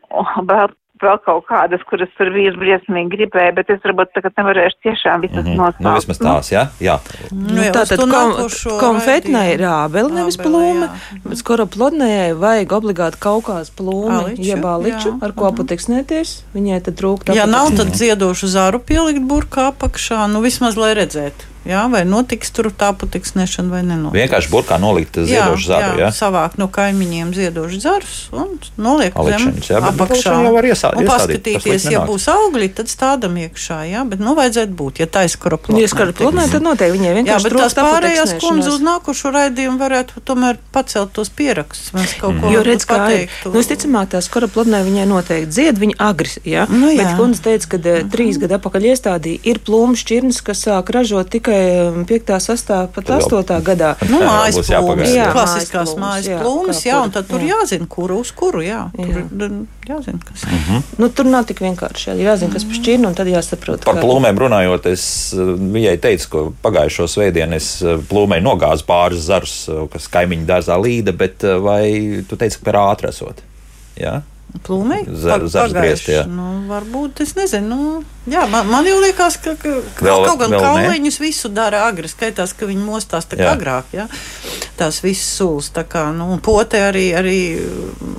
un 0.09 0.47
vēl, 0.49 0.73
vēl 1.03 1.19
kaut 1.25 1.45
kādas, 1.49 1.83
kuras 1.89 2.09
tur 2.17 2.31
vīrs 2.33 2.55
briesmīgi 2.59 3.11
gribēja, 3.13 3.53
bet 3.59 3.69
es 3.73 3.83
varbūt 3.85 4.13
tagad 4.15 4.33
nevarēšu 4.39 4.79
tiešām 4.87 5.23
visas 5.25 5.43
Mhm. 5.45 5.57
nosaukt. 5.59 5.83
Nu, 5.83 5.93
vismaz 5.99 6.19
tās, 6.23 6.51
jā. 6.53 6.63
jā. 6.81 6.97
Nu, 7.31 7.61
jā, 7.61 7.69
uz 7.69 7.77
Tātad 7.77 8.03
kom, 8.03 8.33
konfetnai 8.81 9.45
ir 9.53 9.65
ābeli, 9.67 10.11
nevis 10.17 10.37
plūme, 10.41 10.87
jā. 10.89 11.21
bet 11.27 11.37
skoroplodnējai 11.43 12.33
vajag 12.39 12.75
obligāti 12.79 13.21
kaukās 13.23 13.69
plūmi, 13.75 14.19
Aliču, 14.23 14.47
jeb 14.49 14.65
aliču, 14.65 15.09
jā, 15.13 15.17
ar 15.21 15.31
ko 15.37 15.51
aputeksnēties. 15.51 16.35
Viņai 16.55 16.81
tad 16.87 16.99
trūkt 16.99 17.33
Ja 17.35 17.45
nav, 17.49 17.71
tad 17.77 17.93
ziedošu 17.97 18.47
zāru 18.47 18.79
pielikt 18.79 19.23
burkā 19.27 19.71
apakšā, 19.71 20.25
nu 20.31 20.41
vismaz 20.41 20.77
lai 20.79 20.93
redzētu. 20.97 21.52
Jā, 21.65 21.85
vai 21.91 22.03
notiks 22.03 22.51
tur 22.51 22.67
tā 22.75 22.89
patiksnēšana 22.99 23.69
vai 23.71 23.81
nenotiks. 23.87 24.17
Vienkārši 24.19 24.49
burkā 24.51 24.75
nolikt 24.83 25.15
ziedošu 25.15 25.67
zaru. 25.69 25.99
Jā, 26.01 26.09
savākt 26.11 26.57
no 26.59 26.67
kaimiņiem 26.67 27.31
ziedošu 27.37 27.79
zarus 27.79 28.15
un 28.35 28.57
noliekt 28.77 29.15
zem 29.15 29.23
Alikšanas, 29.23 29.69
jā, 29.71 29.79
bet 29.79 29.93
apakšā. 29.95 30.33
jau 30.43 30.51
var 30.53 30.63
iesā- 30.67 30.91
un 30.97 31.07
paskatīties, 31.07 31.85
ja 31.91 32.01
būs 32.03 32.25
augļi, 32.27 32.67
tad 32.75 32.87
stādam 32.91 33.37
iekšā, 33.39 33.77
jā, 33.87 34.01
bet 34.09 34.19
nu 34.19 34.35
vajadzētu 34.35 34.75
būt, 34.75 34.99
ja 34.99 35.07
tā 35.07 35.23
ir 35.23 35.31
skoroplodnē. 35.31 35.79
Ja 35.81 35.87
skoroplodnē, 35.87 36.49
tad 36.51 36.61
noteikti 36.67 36.97
viņai 36.97 37.11
Jā, 37.11 37.15
vienkārši 37.21 37.43
bet 37.47 37.53
tās 37.63 37.73
pārējās 37.79 38.33
kundzes 38.43 38.73
uz 38.73 38.81
nākošo 38.83 39.31
raidījumu 39.31 39.79
varētu 39.79 40.19
tomēr 40.25 40.57
pacelt 40.75 41.13
tos 41.15 41.29
pierakstus. 41.29 41.93
Mēs 41.95 42.17
kaut 42.19 42.41
ko 42.41 42.51
Jo 42.51 42.63
redz, 42.67 42.83
kā 42.85 42.99
ir. 42.99 43.29
pateiktu. 43.29 43.53
Nu, 43.53 43.59
visticamāk, 43.61 44.07
tā 44.11 44.19
skoroplodnē 44.19 44.83
viņai 44.83 45.07
noteikti 45.07 45.47
dzied, 45.55 45.79
viņa 45.79 45.95
agri. 45.99 46.29
Ja? 46.43 46.65
Nu, 46.69 46.91
jā. 46.91 46.97
Bet 47.07 47.15
kundze 47.17 47.41
teica, 47.41 47.67
ka 47.71 47.77
uh, 47.77 48.03
trīs 48.11 48.37
gadu 48.37 48.59
atpakaļ 48.59 48.83
iestādīja, 48.91 49.39
ir 49.47 49.59
plūmu 49.63 49.95
šķirnes, 49.95 50.43
kas 50.43 50.65
sāk 50.67 50.91
ražot 50.91 51.29
tikai 51.29 51.52
5. 52.09 52.31
sastāvā, 52.43 52.87
pat 52.95 53.05
Tad 53.05 53.21
vēl- 53.21 53.43
8. 53.43 53.59
gadā. 53.67 53.91
Nu, 54.09 54.19
mājas 54.23 54.57
jāpagaida, 54.69 55.13
jā. 55.15 55.27
klasiskās 55.35 55.93
Mājas 55.99 56.27
plūmes, 56.41 56.81
jā, 56.85 56.97
un 57.03 57.11
tad 57.15 57.27
tur 57.29 57.39
jā. 57.43 57.53
jāzina, 57.55 57.87
kuru 57.87 58.19
uz 58.23 58.31
kuru, 58.31 58.63
jā. 58.65 58.81
Tur 58.95 59.49
mm, 59.49 59.67
jāzina, 59.87 60.19
kas. 60.25 60.43
Mhm. 60.49 60.83
Nu, 60.99 61.09
tur 61.09 61.25
nav 61.25 61.45
tik 61.49 61.59
vienkārši. 61.63 62.11
Jā, 62.11 62.17
jāzina, 62.33 62.51
kas 62.53 62.63
pa 62.67 62.79
šķirnu, 62.79 63.07
un 63.11 63.13
tad 63.15 63.27
jāsaprot. 63.27 63.83
Par 63.85 63.95
kā- 63.95 64.03
plūmēm 64.03 64.37
runājot, 64.45 64.85
es 64.91 65.05
uh, 65.37 65.53
viņai 65.57 65.95
teicu, 66.03 66.29
ka 66.33 66.43
pagājušo 66.69 67.07
svētdienu 67.07 67.53
es 67.61 67.71
uh, 67.85 67.97
plūmei 68.09 68.41
nogāzu 68.43 68.83
pāris 68.89 69.25
zarus, 69.29 69.55
uh, 69.69 69.85
kas 69.93 70.07
kaimiņu 70.13 70.45
dārzā 70.49 70.77
līda, 70.81 71.15
bet 71.15 71.43
vai 71.63 72.23
tu 72.27 72.35
teici, 72.35 72.59
ka 72.59 72.71
par 72.71 72.79
ātri 72.95 73.09
esot? 73.13 73.41
Jā? 73.99 74.21
Plūmei? 74.21 74.32
Jā. 74.53 76.13
pagājuši. 76.13 76.29
Nu, 76.29 76.49
varbūt, 76.69 77.21
es 77.25 77.33
nezinu. 77.35 77.67
Nu, 77.73 78.03
jā, 78.29 78.43
man, 78.51 78.67
man 78.69 78.85
jau 78.85 78.99
liekas, 79.01 79.37
ka, 79.41 79.55
ka, 79.59 79.71
Vēl- 79.99 80.25
kaut 80.27 80.39
gan 80.39 80.53
vēl 80.53 80.61
ne? 80.61 80.63
kauliņus 80.63 81.19
visu 81.19 81.49
dara 81.49 81.87
agri. 81.87 82.07
Skaitās, 82.07 82.53
ka 82.53 82.69
viņi 82.69 82.85
mostās 82.85 83.25
tā 83.25 83.39
kā 83.39 83.49
Jā. 83.49 83.55
agrāk, 83.57 83.89
jā. 83.95 84.05
Tās 84.77 85.01
visas 85.03 85.25
sulas, 85.37 85.71
tā 85.73 85.83
kā, 85.89 86.05
nu, 86.15 86.37
pote 86.43 86.77
arī, 86.77 87.11
arī 87.17 87.39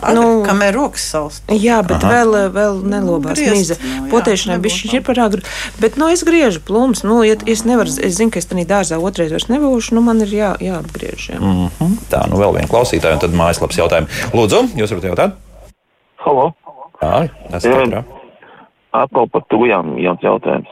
agri, 0.03 0.14
Nu, 0.18 0.43
kamēr 0.47 0.74
rokas 0.74 1.07
salst. 1.14 1.43
Jā, 1.49 1.80
bet 1.87 2.03
Aha. 2.03 2.12
vēl, 2.12 2.37
vēl 2.55 2.82
nelobās 2.82 3.39
griezt, 3.39 3.55
mīza. 3.55 3.78
nu, 3.82 3.95
jā, 3.95 4.11
Potēšanai 4.11 4.57
nebūtu 4.57 4.66
bišķiņš 4.66 4.95
ir 4.99 5.07
par 5.07 5.22
agru. 5.28 5.47
Bet, 5.80 5.97
nu, 5.97 6.11
es 6.12 6.24
griežu 6.26 6.61
plūmus. 6.66 7.05
Nu, 7.07 7.22
ja 7.22 7.39
es 7.47 7.64
nevaru, 7.64 7.89
es 7.91 8.18
zinu, 8.18 8.35
ka 8.35 8.43
es 8.43 8.51
tādā 8.51 8.66
dārzā 8.66 8.99
otrais 8.99 9.30
vairs 9.30 9.49
nebūšu, 9.49 9.95
nu, 9.95 10.03
man 10.03 10.20
ir 10.26 10.35
jā, 10.35 10.53
jāapgriež. 10.61 11.30
Jā. 11.35 11.39
Mm 11.41 11.70
-hmm. 11.78 11.97
Tā, 12.11 12.26
nu 12.30 12.37
vēl 12.37 12.55
viena 12.59 12.68
klausītāja, 12.68 13.14
un 13.14 13.18
tad 13.18 13.30
mājaslapas 13.30 13.78
jautājumi. 13.78 14.07
Lūdzu, 14.35 14.68
jūs 14.76 14.91
varat 14.91 15.05
jautāt? 15.05 15.43
Halo, 16.24 16.52
Jā, 17.02 17.28
Jā. 17.52 17.58
ātrā. 17.60 18.00
atkal 18.96 19.26
par 19.28 19.42
tujām 19.52 19.96
jauns 20.00 20.22
jautājums. 20.24 20.70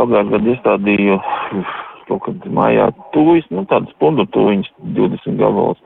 Pagājušajā 0.00 0.30
gadā 0.32 0.52
iestādīju 0.54 1.16
kaut 2.08 2.22
kad 2.24 2.46
mājā 2.56 2.86
tuvis, 3.12 3.44
nu 3.52 3.66
tādas 3.68 3.92
pundu 4.00 4.24
tuviņas, 4.32 4.70
20 4.96 5.36
gabalos. 5.40 5.80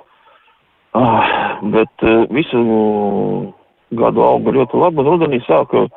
Ah, 0.94 1.58
bet 1.74 2.06
uh, 2.06 2.24
visu 2.30 2.62
gadu 3.98 4.22
auga 4.22 4.54
ļoti 4.54 4.78
labi, 4.80 5.02
un 5.02 5.10
rudenī 5.10 5.40
sāka 5.44 5.88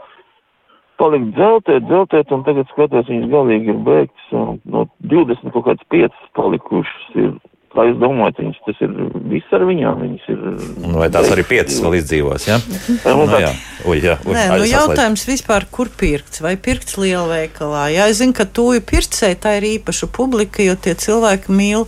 palikt 0.99 1.29
dzeltēt, 1.37 1.85
dzeltēt, 1.87 2.33
un 2.35 2.43
tagad 2.43 2.67
skatos, 2.73 3.07
viņas 3.07 3.29
galīgi 3.31 3.71
ir 3.71 3.79
beigts. 3.85 4.33
No 4.65 4.87
20 5.13 5.53
kaut 5.53 5.69
kāds 5.69 5.85
5 5.93 6.17
palikušas 6.35 7.15
ir 7.15 7.31
Kā 7.69 7.83
jūs 7.85 7.99
domājat, 8.01 8.39
viņas, 8.41 8.61
tas 8.65 8.79
ir 8.81 8.93
viss 9.29 9.51
ar 9.53 9.63
viņām? 9.69 9.99
Ir. 10.09 10.39
Un 10.87 10.95
vai 10.97 11.09
tās 11.13 11.29
arī 11.29 11.43
piecas 11.45 11.77
vēl 11.83 11.99
izdzīvos? 11.99 12.47
Ja? 12.49 12.57
Nu, 13.05 13.27
Nu, 13.29 13.37
jā, 13.37 13.51
Ui, 13.87 13.99
jā. 14.03 14.15
Ui, 14.25 14.33
Nē, 14.35 14.45
nu 14.59 14.65
jautājums 14.67 15.21
vispār, 15.27 15.63
kur 15.71 15.87
pirkts? 15.93 16.41
Vai 16.43 16.55
pirkts 16.59 16.97
lielveikalā? 16.99 17.85
Jā, 17.93 18.07
es 18.11 18.19
zinu, 18.19 18.33
ka 18.35 18.43
tuju 18.43 18.81
pircēji 18.83 19.37
tā 19.43 19.53
ir 19.59 19.67
īpaša 19.69 20.09
publika, 20.15 20.63
jo 20.65 20.73
tie 20.75 20.95
cilvēki 20.99 21.53
mīl, 21.55 21.85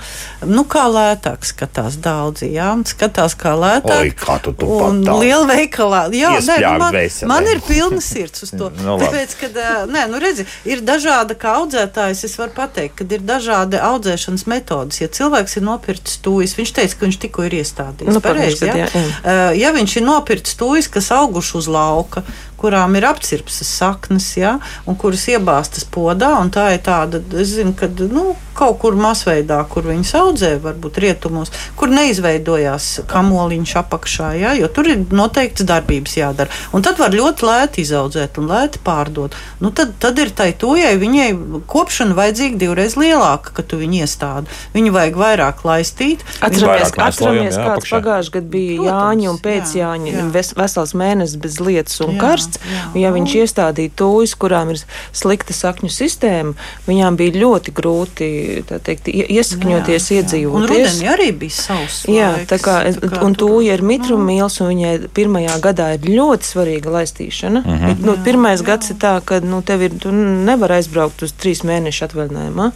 nu, 0.48 0.64
kā 0.70 0.86
lētāk 0.92 1.44
skatās 1.48 1.98
daudzi, 2.04 2.52
jā, 2.56 2.70
skatās 2.88 3.36
kā 3.40 3.56
lētāk. 3.60 4.06
Oi, 4.06 4.14
kā 4.16 4.38
tu 4.44 4.54
tu 4.56 4.70
Un 4.72 5.02
lielveikalā, 5.04 6.06
jā, 6.16 6.32
nē, 6.40 6.58
nu, 6.62 6.72
man, 6.86 6.96
dvēselē. 6.96 7.30
man 7.34 7.50
ir 7.52 7.64
pilna 7.68 8.02
sirds 8.06 8.48
uz 8.48 8.54
to. 8.56 8.70
Nu, 8.82 8.96
labi. 8.96 9.10
Tāpēc, 9.10 9.34
kad, 9.38 9.58
nē, 9.92 10.06
nu, 10.10 10.20
redzi, 10.22 10.46
ir 10.66 10.82
dažāda, 10.86 11.36
kā 11.38 11.58
audzētājs, 11.60 12.24
es 12.26 12.38
varu 12.40 12.56
pateikt, 12.56 12.96
kad 13.02 13.12
ir 13.14 13.22
dažādi 13.28 13.78
audzēšanas 13.82 14.48
metodas. 14.50 15.02
Ja 15.04 15.10
cilvēks 15.12 15.60
ir 15.60 15.68
nopircis 15.72 16.20
tujas, 16.24 16.54
viņš 16.60 16.76
teica, 16.78 17.00
ka 17.00 17.08
viņš 17.08 17.20
tikko 17.26 17.48
ir 17.48 17.58
iestādījis. 17.62 18.14
Nu, 18.14 18.22
pareizi, 18.24 18.62
pagājuši 18.62 18.84
jā? 18.84 18.88
jā. 18.92 19.04
Uh, 19.24 19.42
ja 19.58 19.74
viņš 19.76 19.98
ir 19.98 20.08
nopircis 20.08 20.60
tujas, 20.60 20.92
kas 20.92 21.12
auguši 21.16 21.58
uz 21.62 21.72
lauka, 21.72 22.26
kurām 22.62 22.96
ir 23.00 23.08
apcirpstas 23.10 23.72
saknes, 23.82 24.30
ja, 24.38 24.58
un 24.86 24.98
kuras 25.00 25.26
iebāztas 25.32 25.88
podā, 25.90 26.36
un 26.42 26.52
tā 26.54 26.72
ir 26.76 26.84
tāda, 26.86 27.22
es 27.42 27.56
zinu, 27.58 27.74
ka 27.78 27.90
nu, 28.12 28.32
kaut 28.58 28.78
kur 28.82 28.98
masveidā, 29.00 29.62
kur 29.72 29.88
viņas 29.90 30.14
audzē, 30.20 30.52
varbūt 30.64 31.00
rietumos, 31.02 31.52
kur 31.80 31.92
neizveidojās 31.94 32.90
kamoliņš 33.10 33.76
apakšā, 33.82 34.32
ja, 34.42 34.54
jo 34.60 34.70
tur 34.74 34.90
ir 34.92 35.06
noteikts 35.12 35.66
darbības 35.68 36.18
jādara. 36.20 36.52
Un 36.76 36.86
tad 36.86 37.00
var 37.02 37.16
ļoti 37.16 37.48
lēti 37.48 37.86
izaudzēt 37.86 38.38
un 38.42 38.50
lēti 38.52 38.82
pārdot. 38.86 39.38
Nu, 39.64 39.72
tad, 39.76 39.96
tad 40.02 40.20
ir 40.22 40.34
tai 40.36 40.52
tojai, 40.58 40.94
viņai 41.02 41.30
kopšana 41.72 42.18
vajadzīga 42.18 42.60
divreiz 42.62 42.98
lielāka, 43.00 43.56
ka 43.58 43.66
tu 43.66 43.80
viņu 43.82 44.04
iestādi. 44.04 44.52
Viņu 44.76 44.94
vajag 44.96 45.20
vairāk 45.22 45.64
laistīt. 45.68 46.26
Atceramies, 46.44 46.92
atceramies 46.92 47.58
kāds 47.58 47.90
pagājušajā 47.92 48.36
gadā 48.38 48.52
bija 48.52 48.78
Protams, 48.82 48.92
Jāņa 48.92 49.30
un 49.32 49.38
jā, 49.38 49.44
pēcjāņa 49.48 50.12
jā. 50.12 50.26
ves, 50.36 50.52
vesels 50.58 50.94
mēnesis 50.98 51.40
bez 51.42 51.60
lietas 51.64 52.02
un 52.04 52.16
Jā, 52.16 52.20
karsts. 52.22 52.51
Jā. 52.60 52.82
Un, 52.94 53.00
ja 53.02 53.12
viņš 53.12 53.36
iestādīja 53.44 53.92
tūjas, 53.96 54.36
kurām 54.36 54.70
ir 54.74 54.82
slikta 55.14 55.54
sakņu 55.54 55.90
sistēma, 55.90 56.54
viņām 56.88 57.18
bija 57.20 57.32
ļoti 57.44 57.74
grūti 57.78 58.30
tā 58.70 58.80
teikt, 58.80 59.08
ie- 59.08 59.28
iesakņoties, 59.38 60.12
Un 60.12 60.18
iedzīvoties. 60.18 60.70
rudenī 60.70 61.08
arī 61.14 61.32
bija 61.32 61.52
savs. 61.52 62.06
Jā, 62.08 62.32
laiks, 62.38 62.50
tā 62.52 62.58
kā, 62.60 62.76
tā 62.96 63.10
kā 63.12 63.24
un 63.26 63.36
tūja 63.36 63.74
ir 63.74 63.82
mitruma 63.82 64.26
mīls, 64.32 64.62
un 64.62 64.68
viņai 64.74 65.08
pirmajā 65.14 65.60
gadā 65.62 65.94
ir 65.96 66.10
ļoti 66.12 66.44
svarīga 66.54 66.90
laistīšana. 66.98 67.64
Mm 67.66 67.78
-hmm. 67.80 68.06
nu, 68.06 68.18
pirmais 68.24 68.62
gads 68.62 68.90
ir 68.90 68.96
tā, 68.96 69.22
ka 69.26 69.40
nu, 69.40 69.62
tev 69.62 69.82
ir, 69.82 69.92
tu 70.00 70.12
nevar 70.12 70.72
aizbraukt 70.72 71.22
uz 71.24 71.34
trīs 71.34 71.64
mēnešu 71.64 72.06
atvaļinājumā. 72.08 72.72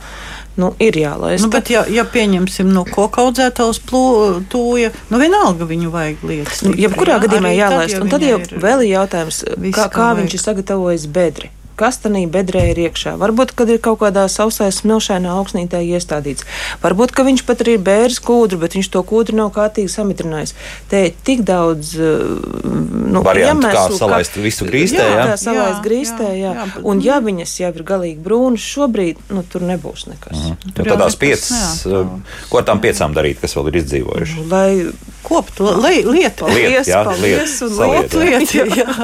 Nu, 0.58 0.70
ir 0.80 0.95
jālaista. 0.95 1.43
Nu, 1.43 1.51
bet, 1.51 1.70
ja, 1.70 1.82
ja 1.91 2.06
pieņemsim 2.08 2.70
no 2.72 2.86
koka 2.88 3.26
audzētājs 3.26 3.82
plūja, 3.89 4.91
nu 5.12 5.20
vienalga 5.20 5.68
viņu 5.68 5.89
vajag 5.91 6.24
lietas. 6.24 6.62
Nu, 6.64 6.72
Jebkurā 6.80 7.18
gadījumā 7.26 7.51
jālaist. 7.58 7.97
ja 7.97 8.01
Un 8.01 8.10
tad 8.14 8.22
jau 8.24 8.39
ir- 8.39 8.56
vēl 8.64 8.86
ir 8.86 8.93
jautājums, 8.95 9.43
viss, 9.58 9.76
kā, 9.76 9.89
kā 9.91 10.14
viņš 10.16 10.34
ir 10.38 10.39
sagatavojis 10.45 11.08
bedri. 11.12 11.51
Kas 11.76 11.97
tanī 11.99 12.23
bedrē 12.32 12.61
ir 12.71 12.78
iekšā? 12.86 13.15
Varbūt, 13.19 13.51
kad 13.59 13.67
ir 13.73 13.82
kaut 13.84 13.99
kādā 13.99 14.26
sausā 14.32 14.69
smilšainā 14.71 15.32
augsnītē 15.36 15.82
iestādīts. 15.84 16.45
Varbūt, 16.84 17.11
ka 17.11 17.26
viņš 17.28 17.43
pat 17.47 17.63
arī 17.65 17.76
ir 17.76 17.84
bērs 17.84 18.21
kūdru, 18.23 18.61
bet 18.61 18.78
viņš 18.78 18.89
to 18.93 19.01
kūdru 19.03 19.36
nav 19.36 19.51
kārtīgi 19.55 19.91
samitrinājis. 19.91 20.55
Te 20.91 21.01
ir 21.09 21.17
tik 21.28 21.43
daudz 21.47 21.91
uh, 21.99 22.38
nu, 22.63 23.23
Variantu, 23.26 23.67
kā 23.76 23.86
salaist 23.95 24.38
visu 24.39 24.67
grīstē, 24.69 25.03
Jā, 25.03 25.26
jā? 25.32 25.38
salaist 25.41 25.82
Jā, 25.82 25.84
grīstē, 25.86 26.30
jā. 26.39 26.53
jā, 26.55 26.67
Un 26.84 27.01
nu- 27.01 27.05
ja 27.05 27.19
viņas 27.23 27.57
jau 27.59 27.73
ir 27.76 27.84
galīgi 27.91 28.23
brūnas, 28.23 28.63
šobrīd 28.76 29.19
nu, 29.36 29.43
tur 29.51 29.67
nebūs 29.67 30.07
nekas. 30.11 30.39
Nu, 30.39 30.55
Tur 30.76 30.88
nekas 30.93 31.19
piecas, 31.19 31.51
uh, 31.91 32.07
ko 32.49 32.61
ar 32.61 32.67
tām 32.71 32.80
piecām 32.84 33.15
darīt, 33.17 33.43
kas 33.43 33.55
vēl 33.57 33.71
ir 33.73 33.82
izdzīvojuši? 33.84 34.47
Lai 34.51 34.69
Kopt, 35.26 35.59
lai, 35.59 36.03
lieta. 36.05 36.45
Liet, 36.51 36.86
jā, 36.86 37.01
paldies, 37.07 37.57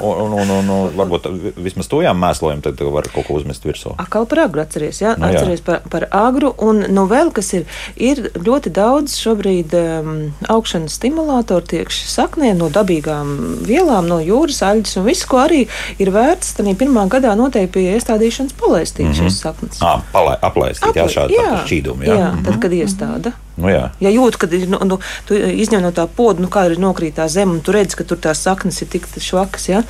un. 0.01 0.35
Un, 0.35 0.35
un, 0.37 0.51
un, 0.53 0.71
varbūt 0.93 1.27
vismaz 1.57 1.89
tojām 1.89 2.19
mēslojam, 2.21 2.61
tad 2.61 2.81
var 2.93 3.07
kaut 3.09 3.25
ko 3.27 3.39
uzmest 3.39 3.65
virsū. 3.65 3.95
Akal 4.01 4.27
par 4.29 4.43
agru 4.45 4.61
atceries, 4.61 5.01
jā, 5.01 5.15
Nu, 5.17 5.29
jā. 5.29 5.41
atceries 5.41 5.63
par, 5.65 5.81
par 5.91 6.07
agru. 6.13 6.53
Un 6.61 6.83
nu, 6.93 7.07
vēl 7.09 7.31
kas 7.33 7.51
ir, 7.57 7.65
ir 7.97 8.23
ļoti 8.37 8.73
daudz 8.73 9.17
šobrīd 9.21 9.73
um, 9.77 10.11
augšanas 10.51 10.97
stimulātoru 10.99 11.65
tiekš 11.73 12.03
saknē 12.11 12.53
no 12.57 12.69
dabīgām 12.73 13.33
vielām, 13.67 14.09
no 14.11 14.21
jūras 14.23 14.61
aļģes 14.67 14.97
un 15.01 15.07
viss, 15.09 15.27
ko 15.29 15.41
arī 15.43 15.63
ir 16.01 16.13
vērts. 16.13 16.55
Tad 16.57 16.69
pirmā 16.79 17.07
gadā 17.11 17.33
noteikti 17.39 17.73
pie 17.79 17.85
iestādīšanas 17.95 18.57
palaistīt 18.59 19.07
mm 19.07 19.13
-hmm. 19.13 19.29
šīs 19.29 19.41
saknes. 19.41 19.81
À, 19.81 20.01
palai, 20.13 20.37
aplaistīt, 20.41 20.95
jā, 20.95 21.07
šādi 21.17 21.39
šķīdumi. 21.65 22.07
Jā, 22.07 22.19
jā 22.21 22.31
tad, 22.45 22.59
kad 22.61 22.73
iestāda. 22.75 23.33
Nu, 23.57 23.67
jā. 23.71 23.89
Ja 24.03 24.11
jūt, 24.13 24.37
ka 24.39 24.47
ir, 24.55 24.67
nu, 24.71 24.79
nu, 24.87 24.97
tu 25.27 25.35
izņem 25.35 25.83
no 25.83 25.91
tā 25.95 26.07
poda, 26.07 26.43
nu, 26.43 26.49
kā 26.51 26.67
ir 26.69 26.79
nokrītā 26.81 27.27
zeme, 27.31 27.57
un 27.57 27.63
tu 27.65 27.75
redz, 27.75 27.97
ka 27.99 28.07
tur 28.07 28.21
tās 28.21 28.43
saknes 28.45 28.79
ir 28.83 28.91
tik 28.93 29.09
švakas. 29.19 29.67
Ja? 29.71 29.83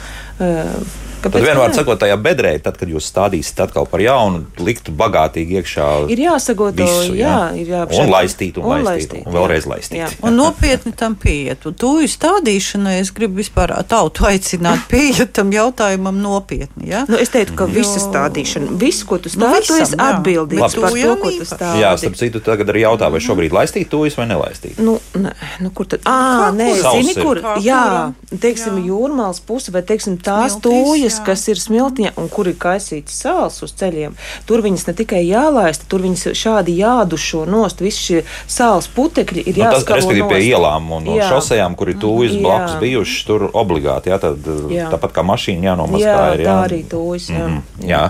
Tad 1.22 1.36
vienmēr 1.38 1.74
sakot, 1.78 2.00
tajā 2.02 2.16
bedrē, 2.18 2.56
tad, 2.64 2.78
kad 2.82 2.90
jūs 2.90 3.06
stādīsiet 3.12 3.60
atkal 3.68 3.86
par 3.90 4.02
jaunu, 4.02 4.44
liktu 4.58 4.94
bagātīgi 4.98 5.60
iekšā. 5.60 5.88
Ir 6.10 6.22
jāsagoto, 6.24 6.82
visu, 6.82 7.14
jā, 7.20 7.52
ir 7.62 7.70
jāapšķir. 7.76 8.02
Un 8.06 8.10
laistīt, 8.10 8.58
un, 8.58 8.66
Un 8.66 8.72
un 8.80 8.86
laistīt, 8.88 9.14
laistīt, 9.14 9.28
un 9.30 9.36
vēlreiz 9.38 9.68
jā. 9.68 9.72
laistīt. 9.74 9.98
Jā. 10.02 10.08
Un 10.26 10.38
nopietni 10.42 10.94
tam 10.98 11.16
pieiet. 11.22 11.66
Un 11.70 11.76
Tūju 11.82 12.10
stādīšanai 12.10 12.96
es 13.04 13.12
gribu 13.14 13.38
vispār 13.42 13.74
tautu 13.92 14.26
aicināt 14.30 14.88
pieiet 14.92 15.34
tam 15.38 15.54
jautājumam 15.54 16.18
nopietni. 16.24 16.90
Ja? 16.90 17.04
Nu, 17.10 17.20
es 17.22 17.30
teiktu, 17.34 17.54
ka 17.60 17.68
Jo- 17.70 17.76
visa 17.78 18.02
stādīšana, 18.02 18.74
viss, 18.82 19.04
ko 19.06 19.20
tu 19.22 19.30
Nu, 19.32 19.46
stādi, 19.46 19.62
tu 19.68 19.78
visam, 19.78 19.86
esi 19.86 19.96
jā. 20.00 20.10
atbildīgs 20.16 20.62
Bet 20.62 20.80
par 20.82 20.98
to, 20.98 21.16
ko 21.22 21.32
tu 21.38 21.46
stādi. 21.48 21.84
Jā, 21.86 21.92
starp 22.02 22.18
citu, 22.20 22.42
tagad 22.44 22.74
arī 22.74 22.84
jautā, 22.88 23.12
vai 23.14 23.22
šobrīd 23.24 23.54
laistīt 23.56 23.90
to 23.94 24.02
vai 24.18 24.26
nelaistīt. 24.28 24.80
Nu, 24.82 24.98
nē, 25.16 25.32
nu, 25.62 25.70
kur 25.76 25.86
tad? 25.86 26.02
À, 26.10 26.50
nē, 26.56 26.72
zini, 26.82 27.14
kur? 27.22 27.40
Jā, 27.62 28.12
teiksim, 28.42 28.82
jūrmālas 28.88 29.40
puse, 29.46 29.72
vai 29.72 29.84
teiksim, 29.86 30.18
tās 30.18 30.58
Smiltīs, 30.58 31.11
tūjas, 31.12 31.20
jā. 31.20 31.26
kas 31.26 31.48
ir 31.50 31.60
smiltiņa 31.60 32.14
un 32.18 32.30
kur 32.32 32.48
ir 32.48 32.58
kaisīts 32.60 33.16
sāls 33.24 33.62
uz 33.64 33.74
ceļiem. 33.78 34.16
Tur 34.46 34.64
viņas 34.64 34.88
ne 34.88 34.94
tikai 34.96 35.24
jālaista, 35.26 35.86
tur 35.90 36.02
viņas 36.06 36.32
šādi 36.38 36.78
jādušo 36.80 37.46
nost. 37.50 37.82
Visi 37.82 38.02
šie 38.02 38.22
sāls 38.48 38.88
putekļi 38.92 39.46
ir 39.46 39.60
Nu, 39.62 39.70
tas, 39.72 39.86
respektīvi, 39.86 40.30
pie 40.30 40.42
ielām 40.52 40.92
un, 40.92 41.08
un 41.08 41.20
Jā. 41.20 41.30
šosejām, 41.30 41.76
kur 41.76 41.92
ir 41.92 42.00
tūjas 42.02 42.38
blakus 42.42 42.80
bijušas, 42.82 43.26
tur 43.28 43.50
obligāti, 43.52 44.12
jā, 44.12 44.18
tad, 44.22 44.40
Jā. 44.72 44.90
tāpat 44.94 45.14
kā 45.16 45.26
mašīna 45.28 45.72
jānomazgā. 45.72 46.08
Jā, 46.08 46.34
ir, 46.34 46.46
tā 46.46 46.50
jā. 46.50 46.58
arī 46.66 46.82
tūjas. 46.90 47.30
Jā. 47.32 47.46
Mhm, 47.48 47.88
Jā. 47.92 48.04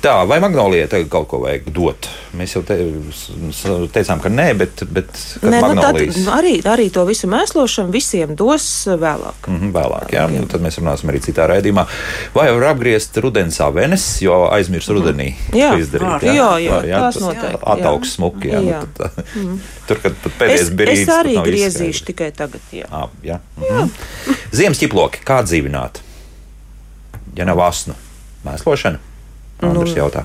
Tā, 0.00 0.14
vai 0.24 0.38
Magnolija 0.40 0.86
tagad 0.88 1.10
kaut 1.12 1.26
ko 1.28 1.42
vajag 1.42 1.66
dot? 1.76 2.06
Mēs 2.32 2.54
jau 2.54 2.62
te, 2.64 2.76
teicām, 3.92 4.22
ka 4.22 4.30
nē, 4.32 4.46
bet, 4.56 4.80
bet 4.88 5.10
Nē, 5.44 5.60
nu, 5.60 5.74
tad, 5.76 5.98
nu, 6.00 6.30
arī, 6.32 6.54
arī 6.64 6.86
to 6.94 7.04
visu 7.04 7.28
mēslošanu 7.28 7.92
visiem 7.92 8.32
dos 8.38 8.64
vēlāk. 8.88 9.50
Mhm, 9.50 9.74
vēlāk, 9.76 10.14
jā, 10.16 10.24
jā. 10.32 10.46
Tad 10.48 10.64
mēs 10.64 10.80
runāsim 10.80 11.12
arī 11.12 11.20
citā 11.26 11.44
raidījumā. 11.50 11.84
Vai 12.34 12.46
var 12.54 12.62
apgriezt 12.70 13.16
rudens 13.18 13.56
avenes, 13.60 14.04
jo 14.22 14.34
aizmirst 14.54 14.88
rudenī 14.94 15.32
Mhm. 15.34 15.56
Jā, 15.58 15.70
to 15.72 15.78
izdarīt? 15.82 16.06
var. 16.06 16.20
Jā, 16.22 16.50
jā, 16.62 16.70
Var, 16.70 16.84
tās 16.84 17.16
noteikti, 17.20 17.56
jā. 17.56 17.62
Ataugs 17.74 18.12
smuki, 18.16 18.48
jā. 18.52 18.60
Jā. 18.62 18.80
Nu, 18.80 18.86
tad, 18.94 19.24
tur, 19.88 19.98
kad 20.04 20.14
pēdējais 20.38 20.70
brīdis. 20.70 21.02
es 21.02 21.08
arī 21.08 21.34
griezīšu 21.42 21.88
izskaidrs. 21.90 22.04
tikai 22.06 22.30
tagad. 22.32 22.60
Jā. 22.72 22.86
Ā, 22.90 23.08
jā. 23.24 23.40
Mhm. 23.58 23.90
Ziemas 24.52 24.78
ķiploki, 24.78 25.24
kā 25.26 25.40
dzīvināt? 25.42 25.98
Ja 27.36 27.44
nav 27.44 27.58
asnu, 27.66 27.94
mēslošana? 28.46 28.98
Andrus 29.62 29.90
Nu, 29.94 29.96
jautā. 29.96 30.22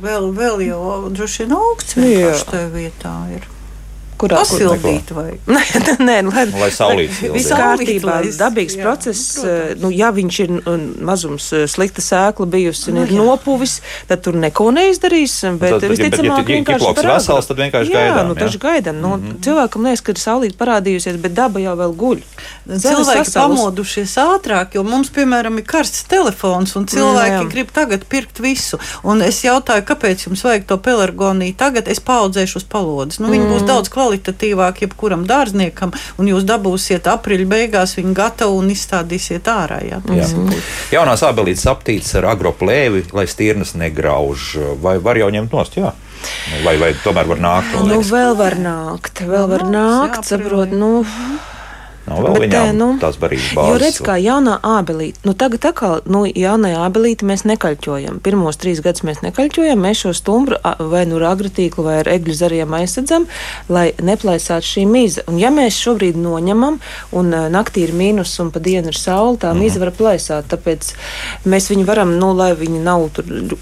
Vēl, 0.00 0.30
vēl 0.34 0.62
jau 0.68 1.10
droši 1.12 1.42
vien 1.44 1.52
augsts 1.52 1.96
Nu, 1.96 2.04
jā. 2.06 2.30
vienkārši 2.30 2.46
tajā 2.50 2.70
vietā 2.72 3.14
ir. 3.34 3.42
Kurā 4.20 4.40
Pasildīt 4.42 5.10
vajag. 5.16 5.38
Nē, 5.56 5.62
nē, 6.04 6.16
nu, 6.26 6.32
lai, 6.34 6.44
Nu, 6.50 6.58
lai 6.60 6.68
saulīt 6.74 7.14
silda. 7.16 7.32
Viss 7.38 7.48
Jā. 7.48 7.56
kārtībā, 7.62 8.16
dabīgs 8.36 8.74
jā, 8.76 8.82
process. 8.84 9.22
protams. 9.40 9.80
Nu, 9.80 9.88
ja 9.96 10.10
viņš 10.12 10.38
ir 10.44 10.50
nu, 10.58 10.74
mazums 11.08 11.46
eh, 11.56 11.64
slikta 11.70 12.04
sēkla 12.04 12.44
bijusi 12.52 12.90
un 12.92 12.98
Nu, 13.00 13.04
ir 13.06 13.14
jā. 13.16 13.22
nopuvis, 13.24 13.78
tad 14.10 14.20
tur 14.26 14.36
neko 14.36 14.68
neizdarīs. 14.76 15.38
Bet, 15.56 15.72
tad, 15.78 15.86
ja- 15.86 15.92
visticamāk, 15.94 16.42
ja 16.42 16.48
vienkārši 16.50 16.84
ķiploks 16.84 16.98
par 17.00 17.06
agru. 17.08 17.14
vesels, 17.16 17.48
tad 17.48 17.62
vienkārši 17.64 17.94
jā, 17.94 18.02
gaidām, 18.02 18.28
Nu, 18.28 18.34
jā. 18.36 18.42
taču 18.44 18.60
gaidām. 18.66 19.00
Nu, 19.00 19.14
Cilvēkam 19.40 19.88
liekas, 19.88 20.04
ka 20.04 20.12
ir 20.12 20.20
saulīt 20.20 20.58
parādījusies, 20.60 21.16
bet 21.24 21.32
daba 21.38 21.62
jau 21.64 21.72
vēl 21.80 21.96
guļ. 22.04 22.20
Cilvēki 22.68 23.24
sasalus. 23.24 23.56
pamodušies 23.56 24.14
ātrāk, 24.20 24.74
jo 24.76 24.84
mums, 24.84 25.08
piemēram, 25.14 25.56
ir 25.62 25.64
karsts 25.68 26.04
telefons, 26.10 26.76
un 26.76 26.84
cilvēki 26.90 27.38
jā. 27.38 27.48
grib 27.56 27.72
tagad 27.74 28.04
pirkt 28.10 28.38
visu. 28.44 28.78
Un 29.02 29.22
es 29.24 29.40
jautāju, 29.44 29.86
kāpēc 29.88 30.26
jums 30.28 30.44
vajag 30.44 30.66
to 30.68 30.76
pelargoniju 30.76 31.56
tagad? 31.56 31.88
Es 31.88 32.00
paudzēšu 32.04 32.60
uz 32.60 32.64
palodas. 32.68 33.18
Nu, 33.22 33.30
viņi 33.32 33.48
būs 33.54 33.64
daudz 33.68 33.88
kvalitatīvāki 34.10 34.86
jebkuram 34.86 35.24
dārzniekam, 35.28 35.92
un 36.18 36.30
jūs 36.30 36.46
dabūsiet 36.48 37.06
aprīļa 37.10 37.48
beigās 37.50 37.96
viņu 37.98 38.14
gatavu 38.16 38.58
un 38.60 38.70
izstādīsiet 38.74 39.46
ārā. 39.50 39.80
Jā, 39.86 40.00
Jā. 40.10 40.28
Jaunās 40.98 41.22
abelītes 41.26 41.66
aptīts 41.70 42.14
ar 42.18 42.30
agroplēvi, 42.34 43.06
lai 43.14 43.26
stirnas 43.30 43.76
negrauž. 43.78 44.56
Vai 44.82 44.98
var 45.02 45.20
jau 45.20 45.30
ņemt 45.30 45.54
nost? 45.54 45.78
Jā. 45.78 45.94
Vai, 46.64 46.76
vai 46.76 46.92
tomēr 47.00 47.30
var 47.30 47.40
nākt? 47.40 47.78
Nu, 47.86 48.02
vēl 48.04 48.36
var 48.36 48.58
nākt, 48.60 49.22
vēl 49.24 49.46
var 49.48 49.64
nāks, 49.64 50.18
nākt, 50.18 50.28
saprot, 50.28 50.74
nu, 50.76 50.90
Nav 52.08 52.22
vēl 52.24 52.32
Bet, 52.32 52.42
viņām 52.46 52.68
eh, 52.70 52.72
nu, 52.78 52.88
tās 53.02 53.18
barības 53.20 53.50
Jo 53.50 53.56
bāzes. 53.60 53.82
redz, 53.82 53.98
kā 54.06 54.16
jaunā 54.20 54.56
ābelīte, 54.64 55.20
nu 55.28 55.34
tagad 55.38 55.66
atkal, 55.68 56.00
nu, 56.10 56.24
jaunajā 56.26 56.80
ābelīte 56.86 57.28
mēs 57.28 57.44
nekaļķojam. 57.50 58.20
Pirmos 58.24 58.58
trīs 58.60 58.80
gadus 58.84 59.04
mēs 59.06 59.20
nekaļķojam, 59.26 59.84
mēs 59.84 60.02
šo 60.06 60.14
stumbru 60.16 60.58
vai 60.90 61.04
nu 61.10 61.20
ar 61.20 61.28
agratīklu 61.34 61.84
vai 61.86 61.98
ar 62.00 62.10
egļu 62.16 62.36
zariem 62.40 62.74
aizsadzam, 62.80 63.28
lai 63.68 63.90
neplaisātu 64.00 64.72
šī 64.72 64.86
miza. 64.90 65.26
Un 65.30 65.38
ja 65.42 65.52
mēs 65.54 65.78
šobrīd 65.80 66.18
noņemam 66.20 66.80
un 67.12 67.34
eh, 67.36 67.48
naktī 67.52 67.84
ir 67.86 67.94
mīnus 67.96 68.32
un 68.42 68.50
pa 68.54 68.62
dienu 68.64 68.94
ir 68.94 68.98
saule, 68.98 69.36
tā 69.40 69.52
miza 69.54 69.82
var 69.82 69.92
plaisāt. 69.94 70.48
Tāpēc 70.50 70.94
mēs 71.44 71.70
viņu 71.70 71.84
varam, 71.88 72.16
nu, 72.18 72.32
lai 72.34 72.54
viņi 72.58 72.80
nav 72.86 73.10
tur. 73.14 73.58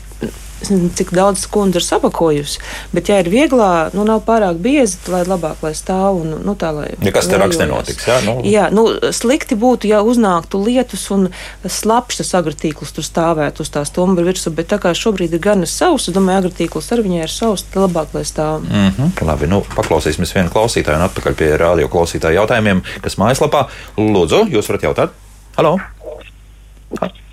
Cik 0.59 1.13
daudz 1.15 1.45
kundze 1.47 1.79
ir 1.79 1.85
sapakojusi, 1.87 2.59
bet, 2.91 3.09
ja 3.09 3.21
ir 3.23 3.29
vieglā, 3.31 3.91
nu, 3.95 4.03
nav 4.09 4.25
pārāk 4.27 4.59
bieza, 4.63 4.99
lai 5.13 5.21
labāk 5.29 5.63
lai 5.63 5.71
stāv 5.79 6.19
un 6.25 6.33
nu, 6.43 6.55
tā, 6.59 6.73
lai. 6.75 6.89
Nekas 6.99 7.29
te 7.31 7.39
raks 7.39 7.55
vējojās. 7.55 7.61
nenotiks, 7.63 8.07
jā, 8.09 8.17
nu. 8.27 8.35
Jā, 8.43 8.65
nu, 8.75 8.87
slikti 9.15 9.55
būtu, 9.59 9.87
ja 9.93 10.01
uznāktu 10.03 10.59
lietus 10.65 11.05
un 11.15 11.29
slapjš 11.63 12.23
tas 12.23 12.35
agratīkls 12.41 12.91
tur 12.97 13.07
stāvētu 13.07 13.63
uz 13.63 13.71
tā 13.75 13.85
stumbra 13.87 14.27
virsmu, 14.27 14.53
bet 14.59 14.71
tā 14.73 14.81
kā 14.83 14.91
šobrīd 14.99 15.37
ir 15.39 15.43
gan 15.45 15.63
savs, 15.63 16.09
es 16.11 16.17
domāju, 16.17 16.49
agratīkls 16.49 16.91
ar 16.95 17.05
viņai 17.07 17.23
ir 17.23 17.35
savs, 17.35 17.65
tad 17.69 17.85
labāk 17.87 18.19
lai 18.19 18.25
stāv. 18.27 18.67
Mm 18.67 18.91
-hmm. 18.97 19.27
Labi, 19.31 19.47
nu, 19.47 19.63
paklausīsimies 19.77 20.35
vienu 20.35 20.51
klausītāju 20.51 20.99
un 20.99 21.07
atpakaļ 21.07 21.39
pie 21.39 21.57
radio 21.57 21.89
klausītāju 21.89 22.41
jautājumiem, 22.43 22.83
kas 23.01 23.19
mājaslapā. 23.19 23.69
Lūdzu, 23.97 24.49
jūs 24.51 24.69
varat 24.69 24.83
jautāt? 24.83 25.17
Halo! 25.57 25.79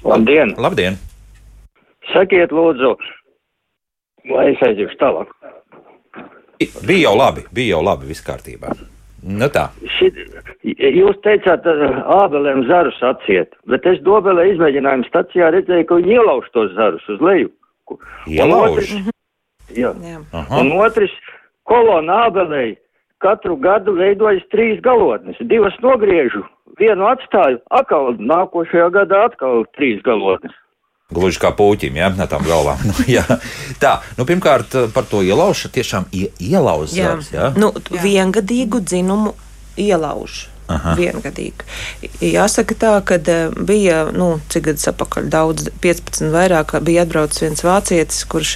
Labdien! 0.03 0.55
Labdien! 0.57 0.97
Sakiet, 2.13 2.51
lūdzu, 2.53 2.95
lai 4.31 4.51
es 4.53 4.61
aiziešu 4.65 4.97
tālāk. 5.01 5.31
Bija 6.87 7.09
jau 7.09 7.15
labi, 7.17 7.43
bija 7.53 7.75
jau 7.75 7.81
labi, 7.83 8.07
viss 8.11 8.23
kārtībā. 8.25 8.71
Nu 9.25 9.47
tā. 9.49 9.65
Šit, 9.97 10.17
jūs 10.63 11.17
teicāt, 11.25 11.65
ābelēm 11.65 12.61
zarus 12.69 12.99
atsiet, 13.03 13.55
bet 13.67 13.85
es 13.89 13.97
dobelē 14.05 14.45
izmēģinājumu 14.53 15.07
stacijā 15.09 15.49
redzēju, 15.55 15.87
ka 15.89 15.97
viņi 15.99 16.13
ielauž 16.19 16.49
tos 16.53 16.71
zarus 16.77 17.05
uz 17.09 17.23
leju. 17.25 17.49
Un 17.89 17.97
Ielauž? 18.29 18.77
otrs- 18.77 19.11
Jā. 19.75 19.91
Aha. 20.31 20.59
Un 20.61 20.71
otrs, 20.77 21.11
kolona 21.65 22.27
ābelēji 22.29 22.77
katru 23.19 23.57
gadu 23.57 23.95
veidojas 23.97 24.45
trīs 24.53 24.77
galotnes. 24.85 25.37
Divas 25.49 25.73
nogriežu, 25.81 26.43
vienu 26.77 27.07
atstāju, 27.09 27.59
atkal 27.73 28.13
nākošajā 28.21 28.91
gadā 28.93 29.23
atkal 29.31 29.65
trīs 29.75 30.03
galotnes. 30.05 30.53
Gluži 31.13 31.37
kā 31.37 31.51
puķim, 31.53 31.99
ja 31.99 32.07
tā 32.25 32.39
galvā. 32.41 32.79
Nu, 32.81 32.95
jā. 33.17 33.21
tā, 33.77 33.99
nu, 34.17 34.25
pirmkārt, 34.25 34.73
par 34.95 35.05
to 35.05 35.21
ielaušanu 35.21 35.75
tiešām 35.77 36.09
ie, 36.09 36.31
ielauž 36.41 36.97
Jā. 36.97 37.13
Ja? 37.29 37.51
nu, 37.53 37.69
viengadīgu 38.01 38.81
dzinumu 38.81 39.35
ielauž. 39.77 40.47
Aha. 40.65 40.95
Viengadīgi. 40.97 41.61
Jāsaka 42.25 42.73
tā, 42.81 42.93
ka 43.05 43.19
eh, 43.21 43.51
bija, 43.53 43.99
nu, 44.17 44.39
cik 44.49 44.65
gadus 44.71 44.87
atpakaļ, 44.89 45.27
daudz, 45.29 45.67
15 45.83 46.33
vairāk, 46.33 46.73
bija 46.81 47.03
atbraucis 47.05 47.43
viens 47.43 47.61
vācietis, 47.61 48.23
kurš 48.25 48.55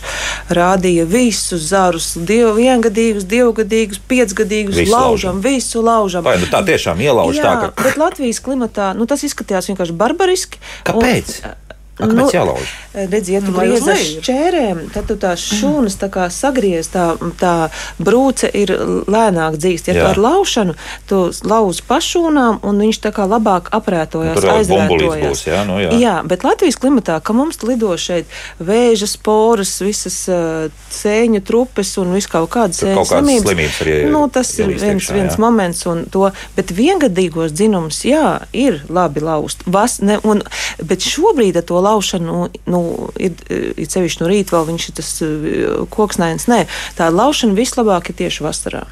rādīja 0.49 1.05
visus 1.05 1.69
zarus, 1.69 2.15
divu, 2.17 2.55
viengadīgus, 2.57 3.29
divgadīgus, 3.29 4.01
piecgadīgus, 4.09 4.81
Visu 4.81 4.95
laužam, 4.95 5.45
visu 5.45 5.85
laužam. 5.85 6.25
Vai 6.25 6.39
nu 6.41 6.49
tā 6.49 6.63
tiešām 6.65 7.05
ielauž 7.05 7.37
Jā, 7.37 7.45
tā, 7.45 7.55
ka. 7.61 7.85
bet 7.85 8.01
Latvijas 8.01 8.41
klimatā 8.41 8.95
nu, 8.97 9.05
tas 9.05 9.21
izskatījās 9.29 9.69
vienkārši 9.69 10.01
barbariski. 10.01 10.65
Kāpēc? 10.89 11.35
Un, 11.45 11.68
Kāpēc 11.99 12.33
jālauž? 12.33 12.69
Redziet, 12.95 13.29
ja 13.35 13.41
tu 13.43 13.51
Nu, 13.51 13.59
griez 13.59 13.87
ar 13.91 13.99
šķērēm, 13.99 14.79
tad 14.93 15.07
tu 15.11 15.15
tās 15.19 15.43
šūnas 15.59 15.97
tā 15.99 16.07
kā 16.11 16.29
sagriez, 16.33 16.87
tā, 16.89 17.11
tā 17.39 17.69
brūce 17.99 18.49
ir 18.55 18.71
lēnāk 19.11 19.57
dzīst. 19.59 19.89
Ja 19.91 19.93
Jā. 19.97 20.01
tu 20.03 20.09
ar 20.13 20.21
laušanu, 20.23 20.75
tu 21.09 21.19
lauzi 21.43 21.83
pašūnām, 21.89 22.61
un 22.65 22.81
viņš 22.85 22.99
tā 23.03 23.11
kā 23.15 23.27
labāk 23.29 23.69
aprētojas, 23.75 24.39
Nu, 24.39 24.53
aizvērtojas. 24.55 25.21
būs, 25.27 25.43
jā, 25.47 25.59
nu 25.67 25.77
jā. 25.83 25.91
jā, 25.99 26.15
bet 26.25 26.43
Latvijas 26.47 26.79
klimatā, 26.81 27.19
ka 27.21 27.33
mums 27.35 27.61
lido 27.67 27.91
šeit 27.99 28.25
vēža 28.63 29.07
sporas, 29.11 29.75
visas 29.83 30.17
uh, 30.31 30.71
sēņu 30.93 31.43
trupes 31.45 31.93
un 32.01 32.13
viss 32.15 32.29
kaut 32.31 32.49
kādas 32.53 32.81
kaut 32.83 33.09
kādas 33.11 33.43
slimības 33.43 33.81
arī 33.83 33.97
Nu, 34.09 34.25
tas 34.33 34.49
ir 34.59 34.71
viens, 34.71 35.03
iekšā, 35.03 35.13
viens 35.19 35.35
jā. 35.35 35.41
moments, 35.43 35.85
un 35.89 36.05
to, 36.09 36.29
bet 36.55 36.71
viengadīgos 36.73 37.53
dzinumus, 37.53 38.01
jā, 38.07 38.39
ir 38.55 38.81
labi 38.89 39.21
laust. 39.23 39.61
Vas, 39.69 39.99
ne, 40.01 40.17
un, 40.23 40.41
bet 40.83 41.03
šobrīd 41.05 41.59
ar 41.61 41.67
to 41.69 41.79
laušanu, 41.89 42.37
nu, 42.69 42.83
ir, 43.19 43.35
ir 43.49 43.89
sevišķi 43.89 44.23
no 44.23 44.31
rīta 44.31 44.57
vēl 44.57 44.71
viņš 44.71 44.87
ir 44.89 44.97
tas 45.01 45.11
uh, 45.25 45.83
koksnēns. 45.91 46.47
Nē, 46.51 46.63
tā 46.99 47.11
laušana 47.13 47.57
vislabāk 47.57 48.13
ir 48.13 48.21
tieši 48.23 48.47
vasarā. 48.47 48.87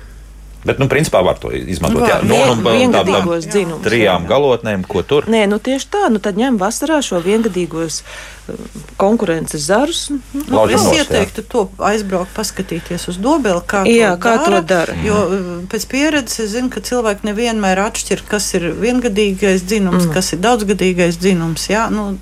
Bet, 0.67 0.81
nu, 0.81 0.87
principā 0.91 1.21
var 1.23 1.37
to 1.39 1.51
izmantot. 1.53 2.03
Jā, 2.09 2.17
nu, 2.25 2.33
nu, 2.33 2.55
tādām 2.57 2.65
viengadīgos 2.75 3.45
dzinumus, 3.47 3.85
Trijām 3.85 4.25
jā. 4.25 4.29
galotnēm, 4.31 4.83
ko 4.89 5.03
tur? 5.05 5.27
Nē, 5.31 5.45
nu 5.47 5.61
tieši 5.63 5.87
tā, 5.93 6.07
nu 6.11 6.19
tad 6.23 6.39
ņem 6.39 6.57
vasarā 6.59 6.97
šo 7.05 7.21
viengadīgos 7.23 8.01
uh, 8.01 8.81
konkurences 8.99 9.63
zarus. 9.69 10.07
Nu, 10.11 10.19
Nu, 10.33 10.43
Laužam 10.57 10.75
es 10.75 10.83
nost, 10.83 10.97
jā. 10.97 11.05
ieteiktu 11.05 11.45
to 11.47 11.63
aizbraukt, 11.87 12.33
paskatīties 12.35 13.07
uz 13.11 13.19
dobeli, 13.21 13.61
kā 13.69 13.85
Jā, 13.87 14.15
to 14.17 14.23
kā 14.25 14.35
dara, 14.41 14.59
to 14.59 14.69
dara. 14.73 14.97
Jo 15.05 15.23
uh, 15.23 15.49
pēc 15.71 15.87
pieredzes 15.93 16.43
es 16.47 16.53
zinu, 16.57 16.71
ka 16.73 16.83
cilvēki 16.83 17.29
nevienmēr 17.29 17.85
atšķir, 17.87 18.25
kas 18.27 18.49
ir 18.59 18.71
viengadīgais 18.81 19.63
dzinums, 19.63 20.09
mm. 20.09 20.15
kas 20.17 20.33
ir 20.35 20.43
daudzgadīgais 20.43 21.21
dzinums. 21.21 21.69
Jā, 21.71 21.87
nu, 21.93 22.15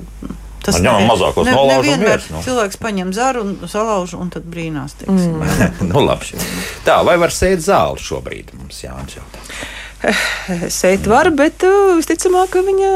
Tas 0.65 0.79
Nu, 0.79 0.87
ņemam 0.87 1.09
mazākos 1.11 1.45
nolaužam 1.45 1.83
nevienmēr 1.83 2.11
viers, 2.15 2.27
nu. 2.33 2.41
Cilvēks 2.45 2.79
paņem 2.81 3.13
zaru 3.13 3.45
un 3.45 3.55
salauž, 3.69 4.15
un 4.17 4.31
tad 4.33 4.47
brīnās. 4.49 4.97
teiksim. 5.01 5.37
Mm. 5.37 5.87
nu, 5.91 6.01
labi. 6.01 6.41
Tā, 6.87 6.99
vai 7.05 7.17
var 7.21 7.33
sēt 7.33 7.61
zāli 7.65 8.01
šobrīd? 8.01 8.55
Mums 8.57 8.81
Jānis 8.85 9.19
jautā. 10.09 10.69
Sēt 10.71 11.07
var, 11.09 11.29
bet 11.35 11.63
uh, 11.65 11.95
visticamāk, 11.97 12.49
ka 12.53 12.61
viņa 12.65 12.89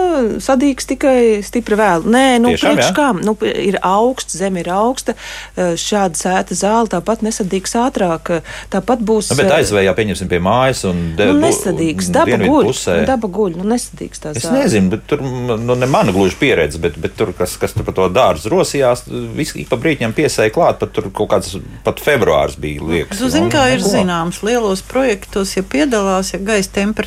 sadīgs 0.43 0.87
tikai 0.89 1.41
stipri 1.45 1.77
vēl. 1.79 2.05
Nē, 2.05 2.23
nu, 2.43 2.51
Tiešām, 2.53 2.75
priekš 2.77 2.89
jā? 2.89 2.95
kām? 2.97 3.21
Nu, 3.25 3.33
ir 3.45 3.77
augsts, 3.85 4.37
zeme 4.39 4.61
ir 4.63 4.69
augsta. 4.73 5.15
uh, 5.15 5.73
Šāda 5.79 6.19
sēta 6.19 6.57
zāle 6.57 6.89
tāpat 6.91 7.23
nesadīgs 7.25 7.73
ātrāk. 7.79 8.29
uh, 8.39 8.55
Tāpat 8.73 9.01
būs. 9.05 9.31
Nu, 9.33 9.39
bet 9.41 9.49
uh, 9.51 9.57
aizvējā 9.59 9.93
pieņemsim 9.97 10.29
pie 10.31 10.39
mājas 10.45 10.83
un 10.89 11.01
de- 11.17 11.29
Nu, 11.31 11.37
nesadīgs, 11.41 12.11
daba 12.13 12.37
guļ. 12.43 12.69
pusē. 12.69 12.99
Nu, 13.01 13.07
daba 13.09 13.31
guļ, 13.39 13.57
nu, 13.59 13.67
nesadīgs 13.73 14.21
tā 14.23 14.35
Es 14.37 14.45
zāle. 14.45 14.63
nezinu, 14.63 14.93
bet 14.93 15.07
tur 15.09 15.21
nu, 15.25 15.75
ne 15.75 15.89
mana 15.89 16.13
gluži 16.15 16.37
pieredze, 16.39 16.79
bet, 16.81 16.97
bet 17.01 17.15
tur, 17.19 17.33
kas, 17.37 17.57
kas 17.61 17.73
tur 17.73 17.83
par 17.87 17.97
to 17.97 18.07
dārzu 18.13 18.51
rosījās, 18.53 19.05
viss 19.35 19.55
ik 19.57 19.69
pa 19.71 19.77
brīķiem 19.81 20.13
piesēja 20.17 20.53
klāt, 20.55 20.79
pat 20.83 20.93
tur 20.95 21.09
kaut 21.09 21.29
kāds 21.33 21.55
pat 21.85 21.99
februārs 22.03 22.57
bija 22.61 22.81
liekas. 22.85 23.17
Tu 23.19 23.29
zini, 23.33 23.47
Nu, 23.49 23.53
kā 23.55 23.63
ir 23.73 23.79
zināms, 23.81 24.43
lielos 24.45 24.83
projektos, 24.85 25.55
ja 25.57 25.63
piedalās, 25.65 26.33
ja 26.35 26.39
gaisa 26.43 26.69
temperatūra 26.75 26.98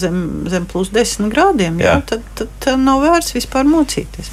zem, 0.00 0.46
zem 0.50 0.66
plus 0.70 0.90
10 0.94 1.30
grādiem, 1.32 1.78
jā. 1.80 1.86
Jā. 1.90 1.96
Jā, 2.00 2.02
tad, 2.06 2.22
tad, 2.38 2.48
tad 2.62 2.78
nav 2.82 3.00
vērts 3.02 3.34
vispār 3.34 3.66
mocīties. 3.66 4.30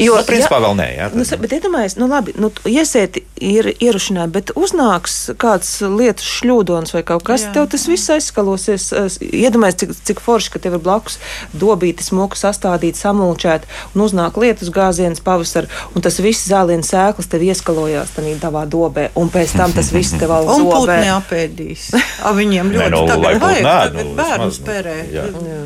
Jo, 0.00 0.18
principā 0.26 0.60
vēl 0.62 0.76
nē, 0.78 0.88
jā. 0.96 1.08
Nu, 1.14 1.24
bet 1.42 1.54
iedomājieties, 1.58 1.96
nu 2.00 2.06
labi, 2.10 2.34
nu, 2.38 2.50
tu 2.54 2.70
iesieti 2.70 3.24
ir 3.40 3.70
ierušināti, 3.80 4.32
bet 4.34 4.52
uznāks 4.58 5.16
kāds 5.40 5.72
lietus 5.82 6.26
šļūdons 6.38 6.94
vai 6.94 7.02
kaut 7.08 7.24
kas, 7.26 7.46
Jā. 7.48 7.52
tev 7.56 7.68
tas 7.72 7.86
viss 7.88 8.10
aizskalosies. 8.12 8.90
Es 9.00 9.18
Iedomājieties, 9.20 9.80
cik, 9.80 10.06
cik 10.10 10.20
forši, 10.24 10.52
ka 10.54 10.60
tev 10.62 10.76
ir 10.78 10.82
blakus 10.84 11.18
dobīti 11.56 12.04
smuku 12.04 12.38
sastādīti, 12.38 13.00
samulčēti, 13.00 13.68
un 13.94 14.04
uznāk 14.04 14.36
lietus 14.40 14.70
gāziens 14.74 15.22
pavasar, 15.24 15.68
un 15.94 16.04
tas 16.04 16.18
viss 16.22 16.48
zāliens 16.50 16.90
sēklas 16.92 17.30
tev 17.30 17.44
ieskalojās 17.48 18.12
tādā 18.16 18.34
tavā 18.42 18.64
dobē, 18.70 19.08
un 19.20 19.30
pēc 19.32 19.56
tam 19.56 19.72
tas 19.76 19.90
viss 19.94 20.14
tev 20.20 20.30
vēl 20.34 20.48
Un 20.50 20.64
zobē. 20.66 20.76
putni 20.76 21.12
apēdīs. 21.14 21.88
A, 22.24 22.32
viņiem 22.36 22.72
ļoti 22.76 23.02
tagad 23.10 23.40
vajag, 23.50 23.90
tagad 23.92 24.06
nu, 24.06 24.14
bērnu 24.20 24.48
spērē. 24.56 24.94
jā. 25.14 25.24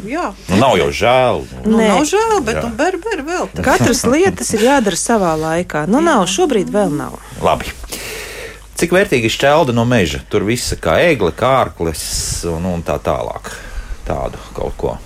Jā. 0.09 0.27
Nu, 0.49 0.57
nav 0.61 0.77
jau 0.81 0.89
žēl. 1.03 1.41
Nu, 1.65 1.71
Nu, 1.71 1.79
Nē. 1.79 1.89
nav 1.93 2.03
žēl, 2.11 2.41
bet 2.45 2.57
Jā. 2.57 2.63
nu, 2.67 2.71
ber, 2.77 2.97
ber 3.05 3.23
vēl. 3.29 3.49
tā. 3.55 3.63
Katras 3.67 4.05
lietas 4.15 4.53
ir 4.55 4.67
jādara 4.67 4.97
savā 5.01 5.33
laikā. 5.39 5.87
Nu, 5.89 6.01
nav, 6.05 6.27
šobrīd 6.27 6.71
vēl 6.75 6.93
nav. 6.97 7.17
Labi. 7.43 7.71
Cik 8.75 8.91
vērtīgi 8.91 9.29
ir 9.31 9.35
šķelda 9.37 9.73
no 9.73 9.85
meža? 9.87 10.19
Tur 10.29 10.43
viss 10.49 10.75
kā 10.83 10.97
ēgle, 11.07 11.31
kārklis 11.39 12.03
un, 12.51 12.65
un 12.67 12.83
tā 12.83 12.97
tālāk. 12.99 13.53
Tādu 14.05 14.41
kaut 14.57 14.75
ko. 14.77 14.97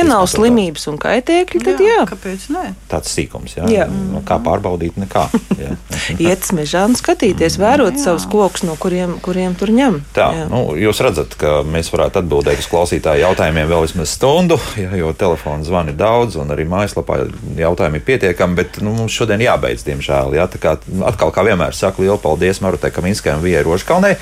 Ja 0.00 0.06
nav 0.08 0.24
slimības 0.32 0.86
un 0.88 0.96
kaitēkļi, 1.00 1.60
tad 1.64 1.80
jā. 1.84 1.98
Kāpēc 2.08 2.46
nē? 2.54 2.62
Tāds 2.88 3.10
sīkums, 3.12 3.56
jā. 3.58 3.66
Jā. 3.68 3.86
Nu, 3.90 4.22
kā 4.24 4.38
pārbaudīt, 4.40 4.96
nekā. 5.00 5.26
Jā. 5.60 5.74
Iet 6.24 6.46
mežā 6.56 6.86
un 6.88 6.96
skatīties, 6.96 7.58
vērot 7.60 7.98
savus 8.00 8.24
kokus, 8.30 8.64
no 8.64 8.76
kuriem, 8.80 9.18
kuriem 9.24 9.56
tur 9.60 9.72
ņem. 9.76 9.98
Tā, 10.16 10.30
Jā. 10.36 10.46
nu, 10.48 10.62
jūs 10.80 11.02
redzat, 11.04 11.36
ka 11.40 11.58
mēs 11.68 11.92
varētu 11.92 12.22
atbildēt 12.22 12.62
uz 12.62 12.68
klausītāju 12.70 13.26
jautājumiem 13.26 13.68
vēl 13.68 13.84
vismaz 13.84 14.14
stundu, 14.16 14.56
ja, 14.80 14.94
jo 14.96 15.12
telefona 15.16 15.66
zvani 15.66 15.92
ir 15.92 15.98
daudz, 16.00 16.38
un 16.40 16.54
arī 16.54 16.64
mājaslapā 16.70 17.20
jautājumi 17.60 18.00
ir 18.00 18.06
pietiekami. 18.06 18.56
Bet 18.62 18.80
nu, 18.84 18.94
mums 18.96 19.14
šodien 19.14 19.44
jābeidz, 19.44 19.84
diemžēl. 19.86 20.32
Jā, 20.38 20.48
Tā 20.50 20.58
kā, 20.62 20.72
atkal, 21.06 21.30
kā 21.34 21.44
vienmēr, 21.46 21.76
saku 21.76 22.06
lielu 22.06 22.18
paldies 22.22 22.62
Marutai 22.64 22.90
Vijai 23.44 23.62
Rožkalnei. 23.66 24.16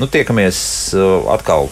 Nu, 0.00 0.08
tiekamies 0.10 0.58
uh, 0.96 1.28
atkal 1.34 1.68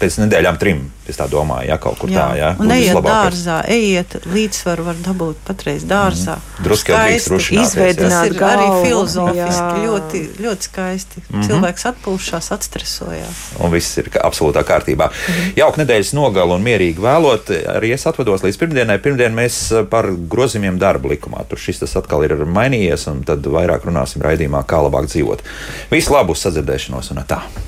pēc 0.00 0.16
nedēļām 0.24 0.58
trim. 0.60 0.86
Es 1.10 1.18
tā 1.18 1.26
domāju, 1.26 1.66
ja 1.66 1.76
kaut 1.82 1.98
kur 1.98 2.10
Jā. 2.12 2.20
tā, 2.22 2.26
ja. 2.38 2.48
Un 2.62 2.70
ejiet 2.70 2.94
dārzā, 3.02 3.56
ejiet 3.66 4.14
līdzsvaru 4.30 4.84
var 4.86 4.98
dabūt 5.02 5.40
patreiz 5.46 5.82
dārzā. 5.90 6.36
Mhm. 6.38 6.64
Drusku 6.66 6.92
Skaisti. 6.94 7.38
Izveidināt 7.58 8.30
Tas 8.30 8.30
ir 8.30 8.44
arī 8.46 8.68
filozofiski 8.84 9.64
jā. 9.64 9.80
ļoti, 9.86 10.20
ļoti 10.44 10.68
skaisti. 10.68 11.22
Mhm. 11.28 11.42
Cilvēks 11.48 11.86
atpūšās, 11.90 12.50
atstresojās. 12.54 13.40
un 13.58 13.74
viss 13.74 13.98
ir 13.98 14.10
kā- 14.14 14.22
absolūtā 14.28 14.62
kārtībā. 14.62 15.10
Mhm. 15.10 15.50
Jauka 15.58 15.82
nedēļas 15.82 16.12
nogala 16.14 16.54
un 16.54 16.62
mierīgi 16.64 17.02
vēlot. 17.02 17.50
Arī 17.74 17.92
es 17.96 18.06
atvados 18.06 18.46
līdz 18.46 18.60
pirmdienai. 18.62 18.98
Pirmdien 19.02 19.34
mēs 19.34 19.58
eh, 19.74 19.84
par 19.84 20.06
grozījumiem 20.06 20.78
darba 20.78 21.10
likumā. 21.10 21.42
Tur 21.50 21.58
šis 21.58 21.82
tas 21.82 21.96
atkal 21.98 22.22
ir 22.24 22.36
mainījies, 22.46 23.08
un 23.10 23.24
tad 23.26 23.42
vairāk 23.42 23.82
runāsim 23.88 24.22
raidījumā, 24.22 24.62
kā 24.64 24.78
labāk 24.86 25.10
dzīvot. 25.10 25.42
Visu 25.90 26.14
labu 26.14 26.38
sadzirdēšanos 26.38 27.10
un 27.10 27.24
tā! 27.26 27.42